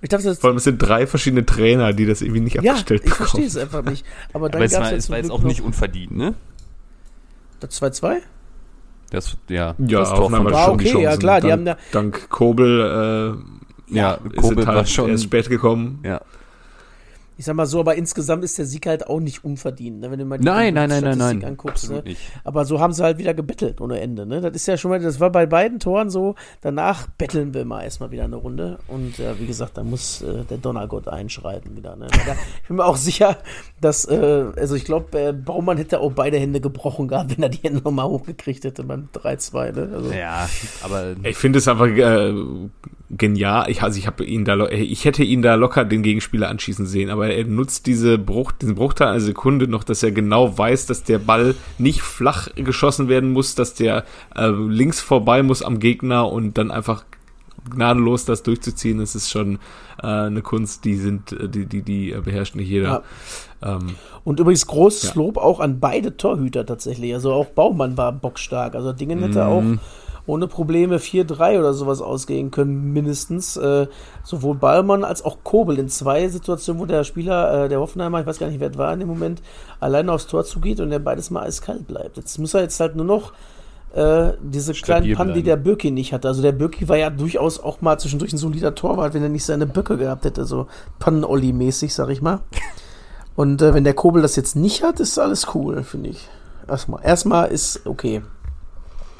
Ich 0.00 0.08
dachte, 0.08 0.24
das 0.24 0.38
Vor 0.38 0.48
allem 0.48 0.56
es 0.56 0.64
sind 0.64 0.78
drei 0.78 1.06
verschiedene 1.06 1.46
Trainer, 1.46 1.92
die 1.92 2.06
das 2.06 2.22
irgendwie 2.22 2.40
nicht 2.40 2.58
abgestellt 2.58 3.02
ja, 3.04 3.10
ich 3.10 3.14
verstehe 3.14 3.46
es 3.46 3.56
einfach 3.56 3.82
nicht. 3.82 4.04
Aber 4.32 4.48
dann 4.48 4.60
Aber 4.60 4.64
es 4.64 4.78
war, 4.78 4.92
es 4.92 5.10
war 5.10 5.18
jetzt 5.18 5.30
auch 5.30 5.42
nicht 5.42 5.60
unverdient, 5.60 6.16
ne? 6.16 6.34
Das 7.60 7.80
2-2? 7.80 8.16
Das, 9.10 9.36
ja, 9.48 9.74
ja 9.78 9.98
das 10.00 10.10
Tor 10.10 10.30
von 10.30 10.44
war 10.50 10.72
okay, 10.72 11.02
ja 11.02 11.16
klar. 11.16 11.40
Dank, 11.40 11.46
die 11.46 11.52
haben 11.52 11.64
da, 11.64 11.76
dank 11.92 12.28
Kobel 12.30 13.38
äh, 13.90 13.96
ja, 13.96 14.18
Kobel 14.36 14.66
halt 14.66 14.76
war 14.76 14.86
schon 14.86 15.10
erst 15.10 15.24
spät 15.24 15.48
gekommen. 15.48 16.00
Ja 16.04 16.20
ich 17.36 17.44
sag 17.44 17.56
mal 17.56 17.66
so, 17.66 17.80
aber 17.80 17.96
insgesamt 17.96 18.44
ist 18.44 18.58
der 18.58 18.66
Sieg 18.66 18.86
halt 18.86 19.06
auch 19.06 19.20
nicht 19.20 19.44
unverdient, 19.44 20.00
ne? 20.00 20.10
wenn 20.10 20.18
du 20.18 20.24
mal 20.24 20.38
die 20.38 20.44
nein, 20.44 20.74
nein, 20.74 20.88
nein, 20.88 21.02
nein, 21.02 21.18
nein. 21.18 21.44
anguckst. 21.44 21.90
Ne? 21.90 22.02
Aber 22.44 22.64
so 22.64 22.80
haben 22.80 22.92
sie 22.92 23.02
halt 23.02 23.18
wieder 23.18 23.34
gebettelt 23.34 23.80
ohne 23.80 24.00
Ende. 24.00 24.26
Ne? 24.26 24.40
Das 24.40 24.54
ist 24.54 24.66
ja 24.66 24.76
schon 24.76 24.90
mal, 24.90 25.00
das 25.00 25.18
war 25.18 25.30
bei 25.30 25.46
beiden 25.46 25.80
Toren 25.80 26.10
so. 26.10 26.34
Danach 26.60 27.08
betteln 27.08 27.52
wir 27.54 27.64
mal 27.64 27.82
erstmal 27.82 28.10
wieder 28.10 28.24
eine 28.24 28.36
Runde. 28.36 28.78
Und 28.88 29.18
äh, 29.18 29.38
wie 29.40 29.46
gesagt, 29.46 29.76
da 29.76 29.84
muss 29.84 30.22
äh, 30.22 30.44
der 30.44 30.58
Donnergott 30.58 31.08
einschreiten 31.08 31.76
wieder. 31.76 31.96
Ne? 31.96 32.06
Da, 32.26 32.36
ich 32.62 32.68
bin 32.68 32.76
mir 32.76 32.84
auch 32.84 32.96
sicher, 32.96 33.38
dass, 33.80 34.04
äh, 34.04 34.46
also 34.56 34.76
ich 34.76 34.84
glaube, 34.84 35.18
äh, 35.18 35.32
Baumann 35.32 35.76
hätte 35.76 36.00
auch 36.00 36.12
beide 36.12 36.38
Hände 36.38 36.60
gebrochen 36.60 37.08
gehabt, 37.08 37.36
wenn 37.36 37.42
er 37.42 37.48
die 37.48 37.58
Hände 37.58 37.82
nochmal 37.82 38.06
hochgekriegt 38.06 38.64
hätte 38.64 38.84
beim 38.84 39.08
3-2. 39.12 39.72
Ne? 39.72 39.90
Also, 39.92 40.12
ja, 40.12 40.48
aber. 40.82 41.16
Ich 41.24 41.36
finde 41.36 41.58
es 41.58 41.68
einfach 41.68 41.88
äh, 41.88 42.32
genial. 43.10 43.70
Ich, 43.70 43.82
also 43.82 43.98
ich 43.98 44.06
habe 44.06 44.24
ihn 44.24 44.44
da, 44.44 44.68
ich 44.68 45.04
hätte 45.04 45.22
ihn 45.22 45.42
da 45.42 45.54
locker 45.54 45.84
den 45.84 46.02
Gegenspieler 46.02 46.48
anschießen 46.48 46.86
sehen, 46.86 47.10
aber 47.10 47.28
er 47.28 47.44
nutzt 47.44 47.86
diese 47.86 48.18
Bruch, 48.18 48.52
diesen 48.52 48.74
Bruchteil 48.74 49.08
einer 49.08 49.20
Sekunde 49.20 49.68
noch, 49.68 49.84
dass 49.84 50.02
er 50.02 50.10
genau 50.10 50.56
weiß, 50.56 50.86
dass 50.86 51.04
der 51.04 51.18
Ball 51.18 51.54
nicht 51.78 52.02
flach 52.02 52.48
geschossen 52.54 53.08
werden 53.08 53.32
muss, 53.32 53.54
dass 53.54 53.74
der 53.74 54.04
äh, 54.34 54.48
links 54.48 55.00
vorbei 55.00 55.42
muss 55.42 55.62
am 55.62 55.78
Gegner 55.78 56.30
und 56.30 56.56
dann 56.58 56.70
einfach 56.70 57.04
gnadenlos 57.70 58.24
das 58.24 58.42
durchzuziehen. 58.42 58.98
Das 58.98 59.14
ist 59.14 59.30
schon 59.30 59.58
äh, 60.02 60.06
eine 60.06 60.42
Kunst, 60.42 60.84
die 60.84 60.96
sind, 60.96 61.32
äh, 61.32 61.48
die, 61.48 61.66
die, 61.66 61.82
die 61.82 62.10
beherrscht 62.24 62.56
nicht 62.56 62.68
jeder. 62.68 63.02
Ja. 63.62 63.76
Ähm, 63.76 63.96
und 64.24 64.40
übrigens 64.40 64.66
großes 64.66 65.10
ja. 65.10 65.14
Lob 65.14 65.36
auch 65.36 65.60
an 65.60 65.80
beide 65.80 66.16
Torhüter 66.16 66.66
tatsächlich. 66.66 67.12
Also 67.14 67.32
auch 67.32 67.46
Baumann 67.46 67.96
war 67.96 68.12
bockstark. 68.12 68.74
Also 68.74 68.92
Dingen 68.92 69.20
hätte 69.20 69.44
mm. 69.44 69.48
auch 69.48 69.64
ohne 70.26 70.46
Probleme 70.46 70.98
4-3 70.98 71.58
oder 71.58 71.74
sowas 71.74 72.00
ausgehen 72.00 72.50
können, 72.50 72.92
mindestens. 72.92 73.56
Äh, 73.56 73.86
sowohl 74.22 74.56
Ballmann 74.56 75.04
als 75.04 75.24
auch 75.24 75.38
Kobel 75.44 75.78
in 75.78 75.88
zwei 75.88 76.28
Situationen, 76.28 76.80
wo 76.80 76.86
der 76.86 77.04
Spieler, 77.04 77.64
äh, 77.64 77.68
der 77.68 77.80
Hoffenheimer, 77.80 78.20
ich 78.20 78.26
weiß 78.26 78.38
gar 78.38 78.48
nicht, 78.48 78.60
wer 78.60 78.70
es 78.70 78.78
war 78.78 78.92
in 78.92 79.00
dem 79.00 79.08
Moment, 79.08 79.42
alleine 79.80 80.12
aufs 80.12 80.26
Tor 80.26 80.44
zugeht 80.44 80.80
und 80.80 80.90
der 80.90 80.98
beides 80.98 81.30
mal 81.30 81.42
eiskalt 81.42 81.86
bleibt. 81.86 82.16
Jetzt 82.16 82.38
muss 82.38 82.54
er 82.54 82.62
jetzt 82.62 82.80
halt 82.80 82.96
nur 82.96 83.04
noch 83.04 83.32
äh, 83.94 84.32
diese 84.42 84.72
kleinen 84.72 85.14
Pannen, 85.14 85.34
die 85.34 85.42
der 85.42 85.56
Birki 85.56 85.90
nicht 85.90 86.12
hatte. 86.12 86.28
Also 86.28 86.42
der 86.42 86.52
Birki 86.52 86.88
war 86.88 86.96
ja 86.96 87.10
durchaus 87.10 87.60
auch 87.60 87.80
mal 87.80 87.98
zwischendurch 87.98 88.32
ein 88.32 88.38
solider 88.38 88.74
Torwart, 88.74 89.14
wenn 89.14 89.22
er 89.22 89.28
nicht 89.28 89.44
seine 89.44 89.66
Böcke 89.66 89.96
gehabt 89.98 90.24
hätte, 90.24 90.46
so 90.46 90.66
Pannen-Olli-mäßig, 90.98 91.94
sag 91.94 92.08
ich 92.08 92.22
mal. 92.22 92.40
Und 93.36 93.62
äh, 93.62 93.74
wenn 93.74 93.84
der 93.84 93.94
Kobel 93.94 94.22
das 94.22 94.36
jetzt 94.36 94.56
nicht 94.56 94.82
hat, 94.82 95.00
ist 95.00 95.18
alles 95.18 95.54
cool, 95.54 95.82
finde 95.82 96.10
ich. 96.10 96.28
Erstmal. 96.66 97.04
Erstmal 97.04 97.48
ist 97.50 97.86
okay. 97.86 98.22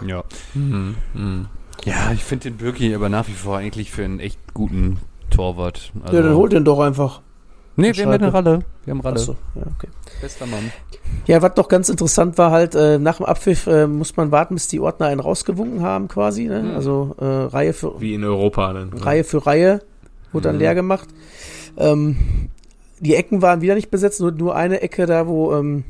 Ja. 0.06 0.24
Mhm. 0.54 0.96
Mhm. 1.14 1.46
Ja, 1.84 2.12
ich 2.12 2.24
finde 2.24 2.50
den 2.50 2.56
Birki 2.56 2.94
aber 2.94 3.08
nach 3.08 3.28
wie 3.28 3.32
vor 3.32 3.58
eigentlich 3.58 3.90
für 3.90 4.04
einen 4.04 4.20
echt 4.20 4.38
guten 4.54 4.98
Torwart. 5.30 5.92
Also 6.02 6.16
ja, 6.16 6.22
dann 6.22 6.34
holt 6.34 6.52
den 6.52 6.64
doch 6.64 6.80
einfach. 6.80 7.20
Nee, 7.76 7.94
wir 7.94 8.04
haben 8.04 8.12
eine 8.12 8.32
Ralle. 8.32 8.60
Wir 8.84 8.92
haben 8.92 9.00
Ralle. 9.00 9.16
Achso, 9.16 9.36
ja, 9.56 9.62
okay. 9.62 9.88
Bester 10.20 10.46
Mann. 10.46 10.70
Ja, 11.26 11.42
was 11.42 11.54
doch 11.54 11.68
ganz 11.68 11.88
interessant 11.88 12.38
war 12.38 12.50
halt, 12.50 12.74
äh, 12.74 12.98
nach 12.98 13.16
dem 13.16 13.26
Abpfiff 13.26 13.66
äh, 13.66 13.86
muss 13.86 14.16
man 14.16 14.30
warten, 14.30 14.54
bis 14.54 14.68
die 14.68 14.80
Ordner 14.80 15.06
einen 15.06 15.20
rausgewunken 15.20 15.82
haben 15.82 16.08
quasi. 16.08 16.44
Ne? 16.44 16.62
Mhm. 16.62 16.70
Also 16.70 17.16
äh, 17.20 17.24
Reihe 17.24 17.72
für 17.72 18.00
Wie 18.00 18.14
in 18.14 18.24
Europa 18.24 18.72
dann. 18.72 18.92
Reihe 18.92 19.24
für 19.24 19.44
Reihe 19.44 19.82
wurde 20.32 20.48
dann 20.48 20.56
mhm. 20.56 20.60
leer 20.60 20.74
gemacht. 20.74 21.08
Ähm, 21.76 22.48
die 23.00 23.16
Ecken 23.16 23.42
waren 23.42 23.60
wieder 23.60 23.74
nicht 23.74 23.90
besetzt, 23.90 24.20
nur, 24.20 24.30
nur 24.30 24.54
eine 24.54 24.80
Ecke 24.80 25.06
da, 25.06 25.26
wo 25.26 25.52
ähm, 25.54 25.84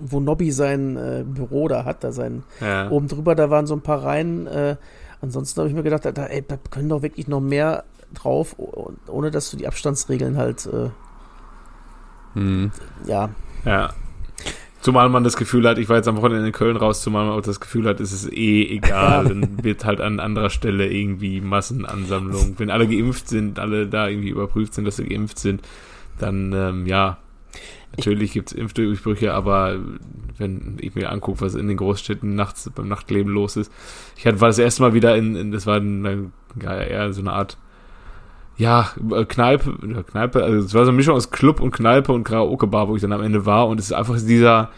wo 0.00 0.20
Nobby 0.20 0.50
sein 0.50 0.96
äh, 0.96 1.24
Büro 1.26 1.68
da 1.68 1.84
hat, 1.84 2.04
da 2.04 2.12
sein 2.12 2.42
ja. 2.60 2.90
oben 2.90 3.08
drüber, 3.08 3.34
da 3.34 3.50
waren 3.50 3.66
so 3.66 3.74
ein 3.74 3.82
paar 3.82 4.02
Reihen. 4.02 4.46
Äh, 4.46 4.76
ansonsten 5.20 5.60
habe 5.60 5.68
ich 5.68 5.74
mir 5.74 5.82
gedacht, 5.82 6.04
da, 6.04 6.26
ey, 6.26 6.44
da 6.46 6.56
können 6.70 6.88
doch 6.88 7.02
wirklich 7.02 7.28
noch 7.28 7.40
mehr 7.40 7.84
drauf, 8.12 8.56
ohne 9.06 9.30
dass 9.30 9.50
du 9.50 9.56
die 9.56 9.66
Abstandsregeln 9.66 10.36
halt 10.36 10.66
äh, 10.66 10.90
hm. 12.34 12.70
ja. 13.06 13.30
Ja. 13.64 13.94
Zumal 14.80 15.08
man 15.08 15.24
das 15.24 15.36
Gefühl 15.36 15.66
hat, 15.66 15.78
ich 15.78 15.88
war 15.88 15.96
jetzt 15.96 16.08
am 16.08 16.18
Wochenende 16.18 16.46
in 16.46 16.52
Köln 16.52 16.76
raus, 16.76 17.02
zumal 17.02 17.24
man 17.24 17.38
auch 17.38 17.42
das 17.42 17.58
Gefühl 17.58 17.88
hat, 17.88 18.00
es 18.00 18.12
ist 18.12 18.30
eh 18.30 18.64
egal, 18.68 19.24
dann 19.28 19.64
wird 19.64 19.84
halt 19.86 20.02
an 20.02 20.20
anderer 20.20 20.50
Stelle 20.50 20.86
irgendwie 20.86 21.40
Massenansammlung. 21.40 22.56
Wenn 22.58 22.70
alle 22.70 22.86
geimpft 22.86 23.28
sind, 23.28 23.58
alle 23.58 23.86
da 23.86 24.08
irgendwie 24.08 24.28
überprüft 24.28 24.74
sind, 24.74 24.84
dass 24.84 24.96
sie 24.96 25.04
geimpft 25.04 25.38
sind, 25.38 25.62
dann 26.18 26.52
ähm, 26.52 26.86
ja, 26.86 27.16
Natürlich 27.96 28.32
gibt 28.32 28.50
es 28.50 28.56
Impfdurchbrüche, 28.56 29.32
aber 29.32 29.78
wenn 30.38 30.76
ich 30.80 30.94
mir 30.94 31.10
angucke, 31.10 31.40
was 31.40 31.54
in 31.54 31.68
den 31.68 31.76
Großstädten 31.76 32.34
nachts 32.34 32.70
beim 32.74 32.88
Nachtleben 32.88 33.32
los 33.32 33.56
ist. 33.56 33.72
Ich 34.16 34.26
hatte, 34.26 34.40
war 34.40 34.48
das 34.48 34.58
erste 34.58 34.82
Mal 34.82 34.94
wieder 34.94 35.16
in, 35.16 35.36
in 35.36 35.52
das 35.52 35.66
war 35.66 35.76
eine, 35.76 36.32
ja, 36.60 36.76
eher 36.76 37.12
so 37.12 37.20
eine 37.20 37.32
Art, 37.32 37.58
ja, 38.56 38.90
äh, 39.12 39.24
Kneipe, 39.24 40.04
Kneipe, 40.10 40.42
also 40.42 40.58
es 40.58 40.74
war 40.74 40.84
so 40.84 40.90
eine 40.90 40.96
Mischung 40.96 41.16
aus 41.16 41.30
Club 41.30 41.60
und 41.60 41.72
Kneipe 41.72 42.12
und 42.12 42.24
Karaoke-Bar, 42.24 42.88
wo 42.88 42.96
ich 42.96 43.02
dann 43.02 43.12
am 43.12 43.22
Ende 43.22 43.46
war 43.46 43.68
und 43.68 43.78
es 43.78 43.86
ist 43.86 43.92
einfach 43.92 44.16
dieser 44.16 44.70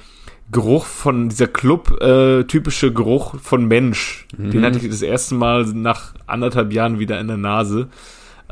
Geruch 0.52 0.84
von, 0.84 1.28
dieser 1.28 1.48
Club-typische 1.48 2.86
äh, 2.86 2.90
Geruch 2.90 3.38
von 3.40 3.66
Mensch. 3.66 4.26
Mhm. 4.36 4.50
Den 4.52 4.64
hatte 4.64 4.78
ich 4.78 4.88
das 4.88 5.02
erste 5.02 5.34
Mal 5.34 5.64
nach 5.64 6.14
anderthalb 6.26 6.72
Jahren 6.72 6.98
wieder 6.98 7.18
in 7.18 7.26
der 7.26 7.36
Nase. 7.36 7.88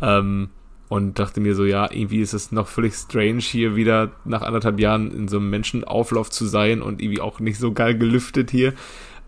Ähm, 0.02 0.48
und 0.88 1.18
dachte 1.18 1.40
mir 1.40 1.54
so, 1.54 1.64
ja, 1.64 1.90
irgendwie 1.90 2.20
ist 2.20 2.34
es 2.34 2.52
noch 2.52 2.68
völlig 2.68 2.94
strange, 2.94 3.40
hier 3.40 3.76
wieder 3.76 4.10
nach 4.24 4.42
anderthalb 4.42 4.78
Jahren 4.78 5.10
in 5.12 5.28
so 5.28 5.38
einem 5.38 5.50
Menschenauflauf 5.50 6.30
zu 6.30 6.46
sein 6.46 6.82
und 6.82 7.00
irgendwie 7.00 7.20
auch 7.20 7.40
nicht 7.40 7.58
so 7.58 7.72
geil 7.72 7.96
gelüftet 7.96 8.50
hier. 8.50 8.74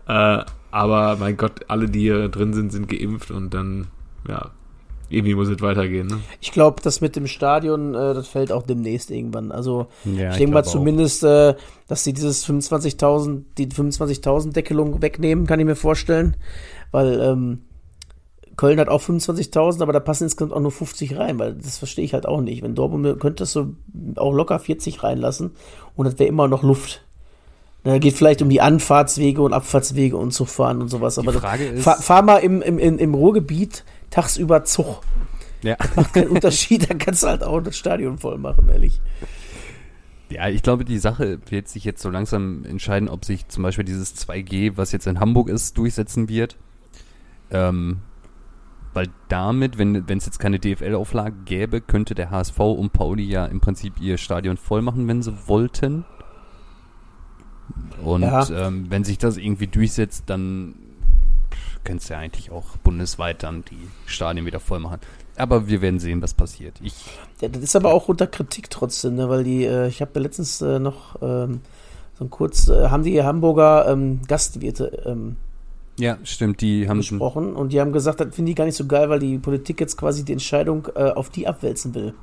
Äh, 0.07 0.43
aber 0.71 1.17
mein 1.19 1.37
Gott, 1.37 1.61
alle, 1.67 1.89
die 1.89 2.01
hier 2.01 2.29
drin 2.29 2.53
sind, 2.53 2.71
sind 2.71 2.87
geimpft 2.87 3.31
und 3.31 3.53
dann, 3.53 3.87
ja, 4.27 4.51
irgendwie 5.09 5.35
muss 5.35 5.47
es 5.47 5.61
weitergehen. 5.61 6.07
Ne? 6.07 6.19
Ich 6.41 6.51
glaube, 6.51 6.81
das 6.81 6.99
mit 6.99 7.15
dem 7.15 7.27
Stadion, 7.27 7.95
äh, 7.95 8.13
das 8.13 8.27
fällt 8.27 8.51
auch 8.51 8.63
demnächst 8.63 9.09
irgendwann. 9.09 9.51
Also 9.51 9.87
ja, 10.03 10.31
ich 10.31 10.37
denke 10.37 10.53
mal 10.53 10.63
zumindest, 10.63 11.23
äh, 11.23 11.55
dass 11.87 12.03
sie 12.03 12.13
dieses 12.13 12.47
25.000, 12.47 13.43
die 13.57 13.67
25.000 13.67 14.51
Deckelung 14.51 15.01
wegnehmen, 15.01 15.47
kann 15.47 15.59
ich 15.59 15.65
mir 15.65 15.77
vorstellen, 15.77 16.35
weil 16.91 17.21
ähm, 17.21 17.61
Köln 18.57 18.79
hat 18.79 18.89
auch 18.89 19.01
25.000, 19.01 19.81
aber 19.83 19.93
da 19.93 19.99
passen 19.99 20.23
insgesamt 20.25 20.51
auch 20.51 20.59
nur 20.59 20.71
50 20.71 21.15
rein, 21.17 21.37
weil 21.37 21.53
das 21.53 21.77
verstehe 21.77 22.03
ich 22.03 22.13
halt 22.13 22.25
auch 22.25 22.41
nicht. 22.41 22.63
Wenn 22.63 22.73
Dortmund 22.73 23.19
könnte 23.19 23.43
das 23.43 23.51
so 23.51 23.75
auch 24.15 24.33
locker 24.33 24.57
40 24.59 25.03
reinlassen 25.03 25.51
und 25.95 26.05
das 26.05 26.17
wäre 26.17 26.27
immer 26.27 26.47
noch 26.47 26.63
Luft. 26.63 27.03
Da 27.83 27.99
geht 27.99 28.15
vielleicht 28.15 28.41
um 28.41 28.49
die 28.49 28.59
Anfahrtswege 28.59 29.41
und 29.41 29.53
Abfahrtswege 29.53 30.17
und 30.17 30.31
Zugfahren 30.31 30.81
und 30.81 30.89
sowas. 30.89 31.19
Aber 31.19 31.31
die 31.31 31.37
Frage 31.37 31.65
ist, 31.67 31.83
fahr, 31.83 32.01
fahr, 32.01 32.21
mal 32.23 32.39
im, 32.39 32.61
im, 32.61 32.79
im 32.79 33.13
Ruhrgebiet 33.13 33.85
tagsüber 34.09 34.65
Zug. 34.65 35.01
Ja. 35.61 35.75
Das 35.75 35.95
macht 35.95 36.13
keinen 36.13 36.29
Unterschied, 36.29 36.89
da 36.89 36.95
kannst 36.95 37.23
du 37.23 37.27
halt 37.27 37.43
auch 37.43 37.61
das 37.61 37.77
Stadion 37.77 38.17
voll 38.17 38.39
machen, 38.39 38.69
ehrlich. 38.69 38.99
Ja, 40.29 40.49
ich 40.49 40.63
glaube, 40.63 40.83
die 40.83 40.97
Sache 40.97 41.39
wird 41.49 41.69
sich 41.69 41.85
jetzt 41.85 42.01
so 42.01 42.09
langsam 42.09 42.65
entscheiden, 42.65 43.07
ob 43.07 43.23
sich 43.23 43.47
zum 43.47 43.63
Beispiel 43.63 43.85
dieses 43.85 44.15
2G, 44.15 44.73
was 44.75 44.91
jetzt 44.91 45.07
in 45.07 45.19
Hamburg 45.19 45.47
ist, 45.47 45.77
durchsetzen 45.77 46.27
wird. 46.27 46.57
Ähm, 47.49 48.01
Weil 48.97 49.09
damit, 49.27 49.77
wenn 49.77 50.07
es 50.07 50.25
jetzt 50.25 50.39
keine 50.39 50.57
DFL-Auflage 50.57 51.35
gäbe, 51.45 51.81
könnte 51.81 52.15
der 52.15 52.31
HSV 52.31 52.57
und 52.57 52.93
Pauli 52.93 53.25
ja 53.25 53.45
im 53.45 53.59
Prinzip 53.59 54.01
ihr 54.01 54.17
Stadion 54.17 54.57
voll 54.57 54.81
machen, 54.81 55.07
wenn 55.07 55.21
sie 55.21 55.35
wollten. 55.47 56.03
Und 58.03 58.23
ja. 58.23 58.49
ähm, 58.49 58.87
wenn 58.89 59.03
sich 59.03 59.19
das 59.19 59.37
irgendwie 59.37 59.67
durchsetzt, 59.67 60.23
dann 60.25 60.73
könntest 61.83 62.09
du 62.09 62.15
ja 62.15 62.21
eigentlich 62.21 62.49
auch 62.49 62.75
bundesweit 62.77 63.43
dann 63.43 63.63
die 63.65 63.87
Stadien 64.07 64.47
wieder 64.47 64.59
voll 64.59 64.79
machen. 64.79 64.99
Aber 65.35 65.67
wir 65.67 65.83
werden 65.83 65.99
sehen, 65.99 66.23
was 66.23 66.33
passiert. 66.33 66.79
Ich 66.81 66.95
ja, 67.39 67.49
das 67.49 67.61
ist 67.61 67.75
aber 67.75 67.93
auch 67.93 68.07
unter 68.07 68.25
Kritik 68.25 68.71
trotzdem, 68.71 69.13
ne? 69.13 69.29
weil 69.29 69.43
die, 69.43 69.63
äh, 69.63 69.89
ich 69.89 70.01
habe 70.01 70.09
ja 70.15 70.21
letztens 70.21 70.59
äh, 70.61 70.79
noch 70.79 71.21
ähm, 71.21 71.61
so 72.17 72.25
ein 72.25 72.31
kurz, 72.31 72.67
äh, 72.67 72.89
haben 72.89 73.03
die 73.03 73.21
Hamburger 73.21 73.87
ähm, 73.89 74.21
Gastwirte 74.27 75.03
ähm, 75.05 75.35
ja, 75.99 76.17
stimmt, 76.23 76.61
die 76.61 76.87
haben 76.87 76.97
gesprochen 76.97 77.55
und 77.55 77.73
die 77.73 77.81
haben 77.81 77.91
gesagt, 77.91 78.19
das 78.19 78.35
finde 78.35 78.51
ich 78.51 78.55
gar 78.55 78.65
nicht 78.65 78.75
so 78.75 78.85
geil, 78.85 79.09
weil 79.09 79.19
die 79.19 79.37
Politik 79.39 79.79
jetzt 79.79 79.97
quasi 79.97 80.23
die 80.23 80.33
Entscheidung 80.33 80.87
äh, 80.95 81.09
auf 81.11 81.29
die 81.29 81.47
abwälzen 81.47 81.95
will. 81.95 82.13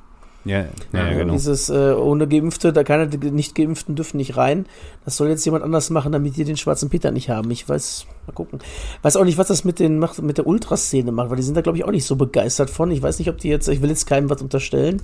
Ja, 0.45 0.59
ja, 0.93 1.09
ja 1.09 1.17
genau. 1.17 1.33
Dieses 1.33 1.69
äh, 1.69 1.93
ohne 1.93 2.27
Geimpfte, 2.27 2.71
da 2.71 2.83
keine 2.83 3.07
nicht 3.07 3.55
Geimpften 3.55 3.95
dürfen 3.95 4.17
nicht 4.17 4.37
rein. 4.37 4.67
Das 5.03 5.17
soll 5.17 5.27
jetzt 5.27 5.43
jemand 5.43 5.63
anders 5.63 5.89
machen, 5.89 6.11
damit 6.11 6.37
die 6.37 6.43
den 6.43 6.55
schwarzen 6.55 6.89
Peter 6.89 7.11
nicht 7.11 7.29
haben. 7.29 7.49
Ich 7.49 7.67
weiß, 7.67 8.05
mal 8.27 8.33
gucken. 8.33 8.59
Weiß 9.01 9.17
auch 9.17 9.25
nicht, 9.25 9.39
was 9.39 9.47
das 9.47 9.63
mit 9.63 9.79
den 9.79 9.97
macht, 9.97 10.21
mit 10.21 10.37
der 10.37 10.45
Ultraszene 10.45 11.11
macht, 11.11 11.31
weil 11.31 11.37
die 11.37 11.43
sind 11.43 11.57
da 11.57 11.61
glaube 11.61 11.79
ich 11.79 11.83
auch 11.83 11.91
nicht 11.91 12.05
so 12.05 12.15
begeistert 12.15 12.69
von. 12.69 12.91
Ich 12.91 13.01
weiß 13.01 13.17
nicht, 13.17 13.29
ob 13.29 13.39
die 13.39 13.49
jetzt, 13.49 13.67
ich 13.67 13.81
will 13.81 13.89
jetzt 13.89 14.05
keinem 14.05 14.29
was 14.29 14.41
unterstellen, 14.41 15.01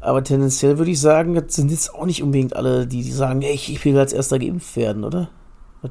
aber 0.00 0.22
tendenziell 0.22 0.76
würde 0.76 0.90
ich 0.90 1.00
sagen, 1.00 1.34
das 1.34 1.54
sind 1.54 1.70
jetzt 1.70 1.94
auch 1.94 2.04
nicht 2.04 2.22
unbedingt 2.22 2.54
alle, 2.54 2.86
die, 2.86 3.02
die 3.02 3.10
sagen, 3.10 3.40
ey, 3.40 3.54
ich, 3.54 3.72
ich 3.72 3.82
will 3.84 3.98
als 3.98 4.12
erster 4.12 4.38
geimpft 4.38 4.76
werden, 4.76 5.04
oder? 5.04 5.30
Was? 5.80 5.90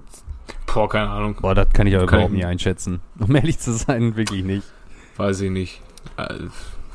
Boah, 0.65 0.89
keine 0.89 1.09
Ahnung. 1.09 1.35
Boah, 1.41 1.55
das 1.55 1.71
kann 1.73 1.87
ich 1.87 1.95
aber 1.95 2.03
überhaupt 2.03 2.33
nicht 2.33 2.45
einschätzen. 2.45 3.01
Um 3.19 3.35
ehrlich 3.35 3.59
zu 3.59 3.73
sein, 3.73 4.15
wirklich 4.15 4.43
nicht. 4.43 4.67
Weiß 5.17 5.41
ich 5.41 5.51
nicht. 5.51 5.81
Äh, 6.17 6.33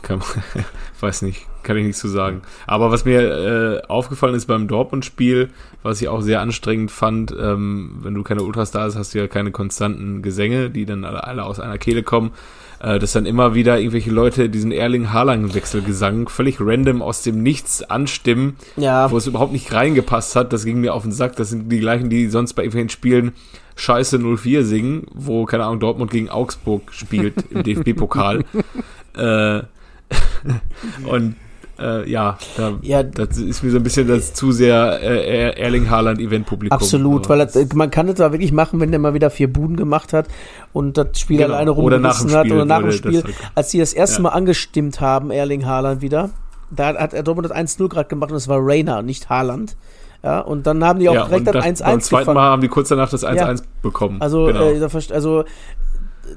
kann, 0.03 0.21
weiß 1.01 1.23
nicht, 1.23 1.47
kann 1.63 1.77
ich 1.77 1.85
nichts 1.85 2.01
zu 2.01 2.09
sagen. 2.09 2.43
Aber 2.67 2.91
was 2.91 3.05
mir 3.05 3.21
äh, 3.21 3.87
aufgefallen 3.87 4.35
ist 4.35 4.47
beim 4.47 4.69
Dortmund-Spiel, 4.69 5.51
was 5.83 6.01
ich 6.01 6.09
auch 6.09 6.21
sehr 6.21 6.41
anstrengend 6.41 6.91
fand, 6.91 7.35
ähm, 7.39 7.99
wenn 8.03 8.15
du 8.15 8.23
keine 8.23 8.43
Ultrastars 8.43 8.95
hast, 8.95 8.99
hast 8.99 9.15
du 9.15 9.19
ja 9.19 9.29
keine 9.29 9.51
konstanten 9.51 10.23
Gesänge, 10.23 10.71
die 10.71 10.85
dann 10.85 11.05
alle, 11.05 11.25
alle 11.25 11.45
aus 11.45 11.61
einer 11.61 11.79
Kehle 11.79 12.03
kommen. 12.03 12.33
Äh, 12.81 12.99
dass 12.99 13.13
dann 13.13 13.27
immer 13.27 13.55
wieder 13.55 13.79
irgendwelche 13.79 14.11
Leute 14.11 14.49
diesen 14.49 14.73
Erling-Haaland-Wechselgesang 14.73 16.31
völlig 16.31 16.57
random 16.61 17.03
aus 17.03 17.23
dem 17.23 17.43
Nichts 17.43 17.83
anstimmen, 17.83 18.57
ja. 18.79 19.11
wo 19.11 19.19
es 19.19 19.27
überhaupt 19.27 19.53
nicht 19.53 19.71
reingepasst 19.73 20.35
hat. 20.35 20.53
Das 20.55 20.65
ging 20.65 20.81
mir 20.81 20.95
auf 20.95 21.03
den 21.03 21.13
Sack. 21.13 21.37
Das 21.37 21.51
sind 21.51 21.71
die 21.71 21.81
gleichen, 21.81 22.09
die 22.09 22.29
sonst 22.29 22.55
bei 22.55 22.63
irgendwelchen 22.63 22.89
Spielen 22.89 23.33
Scheiße 23.77 24.19
04 24.19 24.65
singen, 24.65 25.07
wo, 25.13 25.45
keine 25.45 25.65
Ahnung, 25.65 25.81
Dortmund 25.81 26.11
gegen 26.11 26.31
Augsburg 26.31 26.93
spielt 26.93 27.35
im 27.51 27.63
DFB-Pokal. 27.65 28.45
äh, 29.15 29.63
und 31.07 31.37
äh, 31.81 32.11
ja, 32.11 32.39
da, 32.57 32.79
ja, 32.83 33.03
das 33.03 33.39
ist 33.39 33.63
mir 33.63 33.71
so 33.71 33.79
ein 33.79 33.83
bisschen 33.83 34.07
das 34.07 34.35
zu 34.35 34.53
sehr 34.53 35.01
äh, 35.03 35.59
Erling 35.61 35.89
Haaland 35.91 36.21
Event-Publikum. 36.21 36.77
Absolut, 36.77 37.29
weil 37.29 37.39
das, 37.39 37.57
man 37.75 37.91
kann 37.91 38.07
das 38.07 38.17
da 38.17 38.33
wirklich 38.33 38.53
machen, 38.53 38.81
wenn 38.81 38.91
der 38.91 39.01
mal 39.01 39.15
wieder 39.15 39.31
vier 39.31 39.53
Buden 39.53 39.77
gemacht 39.77 40.13
hat 40.13 40.29
und 40.73 40.97
das 40.97 41.19
Spiel 41.19 41.39
genau. 41.39 41.55
alleine 41.55 41.71
rumgerissen 41.71 42.33
hat 42.33 42.51
oder 42.51 42.65
nach 42.65 42.81
dem 42.81 42.93
Spiel. 42.93 43.25
Als 43.55 43.71
sie 43.71 43.79
das 43.79 43.93
erste 43.93 44.17
ja. 44.17 44.23
Mal 44.23 44.29
angestimmt 44.31 45.01
haben, 45.01 45.31
Erling 45.31 45.67
Haaland 45.67 46.03
wieder, 46.03 46.31
da 46.71 46.95
hat 46.99 47.15
er 47.15 47.23
Dortmund 47.23 47.49
das 47.49 47.57
1-0 47.57 47.89
gerade 47.89 48.09
gemacht 48.09 48.31
und 48.31 48.37
es 48.37 48.49
war 48.49 48.59
Rainer, 48.61 49.03
nicht 49.03 49.29
Haaland. 49.29 49.77
Ja, 50.23 50.41
und 50.41 50.67
dann 50.67 50.85
haben 50.85 50.99
die 50.99 51.09
auch 51.09 51.15
ja, 51.15 51.25
direkt 51.25 51.47
dann 51.47 51.57
1-1 51.57 51.83
Beim 51.83 52.01
zweiten 52.01 52.35
Mal 52.35 52.43
haben 52.43 52.61
die 52.61 52.69
kurz 52.69 52.91
danach 52.91 53.09
das 53.09 53.25
1-1 53.25 53.37
ja. 53.37 53.55
bekommen. 53.81 54.21
Also, 54.21 54.47
genau. 54.47 54.71
äh, 54.71 54.79
da, 54.79 54.89
also, 55.15 55.45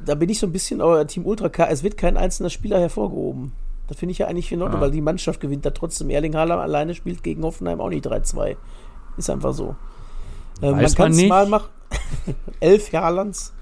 da 0.05 0.15
bin 0.15 0.29
ich 0.29 0.39
so 0.39 0.47
ein 0.47 0.53
bisschen, 0.53 0.79
aber 0.79 1.05
Team 1.05 1.25
Ultra 1.25 1.49
K, 1.49 1.67
es 1.69 1.83
wird 1.83 1.97
kein 1.97 2.15
einzelner 2.15 2.49
Spieler 2.49 2.79
hervorgehoben. 2.79 3.51
Das 3.88 3.97
finde 3.97 4.11
ich 4.11 4.19
ja 4.19 4.27
eigentlich 4.27 4.51
in 4.51 4.61
Ordnung, 4.61 4.79
ah. 4.79 4.84
weil 4.84 4.91
die 4.91 5.01
Mannschaft 5.01 5.39
gewinnt 5.39 5.65
da 5.65 5.71
trotzdem. 5.71 6.09
Erling 6.09 6.36
Haaland 6.36 6.61
alleine 6.61 6.95
spielt 6.95 7.23
gegen 7.23 7.43
Hoffenheim 7.43 7.81
auch 7.81 7.89
nicht 7.89 8.05
3-2. 8.05 8.55
Ist 9.17 9.29
einfach 9.29 9.53
so. 9.53 9.75
Äh, 10.61 10.71
man 10.71 10.93
kann 10.93 11.11
es 11.11 11.23
mal 11.25 11.47
machen. 11.47 11.69
Elf 12.59 12.91
Haalands. 12.93 13.53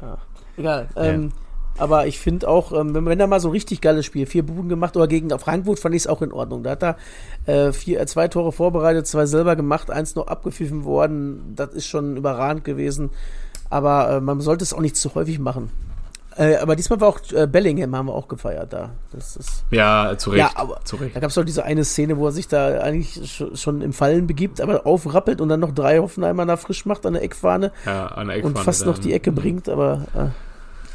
Ja. 0.00 0.18
Egal. 0.56 0.88
Ja. 0.94 1.02
Ähm, 1.02 1.32
aber 1.78 2.06
ich 2.06 2.18
finde 2.18 2.48
auch, 2.48 2.72
ähm, 2.72 2.94
wenn, 2.94 3.06
wenn 3.06 3.20
er 3.20 3.28
mal 3.28 3.40
so 3.40 3.50
richtig 3.50 3.80
geiles 3.80 4.04
Spiel, 4.04 4.26
vier 4.26 4.44
Buden 4.44 4.68
gemacht 4.68 4.96
oder 4.96 5.06
gegen 5.06 5.30
Frankfurt, 5.38 5.78
fand 5.78 5.94
ich 5.94 6.02
es 6.02 6.06
auch 6.06 6.22
in 6.22 6.32
Ordnung. 6.32 6.64
Da 6.64 6.70
hat 6.70 6.82
er 6.82 6.96
äh, 7.46 7.72
vier, 7.72 8.00
äh, 8.00 8.06
zwei 8.06 8.28
Tore 8.28 8.52
vorbereitet, 8.52 9.06
zwei 9.06 9.26
selber 9.26 9.54
gemacht, 9.54 9.90
eins 9.90 10.16
noch 10.16 10.26
abgepfiffen 10.26 10.84
worden. 10.84 11.54
Das 11.54 11.72
ist 11.74 11.86
schon 11.86 12.16
überragend 12.16 12.64
gewesen. 12.64 13.10
Aber 13.70 14.10
äh, 14.10 14.20
man 14.20 14.40
sollte 14.40 14.64
es 14.64 14.72
auch 14.72 14.80
nicht 14.80 14.96
zu 14.96 15.14
häufig 15.14 15.38
machen. 15.38 15.70
Äh, 16.38 16.56
aber 16.56 16.76
diesmal 16.76 17.00
war 17.00 17.08
auch 17.08 17.20
äh, 17.32 17.48
Bellingham, 17.48 17.96
haben 17.96 18.06
wir 18.06 18.14
auch 18.14 18.28
gefeiert 18.28 18.72
da. 18.72 18.90
Das 19.12 19.36
ist, 19.36 19.64
ja, 19.72 20.16
zu 20.16 20.30
Recht. 20.30 20.38
Ja, 20.38 20.50
aber 20.54 20.80
zu 20.84 20.94
Recht. 20.96 21.16
da 21.16 21.20
gab 21.20 21.30
es 21.30 21.34
doch 21.34 21.44
diese 21.44 21.64
eine 21.64 21.84
Szene, 21.84 22.16
wo 22.16 22.26
er 22.26 22.32
sich 22.32 22.46
da 22.46 22.80
eigentlich 22.80 23.44
schon 23.54 23.82
im 23.82 23.92
Fallen 23.92 24.28
begibt, 24.28 24.60
aber 24.60 24.86
aufrappelt 24.86 25.40
und 25.40 25.48
dann 25.48 25.58
noch 25.58 25.72
drei 25.72 25.98
Hoffenheimer 25.98 26.46
da 26.46 26.56
frisch 26.56 26.86
macht 26.86 27.04
an 27.06 27.14
der 27.14 27.22
Eckfahne. 27.22 27.72
Ja, 27.84 28.06
an 28.06 28.28
der 28.28 28.36
Eckfahne. 28.36 28.56
Und 28.56 28.62
fast 28.62 28.82
dann. 28.82 28.88
noch 28.90 28.98
die 28.98 29.12
Ecke 29.12 29.32
bringt, 29.32 29.68
aber. 29.68 30.06
Äh, 30.14 30.47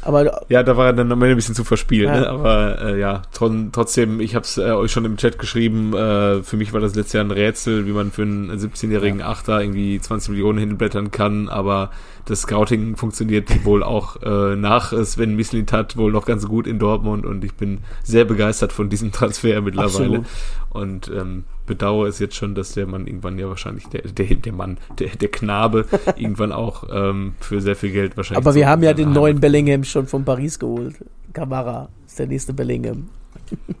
aber, 0.04 0.42
ja, 0.48 0.62
da 0.62 0.76
war 0.76 0.86
er 0.86 0.92
dann 0.92 1.10
am 1.10 1.22
Ende 1.22 1.34
ein 1.34 1.36
bisschen 1.36 1.54
zu 1.54 1.64
verspielt, 1.64 2.08
ja. 2.08 2.20
ne? 2.20 2.28
aber 2.28 2.80
äh, 2.80 3.00
ja, 3.00 3.22
trotzdem, 3.32 4.20
ich 4.20 4.34
habe 4.34 4.44
es 4.44 4.58
äh, 4.58 4.70
euch 4.70 4.92
schon 4.92 5.04
im 5.04 5.16
Chat 5.16 5.38
geschrieben, 5.38 5.94
äh, 5.94 6.42
für 6.42 6.56
mich 6.56 6.72
war 6.72 6.80
das 6.80 6.94
letztes 6.94 7.14
Jahr 7.14 7.24
ein 7.24 7.30
Rätsel, 7.30 7.86
wie 7.86 7.92
man 7.92 8.12
für 8.12 8.22
einen 8.22 8.50
17-jährigen 8.50 9.20
ja. 9.20 9.28
Achter 9.28 9.60
irgendwie 9.60 10.00
20 10.00 10.30
Millionen 10.30 10.58
hinblättern 10.58 11.10
kann, 11.10 11.48
aber 11.48 11.90
das 12.26 12.42
Scouting 12.42 12.96
funktioniert 12.96 13.64
wohl 13.64 13.82
auch 13.82 14.22
äh, 14.22 14.56
nach 14.56 14.92
Sven 15.04 15.36
Mislintat 15.36 15.96
wohl 15.96 16.12
noch 16.12 16.26
ganz 16.26 16.46
gut 16.46 16.66
in 16.66 16.78
Dortmund 16.78 17.26
und 17.26 17.44
ich 17.44 17.54
bin 17.54 17.78
sehr 18.02 18.24
begeistert 18.24 18.72
von 18.72 18.88
diesem 18.88 19.12
Transfer 19.12 19.60
mittlerweile. 19.60 20.18
Absolut. 20.18 20.26
Und 20.74 21.08
ähm, 21.08 21.44
bedauere 21.66 22.08
es 22.08 22.18
jetzt 22.18 22.34
schon, 22.34 22.56
dass 22.56 22.72
der 22.72 22.86
Mann 22.86 23.06
irgendwann 23.06 23.38
ja 23.38 23.48
wahrscheinlich, 23.48 23.86
der, 23.86 24.02
der, 24.02 24.34
der 24.34 24.52
Mann, 24.52 24.76
der, 24.98 25.10
der 25.10 25.28
Knabe 25.28 25.86
irgendwann 26.16 26.50
auch 26.50 26.84
ähm, 26.92 27.36
für 27.38 27.60
sehr 27.60 27.76
viel 27.76 27.92
Geld 27.92 28.16
wahrscheinlich. 28.16 28.44
Aber 28.44 28.56
wir 28.56 28.68
haben 28.68 28.82
ja 28.82 28.92
den 28.92 29.12
neuen 29.12 29.38
Bellingham 29.38 29.84
schon 29.84 30.08
von 30.08 30.24
Paris 30.24 30.58
geholt. 30.58 30.96
Kamara 31.32 31.88
ist 32.06 32.18
der 32.18 32.26
nächste 32.26 32.52
Bellingham. 32.52 33.08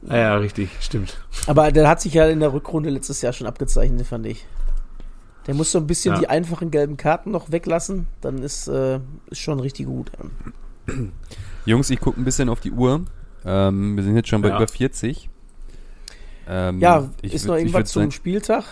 Ah 0.08 0.16
ja, 0.16 0.36
richtig, 0.36 0.70
stimmt. 0.80 1.18
Aber 1.48 1.72
der 1.72 1.88
hat 1.88 2.00
sich 2.00 2.14
ja 2.14 2.28
in 2.28 2.38
der 2.38 2.52
Rückrunde 2.52 2.90
letztes 2.90 3.22
Jahr 3.22 3.32
schon 3.32 3.48
abgezeichnet, 3.48 4.06
fand 4.06 4.26
ich. 4.26 4.46
Der 5.48 5.54
muss 5.54 5.72
so 5.72 5.78
ein 5.78 5.88
bisschen 5.88 6.14
ja. 6.14 6.20
die 6.20 6.28
einfachen 6.28 6.70
gelben 6.70 6.96
Karten 6.96 7.32
noch 7.32 7.50
weglassen, 7.50 8.06
dann 8.20 8.38
ist, 8.38 8.68
äh, 8.68 9.00
ist 9.30 9.40
schon 9.40 9.58
richtig 9.58 9.86
gut. 9.86 10.12
Jungs, 11.66 11.90
ich 11.90 11.98
gucke 11.98 12.20
ein 12.20 12.24
bisschen 12.24 12.48
auf 12.48 12.60
die 12.60 12.70
Uhr. 12.70 13.02
Ähm, 13.44 13.96
wir 13.96 14.04
sind 14.04 14.14
jetzt 14.14 14.28
schon 14.28 14.42
bei 14.42 14.50
ja. 14.50 14.56
über 14.56 14.68
40. 14.68 15.28
Ähm, 16.48 16.80
ja, 16.80 17.10
ist 17.22 17.46
noch 17.46 17.56
irgendwas 17.56 17.90
zum 17.90 18.02
sagen, 18.02 18.12
Spieltag? 18.12 18.64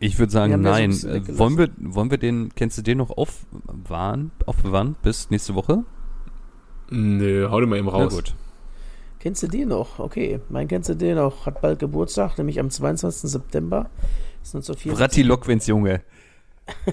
Ich 0.00 0.18
würde 0.18 0.32
sagen, 0.32 0.60
nein. 0.60 0.92
So 0.92 1.08
äh, 1.08 1.38
wollen, 1.38 1.58
wir, 1.58 1.70
wollen 1.78 2.10
wir 2.10 2.18
den, 2.18 2.54
kennst 2.54 2.78
du 2.78 2.82
den 2.82 2.98
noch 2.98 3.10
aufwahren, 3.10 4.30
aufbewahren 4.46 4.96
bis 5.02 5.30
nächste 5.30 5.54
Woche? 5.54 5.84
Nö, 6.90 7.48
hau 7.50 7.60
den 7.60 7.68
mal 7.68 7.78
eben 7.78 7.88
raus. 7.88 8.12
Na 8.12 8.16
gut. 8.16 8.34
Kennst 9.20 9.42
du 9.42 9.48
den 9.48 9.68
noch? 9.68 9.98
Okay, 9.98 10.40
mein 10.48 10.68
kennst 10.68 10.88
du 10.88 10.94
den 10.94 11.16
noch? 11.16 11.46
Hat 11.46 11.60
bald 11.60 11.80
Geburtstag, 11.80 12.38
nämlich 12.38 12.60
am 12.60 12.70
22. 12.70 13.30
September. 13.30 13.90
Bratti 14.86 15.22
Lokwins 15.22 15.66
Junge. 15.66 16.02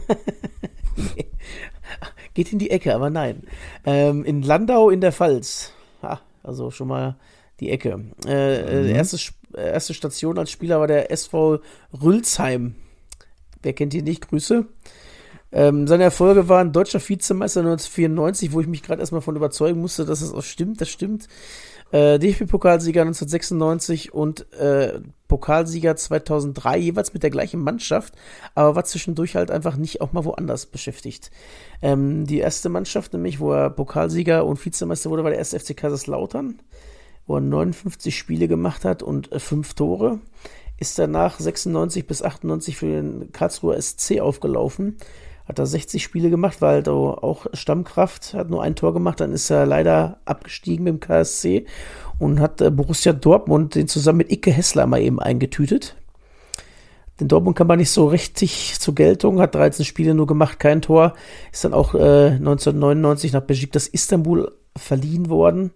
Geht 2.34 2.52
in 2.52 2.60
die 2.60 2.72
Ecke, 2.72 2.96
aber 2.96 3.10
nein. 3.10 3.44
Ähm, 3.86 4.26
in 4.26 4.42
Landau 4.42 4.90
in 4.90 5.02
der 5.02 5.12
Pfalz. 5.12 5.72
Ha, 6.02 6.20
also 6.44 6.72
schon 6.72 6.88
mal 6.88 7.16
die 7.60 7.70
Ecke. 7.70 8.04
Äh, 8.26 8.84
mhm. 8.84 8.90
erste, 8.90 9.18
erste 9.58 9.94
Station 9.94 10.38
als 10.38 10.52
Spieler 10.52 10.80
war 10.80 10.88
der 10.88 11.12
SV 11.12 11.60
Rülsheim. 12.02 12.76
Wer 13.62 13.74
kennt 13.74 13.94
ihn 13.94 14.04
nicht? 14.04 14.30
Grüße. 14.30 14.66
Ähm, 15.52 15.88
seine 15.88 16.04
Erfolge 16.04 16.50
waren 16.50 16.74
deutscher 16.74 17.00
Vizemeister 17.00 17.62
1994, 17.62 18.52
wo 18.52 18.62
ich 18.62 18.68
mich 18.68 18.84
gerade 18.84 19.02
erstmal 19.02 19.22
von 19.22 19.36
überzeugen 19.36 19.80
musste, 19.80 20.06
dass 20.06 20.22
es 20.22 20.34
auch 20.34 20.44
stimmt. 20.44 20.82
Das 20.82 20.90
stimmt. 20.90 21.28
Äh, 21.92 22.20
DFB-Pokalsieger 22.20 23.02
1996 23.02 24.14
und 24.14 24.52
äh, 24.54 25.00
Pokalsieger 25.28 25.96
2003, 25.96 26.78
jeweils 26.78 27.14
mit 27.14 27.24
der 27.24 27.30
gleichen 27.30 27.62
Mannschaft, 27.62 28.16
aber 28.54 28.76
war 28.76 28.86
zwischendurch 28.86 29.36
halt 29.36 29.50
einfach 29.50 29.78
nicht 29.78 30.02
auch 30.02 30.12
mal 30.12 30.26
woanders 30.26 30.66
beschäftigt. 30.66 31.32
Ähm, 31.82 32.26
die 32.26 32.40
erste 32.40 32.70
Mannschaft, 32.70 33.14
nämlich, 33.14 33.40
wo 33.40 33.54
er 33.54 33.70
Pokalsieger 33.70 34.46
und 34.46 34.64
Vizemeister 34.64 35.10
wurde, 35.10 35.24
war 35.24 35.30
der 35.30 35.40
erste 35.40 35.60
FC 35.60 35.78
Kaiserslautern, 35.78 36.60
wo 37.28 37.36
er 37.36 37.42
59 37.42 38.18
Spiele 38.18 38.48
gemacht 38.48 38.86
hat 38.86 39.04
und 39.04 39.32
äh, 39.32 39.40
fünf 39.40 39.74
Tore. 39.74 40.20
Ist 40.78 41.00
danach 41.00 41.40
96 41.40 42.06
bis 42.06 42.22
98 42.22 42.76
für 42.76 42.88
den 42.88 43.32
Karlsruher 43.32 43.82
SC 43.82 44.20
aufgelaufen 44.20 44.98
hat 45.48 45.60
er 45.60 45.68
60 45.68 46.04
Spiele 46.04 46.30
gemacht, 46.30 46.62
war 46.62 46.72
halt 46.72 46.90
auch 46.90 47.46
Stammkraft, 47.54 48.34
hat 48.34 48.50
nur 48.50 48.64
ein 48.64 48.76
Tor 48.76 48.94
gemacht, 48.94 49.20
dann 49.20 49.32
ist 49.32 49.50
er 49.50 49.66
leider 49.66 50.18
abgestiegen 50.26 50.84
mit 50.86 50.94
dem 50.94 51.00
KSC 51.00 51.66
und 52.18 52.40
hat 52.40 52.62
äh, 52.62 52.72
Borussia 52.72 53.14
Dortmund 53.14 53.76
den 53.76 53.88
zusammen 53.88 54.20
mit 54.20 54.32
Icke 54.32 54.52
Hessler 54.52 54.88
mal 54.88 55.02
eben 55.02 55.20
eingetütet. 55.20 55.96
Den 57.20 57.28
Dortmund 57.28 57.56
kam 57.56 57.68
man 57.68 57.78
nicht 57.78 57.92
so 57.92 58.08
richtig 58.08 58.78
zur 58.80 58.96
Geltung, 58.96 59.40
hat 59.40 59.56
13 59.56 59.86
Spiele 59.86 60.16
nur 60.16 60.28
gemacht, 60.28 60.60
kein 60.60 60.82
Tor, 60.82 61.14
ist 61.52 61.64
dann 61.64 61.74
auch 61.74 61.94
äh, 61.94 62.32
1999 62.32 63.32
nach 63.32 63.42
Besiktas 63.42 63.88
Istanbul 63.88 64.52
verliehen 64.76 65.30
worden. 65.30 65.72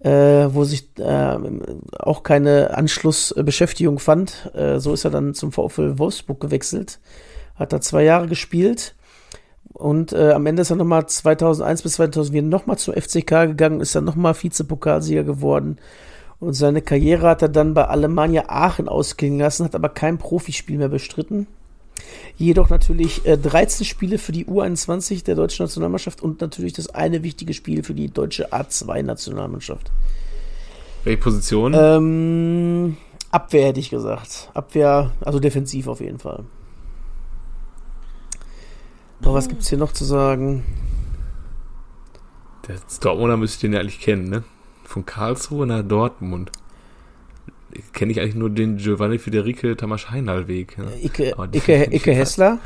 Äh, 0.00 0.48
wo 0.50 0.64
sich 0.64 0.98
äh, 0.98 1.36
auch 1.98 2.22
keine 2.22 2.76
Anschlussbeschäftigung 2.76 3.98
fand. 3.98 4.50
Äh, 4.54 4.78
so 4.78 4.92
ist 4.92 5.04
er 5.04 5.10
dann 5.10 5.34
zum 5.34 5.52
VfL 5.52 5.98
Wolfsburg 5.98 6.40
gewechselt, 6.40 7.00
hat 7.56 7.72
da 7.72 7.80
zwei 7.80 8.04
Jahre 8.04 8.28
gespielt 8.28 8.94
und 9.72 10.12
äh, 10.12 10.32
am 10.32 10.46
Ende 10.46 10.62
ist 10.62 10.70
er 10.70 10.76
nochmal 10.76 11.06
2001 11.06 11.82
bis 11.82 11.94
2004 11.94 12.42
nochmal 12.42 12.78
zum 12.78 12.94
FCK 12.94 13.46
gegangen, 13.46 13.80
ist 13.80 13.94
dann 13.94 14.04
nochmal 14.04 14.34
Vizepokalsieger 14.40 15.24
geworden 15.24 15.78
und 16.40 16.52
seine 16.52 16.82
Karriere 16.82 17.28
hat 17.28 17.42
er 17.42 17.48
dann 17.48 17.74
bei 17.74 17.84
Alemannia 17.86 18.44
Aachen 18.48 18.88
ausklingen 18.88 19.40
lassen, 19.40 19.64
hat 19.64 19.74
aber 19.74 19.88
kein 19.88 20.18
Profispiel 20.18 20.78
mehr 20.78 20.88
bestritten. 20.88 21.48
Jedoch 22.36 22.70
natürlich 22.70 23.26
äh, 23.26 23.36
13 23.36 23.84
Spiele 23.84 24.18
für 24.18 24.32
die 24.32 24.46
U21 24.46 25.24
der 25.24 25.34
deutschen 25.34 25.64
Nationalmannschaft 25.64 26.22
und 26.22 26.40
natürlich 26.40 26.72
das 26.72 26.88
eine 26.88 27.22
wichtige 27.22 27.54
Spiel 27.54 27.82
für 27.82 27.94
die 27.94 28.08
deutsche 28.08 28.52
A2-Nationalmannschaft. 28.52 29.90
Welche 31.04 31.22
Position? 31.22 31.74
Ähm, 31.74 32.96
Abwehr 33.30 33.66
hätte 33.66 33.80
ich 33.80 33.90
gesagt. 33.90 34.50
Abwehr, 34.54 35.12
also 35.20 35.40
defensiv 35.40 35.88
auf 35.88 36.00
jeden 36.00 36.18
Fall. 36.18 36.44
Aber 39.22 39.34
was 39.34 39.48
gibt 39.48 39.62
es 39.62 39.68
hier 39.68 39.78
noch 39.78 39.92
zu 39.92 40.04
sagen? 40.04 40.64
Der 42.68 42.76
Dortmunder 43.00 43.36
müsste 43.36 43.62
den 43.62 43.72
ja 43.72 43.80
eigentlich 43.80 44.00
kennen, 44.00 44.28
ne? 44.28 44.44
Von 44.84 45.04
Karlsruhe 45.04 45.66
nach 45.66 45.82
Dortmund. 45.82 46.52
Kenne 47.92 48.12
ich 48.12 48.20
eigentlich 48.20 48.34
nur 48.34 48.50
den 48.50 48.78
Giovanni 48.78 49.18
Federico 49.18 49.74
Tamasch 49.74 50.10
Heinal 50.10 50.48
Weg. 50.48 50.78
Ne? 50.78 50.86
Icke, 51.02 51.34
Icke, 51.52 51.94
Icke 51.94 52.12
Hessler 52.12 52.58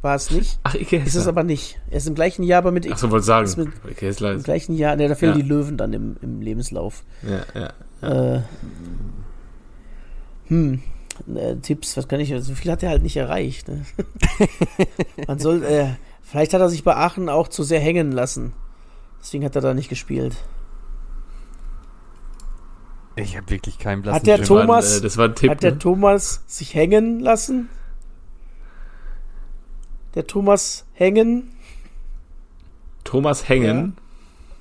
war 0.00 0.14
es 0.14 0.30
nicht. 0.30 0.58
Ach, 0.62 0.74
Icke 0.74 0.98
Hessler. 0.98 1.06
Ist 1.06 1.14
es 1.14 1.26
aber 1.26 1.42
nicht. 1.42 1.80
Er 1.90 1.98
ist 1.98 2.06
im 2.06 2.14
gleichen 2.14 2.42
Jahr, 2.42 2.58
aber 2.58 2.70
mit 2.70 2.90
Ach 2.90 2.98
so, 2.98 3.10
wollte 3.10 3.26
sagen. 3.26 3.50
Mit, 3.56 3.68
Icke 3.90 4.06
Hessler 4.06 4.32
ist. 4.32 4.38
Im 4.38 4.44
gleichen 4.44 4.74
Jahr, 4.76 4.96
ne, 4.96 5.08
da 5.08 5.14
fehlen 5.14 5.36
ja. 5.36 5.42
die 5.42 5.48
Löwen 5.48 5.76
dann 5.76 5.92
im, 5.92 6.16
im 6.22 6.40
Lebenslauf. 6.40 7.04
Ja, 7.22 7.60
ja. 7.60 7.72
ja. 8.02 8.36
Äh, 8.36 8.42
hm. 10.46 10.82
Äh, 11.34 11.56
Tipps, 11.56 11.96
was 11.96 12.08
kann 12.08 12.20
ich, 12.20 12.34
so 12.42 12.54
viel 12.54 12.70
hat 12.70 12.82
er 12.82 12.90
halt 12.90 13.02
nicht 13.02 13.16
erreicht. 13.16 13.68
Ne? 13.68 13.84
Man 15.26 15.38
soll, 15.38 15.62
äh, 15.64 15.88
vielleicht 16.22 16.54
hat 16.54 16.60
er 16.60 16.68
sich 16.68 16.84
bei 16.84 16.96
Aachen 16.96 17.28
auch 17.28 17.48
zu 17.48 17.62
sehr 17.62 17.80
hängen 17.80 18.12
lassen. 18.12 18.52
Deswegen 19.20 19.44
hat 19.44 19.54
er 19.54 19.62
da 19.62 19.74
nicht 19.74 19.88
gespielt. 19.88 20.36
Ich 23.16 23.36
habe 23.36 23.50
wirklich 23.50 23.78
keinen 23.78 24.02
blassen 24.02 24.20
Hat 24.20 24.26
der 24.26 24.42
Thomas, 24.42 24.98
äh, 24.98 25.02
das 25.02 25.16
war 25.16 25.28
ein 25.28 25.34
Tipp, 25.34 25.50
hat 25.50 25.62
der 25.62 25.72
ne? 25.72 25.78
Thomas 25.78 26.42
sich 26.46 26.74
hängen 26.74 27.20
lassen? 27.20 27.68
Der 30.14 30.26
Thomas 30.26 30.84
hängen? 30.92 31.52
Thomas 33.04 33.48
hängen? 33.48 33.96
Ja. 33.96 34.02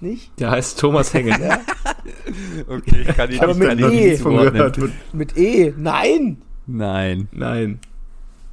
Nicht? 0.10 0.39
Der 0.39 0.52
heißt 0.52 0.80
Thomas 0.80 1.14
hängen. 1.14 1.39
ja. 1.41 1.60
okay, 2.68 3.06
ich 3.08 3.16
kann 3.16 3.32
ihn 3.32 3.39
Aber 3.39 3.54
mit 3.54 3.80
E. 3.80 4.18
Gehört. 4.18 4.80
Mit 5.14 5.38
E. 5.38 5.74
Nein. 5.78 6.41
Nein. 6.66 7.28
Nein. 7.32 7.80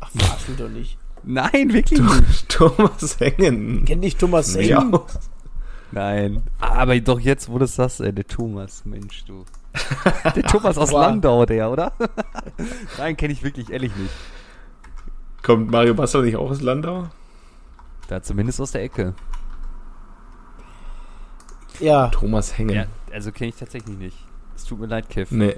Ach, 0.01 0.11
verarsch 0.11 0.49
mich 0.49 0.59
doch 0.59 0.69
nicht. 0.69 0.99
Nein, 1.25 1.73
wirklich 1.73 2.01
nicht. 2.01 2.49
Thomas 2.49 3.19
Hängen. 3.21 3.85
Kenn 3.85 4.01
dich 4.01 4.17
Thomas 4.17 4.55
Hängen? 4.55 4.93
Ja. 4.93 5.07
Nein. 5.93 6.43
Aber 6.59 6.99
doch 7.01 7.21
jetzt, 7.21 7.49
wo 7.49 7.59
du 7.59 7.67
das 7.67 8.01
ey, 8.01 8.13
der 8.13 8.27
Thomas, 8.27 8.85
Mensch, 8.85 9.25
du. 9.25 9.45
Der 10.37 10.43
Thomas 10.45 10.79
aus 10.79 10.93
Landau, 10.93 11.47
der, 11.47 11.71
oder? 11.71 11.93
Nein, 12.99 13.17
kenne 13.17 13.33
ich 13.33 13.43
wirklich 13.43 13.71
ehrlich 13.71 13.95
nicht. 13.97 14.13
Kommt 15.43 15.71
Mario 15.71 15.95
Basler 15.95 16.23
nicht 16.23 16.37
auch 16.37 16.51
aus 16.51 16.61
Landau? 16.61 17.09
Da 18.09 18.23
zumindest 18.23 18.61
aus 18.61 18.73
der 18.73 18.83
Ecke. 18.83 19.15
Ja. 21.81 22.09
Thomas 22.09 22.59
Hängen. 22.59 22.75
Ja, 22.75 22.87
also 23.13 23.33
kenne 23.33 23.51
ich 23.51 23.57
tatsächlich 23.57 23.97
nicht. 23.97 24.17
Es 24.57 24.65
tut 24.65 24.81
mir 24.81 24.87
leid, 24.87 25.09
Kev. 25.09 25.35
Nee. 25.35 25.57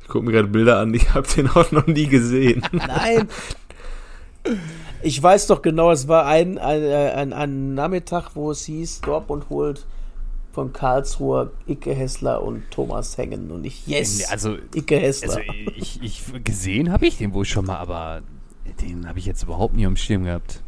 Ich 0.00 0.08
gucke 0.08 0.24
mir 0.24 0.32
gerade 0.32 0.48
Bilder 0.48 0.78
an, 0.78 0.92
ich 0.94 1.12
habe 1.14 1.26
den 1.26 1.48
auch 1.48 1.70
noch 1.72 1.86
nie 1.86 2.06
gesehen. 2.06 2.62
Nein. 2.72 3.28
Ich 5.02 5.22
weiß 5.22 5.46
doch 5.48 5.62
genau, 5.62 5.90
es 5.90 6.08
war 6.08 6.26
ein, 6.26 6.58
ein, 6.58 6.82
ein, 6.84 7.32
ein 7.32 7.74
Nachmittag, 7.74 8.30
wo 8.34 8.50
es 8.50 8.64
hieß, 8.64 9.00
Dortmund 9.00 9.46
holt 9.48 9.86
von 10.52 10.72
Karlsruhe 10.72 11.50
Icke 11.66 11.94
Hessler 11.94 12.42
und 12.42 12.70
Thomas 12.70 13.16
Hängen 13.16 13.50
und 13.50 13.64
ich, 13.64 13.86
yes, 13.86 14.30
also, 14.30 14.56
Icke 14.74 14.98
Hessler. 14.98 15.36
Also 15.36 15.40
ich, 15.76 16.02
ich 16.02 16.22
gesehen 16.44 16.92
habe 16.92 17.06
ich 17.06 17.16
den 17.16 17.32
wohl 17.32 17.44
schon 17.44 17.66
mal, 17.66 17.78
aber 17.78 18.22
den 18.80 19.08
habe 19.08 19.18
ich 19.18 19.26
jetzt 19.26 19.42
überhaupt 19.42 19.74
nie 19.74 19.86
am 19.86 19.96
Schirm 19.96 20.24
gehabt. 20.24 20.62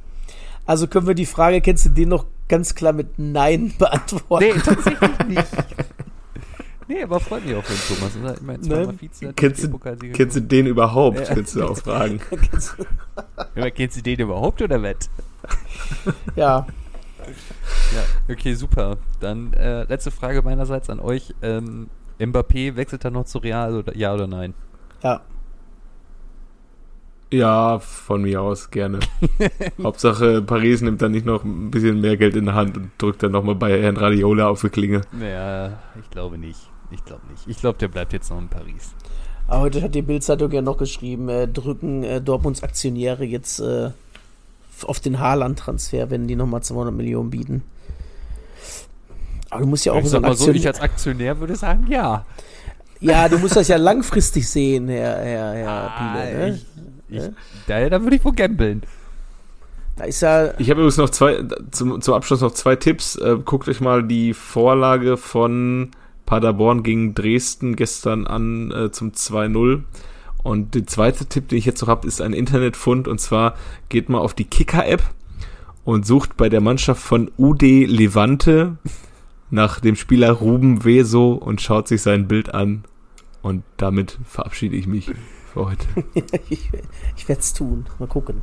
Also 0.67 0.87
können 0.87 1.07
wir 1.07 1.15
die 1.15 1.27
Frage, 1.27 1.61
kennst 1.61 1.85
du 1.85 1.91
den 1.91 2.09
noch 2.09 2.25
ganz 2.49 2.75
klar 2.75 2.93
mit 2.93 3.19
Nein 3.19 3.75
beantworten? 3.79 4.47
Nee, 4.47 4.61
tatsächlich 4.61 5.19
nicht. 5.29 5.49
Nee, 6.87 7.03
aber 7.03 7.19
freut 7.19 7.47
mich 7.47 7.55
auch 7.55 7.65
für 7.65 7.73
den 7.73 7.97
Thomas. 7.97 8.17
Oder? 8.17 8.35
Ich 8.35 8.43
meine, 8.43 8.61
zweimal 8.61 8.87
ne? 8.87 8.99
Vize. 9.01 9.33
Kennst, 9.35 9.65
du, 9.65 9.79
kennst 10.13 10.37
du 10.37 10.41
den 10.41 10.67
überhaupt? 10.67 11.21
Ja. 11.21 11.35
Kannst 11.35 11.57
du 11.57 11.65
auch 11.65 11.77
fragen. 11.79 12.21
ja, 13.55 13.71
kennst 13.71 13.97
du 13.97 14.03
den 14.03 14.21
überhaupt 14.21 14.61
oder 14.61 14.83
was? 14.83 15.09
ja. 16.37 16.67
Ja, 17.95 18.33
okay, 18.33 18.55
super. 18.55 18.99
Dann 19.21 19.53
äh, 19.55 19.85
letzte 19.85 20.11
Frage 20.11 20.43
meinerseits 20.43 20.91
an 20.91 21.01
euch. 21.01 21.35
Ähm, 21.43 21.89
Mbappé 22.19 22.77
wechselt 22.77 23.05
er 23.05 23.11
noch 23.11 23.25
zu 23.25 23.39
Real 23.39 23.75
oder 23.75 23.97
ja 23.97 24.15
oder 24.15 24.27
nein? 24.27 24.55
Ja. 25.03 25.21
Ja, 27.33 27.81
von 27.81 28.23
mir 28.23 28.43
aus 28.43 28.71
gerne. 28.71 29.01
Hauptsache 29.83 30.41
Paris 30.43 30.83
nimmt 30.83 31.03
dann 31.03 31.11
nicht 31.13 31.27
noch 31.27 31.43
ein 31.43 31.71
bisschen 31.71 32.01
mehr 32.01 32.17
Geld 32.17 32.37
in 32.37 32.45
der 32.45 32.55
Hand 32.55 32.77
und 32.77 32.91
drückt 32.99 33.23
dann 33.23 33.33
nochmal 33.33 33.57
bei 33.57 33.81
Herrn 33.81 33.97
Radiola 33.97 34.49
auf 34.49 34.61
die 34.61 34.69
Klinge. 34.69 35.01
Ja, 35.21 35.81
ich 36.01 36.11
glaube 36.11 36.39
nicht. 36.39 36.61
Ich 36.91 37.05
glaube 37.05 37.23
nicht. 37.29 37.43
Ich 37.49 37.59
glaube, 37.59 37.79
der 37.79 37.89
bleibt 37.89 38.13
jetzt 38.13 38.31
noch 38.31 38.39
in 38.39 38.49
Paris. 38.49 38.95
Aber 39.49 39.63
heute 39.63 39.83
hat 39.83 39.95
die 39.95 40.03
Bildzeitung 40.03 40.53
ja 40.53 40.63
noch 40.63 40.79
geschrieben, 40.79 41.29
äh, 41.29 41.49
drücken 41.49 42.05
äh, 42.05 42.21
Dortmunds 42.21 42.63
Aktionäre 42.63 43.25
jetzt 43.25 43.59
äh, 43.59 43.91
auf 44.83 45.01
den 45.01 45.19
Haaland-Transfer, 45.19 46.11
wenn 46.11 46.27
die 46.27 46.37
nochmal 46.37 46.63
200 46.63 46.95
Millionen 46.95 47.31
bieten. 47.31 47.63
Aber 49.51 49.63
du 49.63 49.69
musst 49.69 49.85
ja 49.85 49.93
auch 49.93 50.03
ich 50.03 50.09
so 50.09 50.17
ein 50.17 50.25
Aktionär. 50.25 50.53
So, 50.55 50.59
ich 50.59 50.67
als 50.67 50.81
Aktionär 50.81 51.39
würde 51.39 51.57
sagen, 51.57 51.87
ja. 51.89 52.25
Ja, 53.01 53.29
du 53.29 53.39
musst 53.39 53.57
das 53.57 53.69
ja 53.69 53.77
langfristig 53.77 54.49
sehen, 54.49 54.89
Herr, 54.89 55.19
Herr, 55.19 55.53
Herr 55.53 55.71
ah, 55.71 56.17
Piele. 56.17 56.39
Ne? 56.39 56.61
Ich, 57.09 57.17
ich, 57.17 57.23
da, 57.67 57.89
da 57.89 58.03
würde 58.03 58.17
ich 58.17 58.25
wohl 58.25 58.33
gambeln. 58.33 58.83
Da 59.97 60.05
ist 60.05 60.23
ja. 60.23 60.55
Ich 60.59 60.71
habe 60.71 60.81
übrigens 60.81 60.97
noch 60.97 61.11
zwei, 61.11 61.45
zum, 61.71 62.01
zum 62.01 62.15
Abschluss 62.15 62.41
noch 62.41 62.53
zwei 62.53 62.77
Tipps. 62.77 63.17
Äh, 63.17 63.39
guckt 63.45 63.69
euch 63.69 63.81
mal 63.81 64.03
die 64.03 64.35
Vorlage 64.35 65.17
von 65.17 65.91
Paderborn 66.27 66.83
gegen 66.83 67.15
Dresden 67.15 67.77
gestern 67.77 68.27
an 68.27 68.71
äh, 68.71 68.91
zum 68.91 69.13
2-0. 69.13 69.83
Und 70.45 70.75
der 70.75 70.87
zweite 70.87 71.27
Tipp, 71.27 71.49
den 71.49 71.59
ich 71.59 71.65
jetzt 71.65 71.81
noch 71.81 71.89
habe, 71.89 72.07
ist 72.07 72.21
ein 72.21 72.35
Internetfund. 72.35 73.09
Und 73.09 73.19
zwar 73.19 73.55
geht 73.89 74.09
mal 74.09 74.19
auf 74.19 74.35
die 74.35 74.45
Kicker-App 74.45 75.03
und 75.85 76.07
sucht 76.07 76.37
bei 76.37 76.49
der 76.49 76.61
Mannschaft 76.61 77.03
von 77.03 77.33
UD 77.37 77.63
Levante 77.63 78.77
nach 79.51 79.81
dem 79.81 79.97
Spieler 79.97 80.33
Ruben 80.33 80.85
Weso 80.85 81.33
und 81.33 81.63
schaut 81.63 81.89
sich 81.89 82.03
sein 82.03 82.29
Bild 82.29 82.55
an. 82.55 82.85
Und 83.43 83.65
damit 83.79 84.19
verabschiede 84.25 84.77
ich 84.77 84.87
mich 84.87 85.11
für 85.53 85.65
heute. 85.65 85.87
ich 86.51 86.71
ich 87.17 87.29
werde 87.29 87.41
es 87.41 87.55
tun. 87.55 87.87
Mal 87.99 88.07
gucken. 88.07 88.43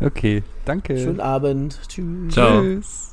Okay, 0.00 0.42
danke. 0.66 0.98
Schönen 0.98 1.20
Abend. 1.20 1.80
Tschüss. 1.88 2.34
Ciao. 2.34 2.60
Tschüss. 2.60 3.07